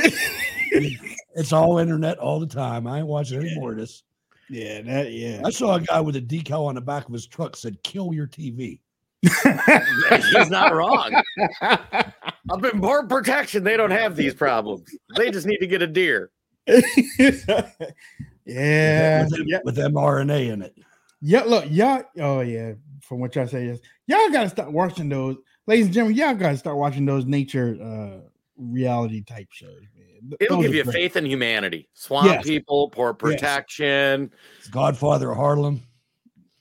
[1.35, 2.87] it's all internet all the time.
[2.87, 4.03] I ain't watching any more of this.
[4.51, 5.41] Yeah, that yeah.
[5.45, 8.13] I saw a guy with a decal on the back of his truck said, kill
[8.13, 8.81] your TV.
[9.23, 11.15] He's not wrong.
[11.63, 14.83] Up in Port Protection, they don't have these problems.
[15.17, 16.31] They just need to get a deer.
[18.47, 19.25] Yeah.
[19.25, 19.59] with, yeah.
[19.65, 20.77] with mRNA in it.
[21.21, 22.03] Yeah, look, y'all.
[22.19, 25.37] Oh yeah, from what y'all say, yes, y'all gotta start watching those,
[25.67, 26.19] ladies and gentlemen.
[26.19, 28.29] Y'all gotta start watching those nature uh
[28.59, 29.94] reality type shows, man.
[29.94, 29.94] Th-
[30.41, 30.95] It'll give you great.
[30.95, 31.89] faith in humanity.
[31.95, 32.45] Swamp Yes.
[32.45, 33.33] people, port Yes.
[33.33, 34.31] protection.
[34.71, 35.83] Godfather of Harlem.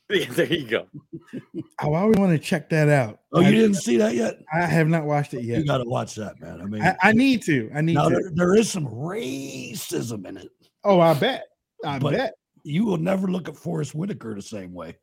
[0.10, 0.85] Yeah, there you go.
[1.81, 3.22] Oh, I always want to check that out.
[3.31, 4.35] Oh, you I, didn't see that yet?
[4.53, 5.57] I have not watched it yet.
[5.60, 6.61] You got to watch that, man.
[6.61, 7.72] I mean, I, I need to.
[7.73, 8.15] I need now to.
[8.15, 10.49] there, there is some racism in it,
[10.84, 11.45] Oh, I bet.
[11.84, 12.34] I but bet.
[12.64, 14.95] you will never look at Forest Whitaker the same way.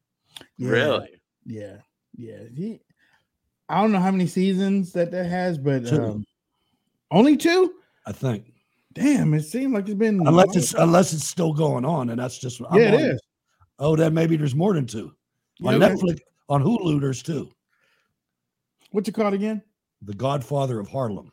[0.59, 0.69] Yeah.
[0.71, 1.09] Really?
[1.45, 1.77] Yeah,
[2.17, 2.43] yeah.
[2.55, 2.81] He,
[3.69, 6.03] I don't know how many seasons that that has, but Two.
[6.05, 6.27] um,
[7.11, 7.73] only two.
[8.07, 8.53] I think,
[8.93, 12.39] Damn, it seemed like it's been unless it's unless it's still going on, and that's
[12.39, 13.21] just I'm yeah, it on- is.
[13.79, 15.15] Oh, then maybe there's more than two.
[15.65, 15.95] On Yeah, okay.
[15.95, 16.19] Netflix,
[16.49, 17.51] on Hulu, there's two.
[18.91, 19.63] What's it called again?
[20.03, 21.31] The Godfather of Harlem.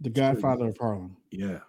[0.00, 1.16] The Godfather of Harlem.
[1.30, 1.60] Yeah.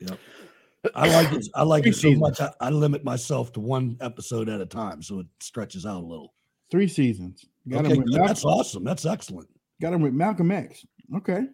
[0.00, 0.18] Yep.
[0.96, 1.46] I like it.
[1.54, 2.20] I like Three it so seasons.
[2.20, 2.40] much.
[2.40, 6.06] I, I limit myself to one episode at a time, so it stretches out a
[6.06, 6.34] little.
[6.70, 7.44] Three seasons.
[7.68, 8.14] Got Okay, him with good.
[8.16, 8.84] Malcolm, that's awesome.
[8.84, 9.48] That's excellent.
[9.80, 10.84] got him with Malcolm X.
[11.16, 11.46] Okay.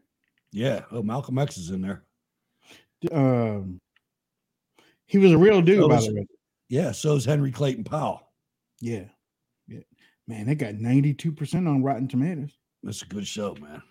[0.52, 0.82] Yeah.
[0.90, 2.05] Oh, Malcolm X is in there.
[3.12, 3.80] Um,
[5.06, 6.26] he was a real dude, So by is- the way.
[6.68, 6.93] Yeah.
[6.93, 8.32] So is Henry Clayton Powell.
[8.80, 9.05] Yeah.
[9.66, 9.80] Yeah.
[10.26, 12.56] Man, they got 92% on Rotten Tomatoes.
[12.82, 13.82] That's a good show, man.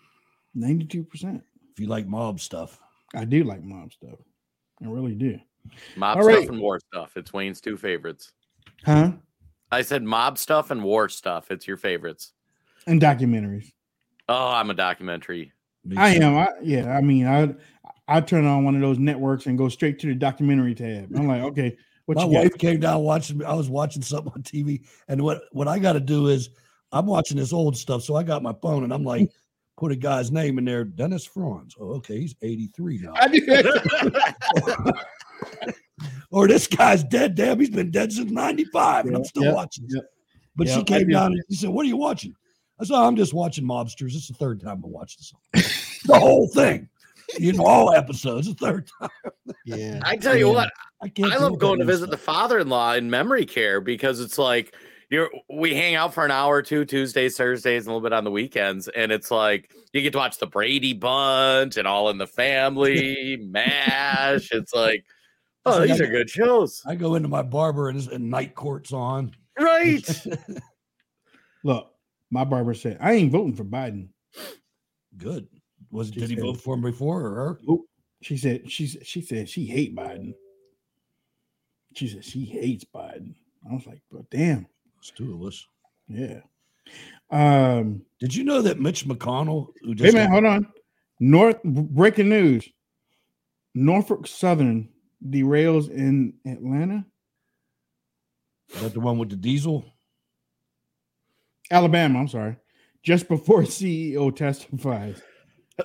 [0.56, 1.42] 92%.
[1.72, 2.80] If you like mob stuff,
[3.14, 4.20] I do like mob stuff.
[4.84, 5.40] I really do.
[5.96, 6.50] Mob All stuff right.
[6.50, 7.16] and war stuff.
[7.18, 8.32] It's Wayne's two favorites.
[8.86, 9.14] Huh?
[9.72, 11.52] I said mob stuff and war stuff.
[11.52, 12.34] It's your favorites.
[12.86, 13.72] And documentaries.
[14.30, 15.52] Oh, I'm a documentary.
[15.96, 16.38] I am.
[16.38, 16.96] I, yeah.
[16.96, 17.54] I mean, I
[18.08, 21.12] I turn on one of those networks and go straight to the documentary tab.
[21.16, 22.44] I'm like, okay, what My you got?
[22.44, 23.44] wife came down watching.
[23.44, 26.50] I was watching something on TV, and what what I got to do is
[26.92, 28.04] I'm watching this old stuff.
[28.04, 29.32] So I got my phone, and I'm like, mm.
[29.78, 31.76] put a guy's name in there, Dennis Franz.
[31.80, 33.14] Oh, okay, he's 83 now.
[36.32, 36.38] I do.
[36.40, 37.36] or this guy's dead.
[37.36, 39.86] Damn, he's been dead since 95, and I'm still yeah, watching.
[39.90, 40.02] yeah.
[40.56, 42.34] But Yeah, she came down and she said, "What are you watching?"
[42.80, 44.16] I said, "I'm just watching mobsters.
[44.16, 46.90] It's the third time I watched this, the whole thing.
[47.38, 48.48] You know, all episodes.
[48.48, 49.10] The third time.
[49.66, 50.00] Yeah.
[50.04, 50.54] I tell you Yeah.
[50.54, 50.70] what,
[51.02, 51.32] I can't.
[51.34, 54.74] I love going to new visit the father-in-law in memory care because it's like
[55.12, 58.14] you're we hang out for an hour or two Tuesdays, Thursdays, and a little bit
[58.14, 62.10] on the weekends, and it's like you get to watch the Brady Bunch and All
[62.10, 64.50] in the Family, Mash.
[64.52, 65.04] It's like,
[65.76, 68.56] oh, like these I- are good shows, I go into my barber and, and night
[68.56, 69.32] court's on.
[69.60, 70.26] right?
[71.64, 71.92] Look,
[72.30, 74.10] my barber said, I ain't voting for Biden.
[75.18, 75.48] Good.
[75.92, 77.60] Was She did he said- vote for him before or her?
[78.22, 80.34] She said she said she said she hate Biden.
[81.96, 83.36] She said she hates Biden.
[83.70, 84.66] I was like, but damn,
[85.00, 85.66] It's two of us.
[86.08, 86.40] yeah.
[87.30, 90.68] Um, Did you know that Mitch McConnell, who wait just a minute, got- hold on.
[91.20, 92.68] North breaking news.
[93.76, 94.90] Norfolk Southern
[95.26, 97.06] derails in Atlanta,
[98.74, 99.86] is that the one with the diesel?
[101.72, 102.20] Alabama.
[102.20, 102.58] I'm sorry.
[103.04, 105.22] Just before CEO testifies.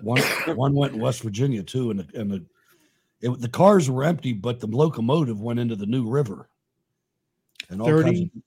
[0.03, 0.23] One
[0.57, 2.47] one went in West Virginia too, and the, and the
[3.21, 6.49] It, the cars were empty, but the locomotive went into the New River.
[7.69, 8.43] And all kinds 30, of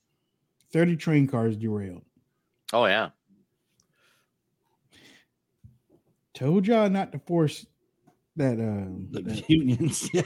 [0.74, 2.04] 30 train cars derailed.
[2.74, 3.10] Oh yeah.
[6.34, 7.66] Told y'all not to force
[8.38, 8.54] that.
[8.60, 10.10] Um, the that- unions.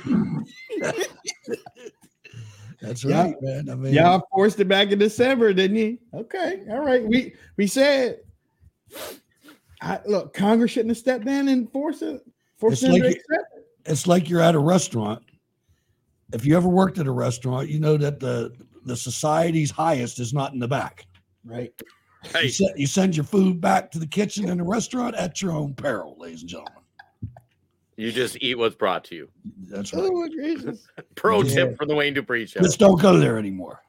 [2.81, 3.69] That's Y'all- right, man.
[3.69, 5.98] I mean, y'all forced it back in December, didn't you?
[6.14, 7.06] Okay, all right.
[7.06, 8.19] We we said,
[9.81, 12.22] I, look, Congress shouldn't have stepped in and forced it.
[12.57, 13.65] Forced It's like to you- accept it.
[13.86, 15.22] it's like you're at a restaurant.
[16.31, 18.53] If you ever worked at a restaurant, you know that the
[18.86, 21.06] the society's highest is not in the back.
[21.44, 21.73] Right.
[22.41, 25.52] You, se- you send your food back to the kitchen in the restaurant at your
[25.52, 26.78] own peril, ladies and gentlemen.
[27.99, 29.30] You just eat what's brought to you.
[29.67, 30.09] That's oh, right.
[30.13, 30.88] Oh, Jesus.
[31.15, 31.53] Pro Yeah.
[31.53, 32.61] tip from the Wayne Dupree show.
[32.61, 33.81] Just don't go there anymore.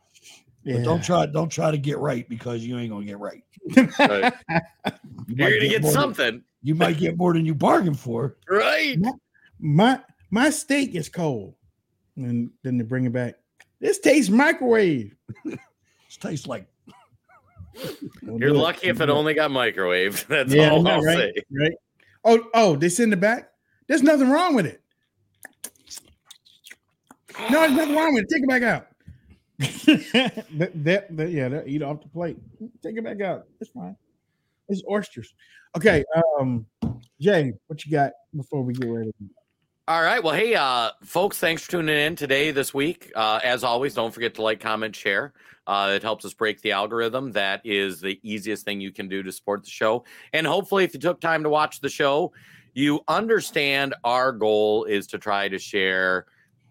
[0.64, 3.42] But don't try don't try to get right because you ain't gonna get right.
[3.98, 4.32] Right.
[5.28, 8.36] You You're gonna get more than- something, you might get more than you bargained for.
[8.48, 8.98] right?
[9.60, 10.00] My
[10.30, 11.54] my steak is cold,
[12.16, 13.36] and then they bring it back.
[13.80, 15.14] This tastes microwave.
[15.44, 16.66] This tastes like
[18.24, 20.26] You're lucky if it only got microwaved.
[20.26, 21.16] That's Yeah, all I'll right?
[21.16, 21.42] say.
[21.52, 21.72] Right.
[22.24, 23.49] Oh, oh, they send it back.
[23.90, 24.80] There's nothing wrong with it.
[27.50, 28.28] No, there's nothing wrong with it.
[28.32, 28.86] Take it back out.
[29.58, 32.36] that, that, that- yeah, that eat off the plate.
[32.84, 33.48] Take it back out.
[33.60, 33.96] It's fine.
[34.68, 35.34] It's oysters.
[35.76, 36.04] Okay,
[36.38, 36.66] um,
[37.20, 39.10] Jay, what you got before we get ready?
[39.88, 40.22] All right.
[40.22, 43.10] Well, hey, uh, folks, thanks for tuning in today, this week.
[43.16, 45.32] Uh, as always, don't forget to like, comment, share.
[45.66, 47.32] Uh, it helps us break the algorithm.
[47.32, 50.04] That is the easiest thing you can do to support the show.
[50.32, 52.32] And hopefully, if you took time to watch the show,
[52.80, 56.26] you understand our goal is to try to share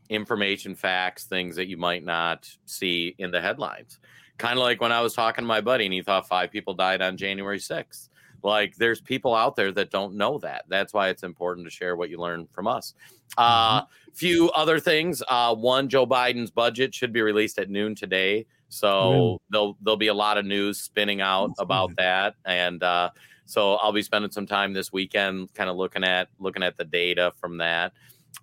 [0.10, 4.00] information, facts, things that you might not see in the headlines.
[4.38, 6.74] Kind of like when I was talking to my buddy and he thought five people
[6.74, 8.10] died on January 6th.
[8.42, 10.64] Like there's people out there that don't know that.
[10.70, 12.94] That's why it's important to share what you learn from us.
[13.38, 13.82] Uh
[14.14, 15.22] few other things.
[15.28, 18.46] Uh one Joe Biden's budget should be released at noon today.
[18.70, 19.38] So Really?
[19.50, 23.10] there'll there'll be a lot of news spinning out about that and uh
[23.50, 26.86] so I'll be spending some time this weekend kind of looking at looking at the
[26.86, 27.94] data from that.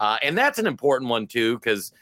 [0.00, 1.92] Uh, and that's an important one too, because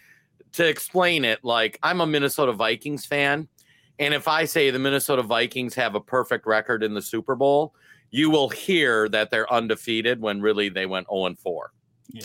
[0.53, 3.47] to explain it, like I'm a Minnesota Vikings fan.
[3.99, 7.75] And if I say the Minnesota Vikings have a perfect record in the Super Bowl,
[8.11, 11.73] you will hear that they're undefeated when really they went 0 and 4.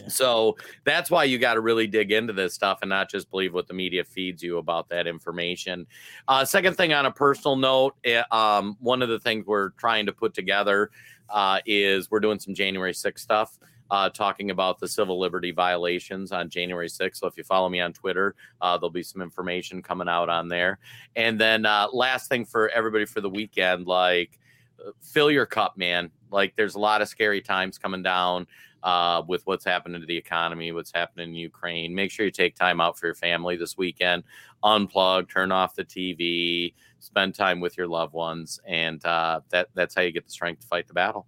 [0.07, 3.53] So that's why you got to really dig into this stuff and not just believe
[3.53, 5.87] what the media feeds you about that information.
[6.27, 10.05] Uh, second thing, on a personal note, eh, um, one of the things we're trying
[10.05, 10.91] to put together
[11.29, 13.59] uh, is we're doing some January 6th stuff.
[13.91, 17.15] Uh, talking about the civil liberty violations on January 6th.
[17.15, 20.47] So if you follow me on Twitter, uh, there'll be some information coming out on
[20.47, 20.77] there.
[21.15, 24.38] And then uh, last thing for everybody for the weekend, like
[25.01, 26.11] fill your cup, man.
[26.31, 28.47] Like there's a lot of scary times coming down
[28.83, 31.93] uh, with what's happening to the economy, what's happening in Ukraine.
[31.93, 34.23] Make sure you take time out for your family this weekend.
[34.63, 39.95] Unplug, turn off the TV, spend time with your loved ones, and uh, that that's
[39.95, 41.27] how you get the strength to fight the battle.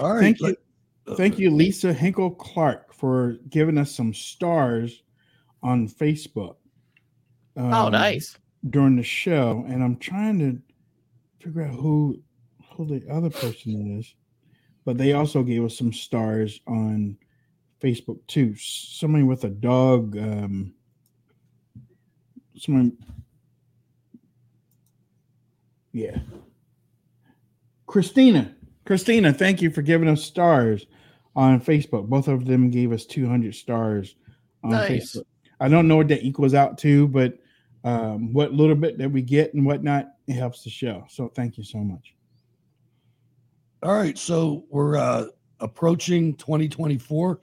[0.00, 0.20] All right.
[0.20, 0.56] Thank you.
[1.16, 5.02] Thank you, Lisa Hinkle Clark, for giving us some stars
[5.62, 6.56] on Facebook.
[7.56, 8.38] Oh, um, nice.
[8.70, 10.62] During the show, and I'm trying to
[11.42, 12.20] figure out who
[12.76, 14.14] who the other person is,
[14.84, 17.16] but they also gave us some stars on
[17.82, 18.54] Facebook too.
[18.56, 20.16] Somebody with a dog.
[20.16, 20.74] Um,
[22.56, 22.96] someone.
[25.92, 26.18] Yeah.
[27.86, 28.54] Christina.
[28.84, 30.86] Christina, thank you for giving us stars
[31.36, 32.08] on Facebook.
[32.08, 34.16] Both of them gave us 200 stars
[34.64, 35.16] on Nice.
[35.16, 35.24] Facebook.
[35.60, 37.38] I don't know what that equals out to, but
[37.84, 41.04] um, what little bit that we get and whatnot, it helps the show.
[41.08, 42.14] So thank you so much.
[43.82, 45.26] All right, so we're uh,
[45.60, 47.40] approaching 2024.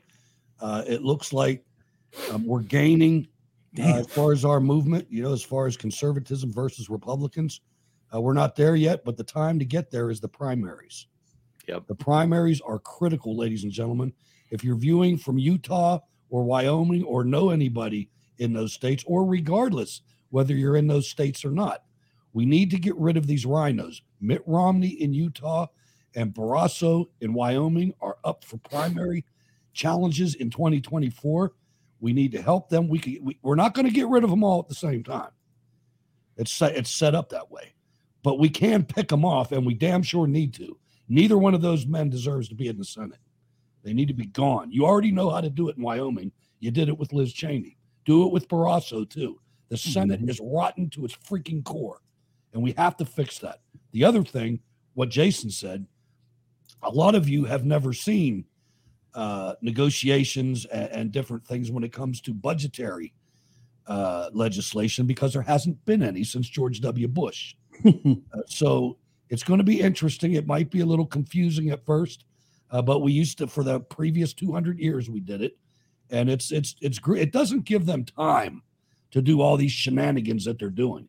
[0.62, 1.64] Uh, it looks like
[2.32, 3.28] um, we're gaining
[3.78, 5.06] uh, as far as our movement.
[5.10, 7.62] You know, as far as conservatism versus Republicans,
[8.14, 9.04] uh, we're not there yet.
[9.04, 11.08] But the time to get there is the primaries.
[11.68, 11.88] Yep.
[11.88, 14.14] The primaries are critical, ladies and gentlemen.
[14.50, 16.00] If you're viewing from Utah
[16.30, 18.10] or Wyoming or know anybody
[18.40, 21.84] in those states, or regardless whether you're in those states or not,
[22.34, 24.02] we need to get rid of these RINOs.
[24.22, 25.68] Mitt Romney in Utah
[26.16, 29.26] and Barrasso in Wyoming are up for primary
[29.74, 31.54] challenges in 2024.
[32.00, 32.88] We need to help them.
[32.88, 35.04] We, can, we we're not going to get rid of them all at the same
[35.04, 35.32] time.
[36.38, 37.74] It's set, it's set up that way,
[38.24, 40.78] but we can pick them off, and we damn sure need to.
[41.10, 43.20] Neither one of those men deserves to be in the Senate.
[43.84, 44.72] They need to be gone.
[44.72, 46.32] You already know how to do it in Wyoming.
[46.60, 47.78] You did it with Liz Cheney.
[48.06, 49.40] Do it with Barrasso too.
[49.70, 49.90] The hmm.
[49.90, 52.00] Senate is rotten to its freaking core,
[52.54, 53.62] and we have to fix that.
[53.92, 54.60] The other thing,
[54.94, 55.86] what Jason said,
[56.82, 58.46] a lot of you have never seen
[59.14, 63.12] uh, negotiations and, and, different things when it comes to budgetary
[63.88, 67.08] uh, legislation because there hasn't been any since George W.
[67.08, 67.56] Bush.
[67.86, 68.16] uh,
[68.46, 68.98] so
[69.30, 70.34] it's going to be interesting.
[70.34, 72.26] It might be a little confusing at first,
[72.72, 75.58] uh, but we used to for the previous 200 years we did it,
[76.12, 77.24] and it's it's it's great.
[77.24, 78.62] It doesn't give them time
[79.12, 81.08] to do all these shenanigans that they're doing.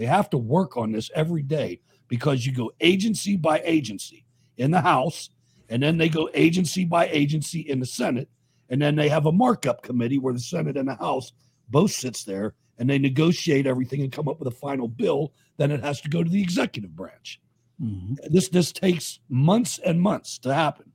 [0.00, 1.78] They have to work on this every day
[2.08, 4.24] because you go agency by agency
[4.56, 5.28] in the House,
[5.68, 8.30] and then they go agency by agency in the Senate,
[8.70, 11.32] and then they have a markup committee where the Senate and the House
[11.68, 15.34] both sits there and they negotiate everything and come up with a final bill.
[15.58, 17.38] Then it has to go to the executive branch.
[17.78, 18.14] Mm-hmm.
[18.32, 20.92] This this takes months and months to happen.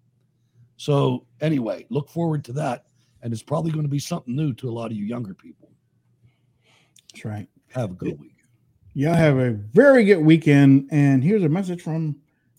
[0.77, 2.87] So anyway, look forward to that,
[3.21, 5.69] and it's probably going to be something new to a lot of you younger people.
[7.13, 7.47] That's right.
[7.75, 8.34] Have a good week.
[8.97, 10.87] Y'all have a very good weekend.
[10.89, 12.15] And here's a message from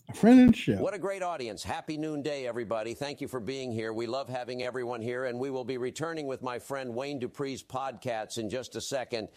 [0.07, 0.75] a friend and show.
[0.75, 1.63] What a great audience.
[1.63, 2.93] Happy noonday, everybody.
[2.93, 3.91] Thank you for being here.
[3.91, 7.63] We love having everyone here, and we will be returning with my friend Wayne Dupree's
[7.63, 9.29] podcasts in just a second.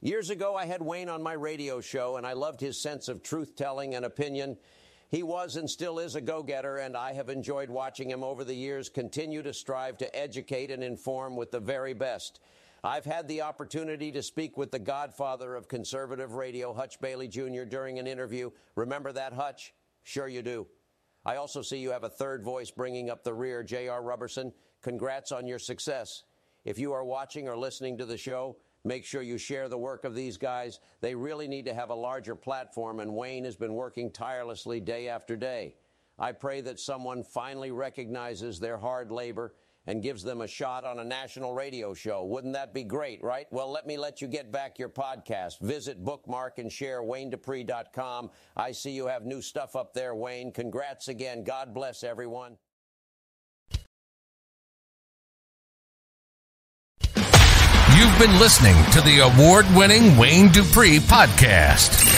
[0.00, 3.22] Years ago, I had Wayne on my radio show, and I loved his sense of
[3.22, 4.56] truth telling and opinion.
[5.10, 8.42] He was and still is a go getter, and I have enjoyed watching him over
[8.42, 12.40] the years continue to strive to educate and inform with the very best.
[12.84, 17.64] I've had the opportunity to speak with the godfather of conservative radio, Hutch Bailey Jr.,
[17.64, 18.50] during an interview.
[18.76, 19.74] Remember that, Hutch?
[20.04, 20.66] Sure you do.
[21.26, 24.00] I also see you have a third voice bringing up the rear, J.R.
[24.00, 24.52] Roberson.
[24.80, 26.22] Congrats on your success.
[26.64, 30.04] If you are watching or listening to the show, make sure you share the work
[30.04, 30.78] of these guys.
[31.00, 35.08] They really need to have a larger platform, and Wayne has been working tirelessly day
[35.08, 35.74] after day.
[36.16, 39.54] I pray that someone finally recognizes their hard labor
[39.88, 42.22] and gives them a shot on a national radio show.
[42.22, 43.46] Wouldn't that be great, right?
[43.50, 45.60] Well, let me let you get back your podcast.
[45.60, 48.30] Visit, bookmark, and share WayneDupree.com.
[48.54, 50.52] I see you have new stuff up there, Wayne.
[50.52, 51.42] Congrats again.
[51.42, 52.58] God bless everyone.
[57.96, 62.17] You've been listening to the award winning Wayne Dupree podcast.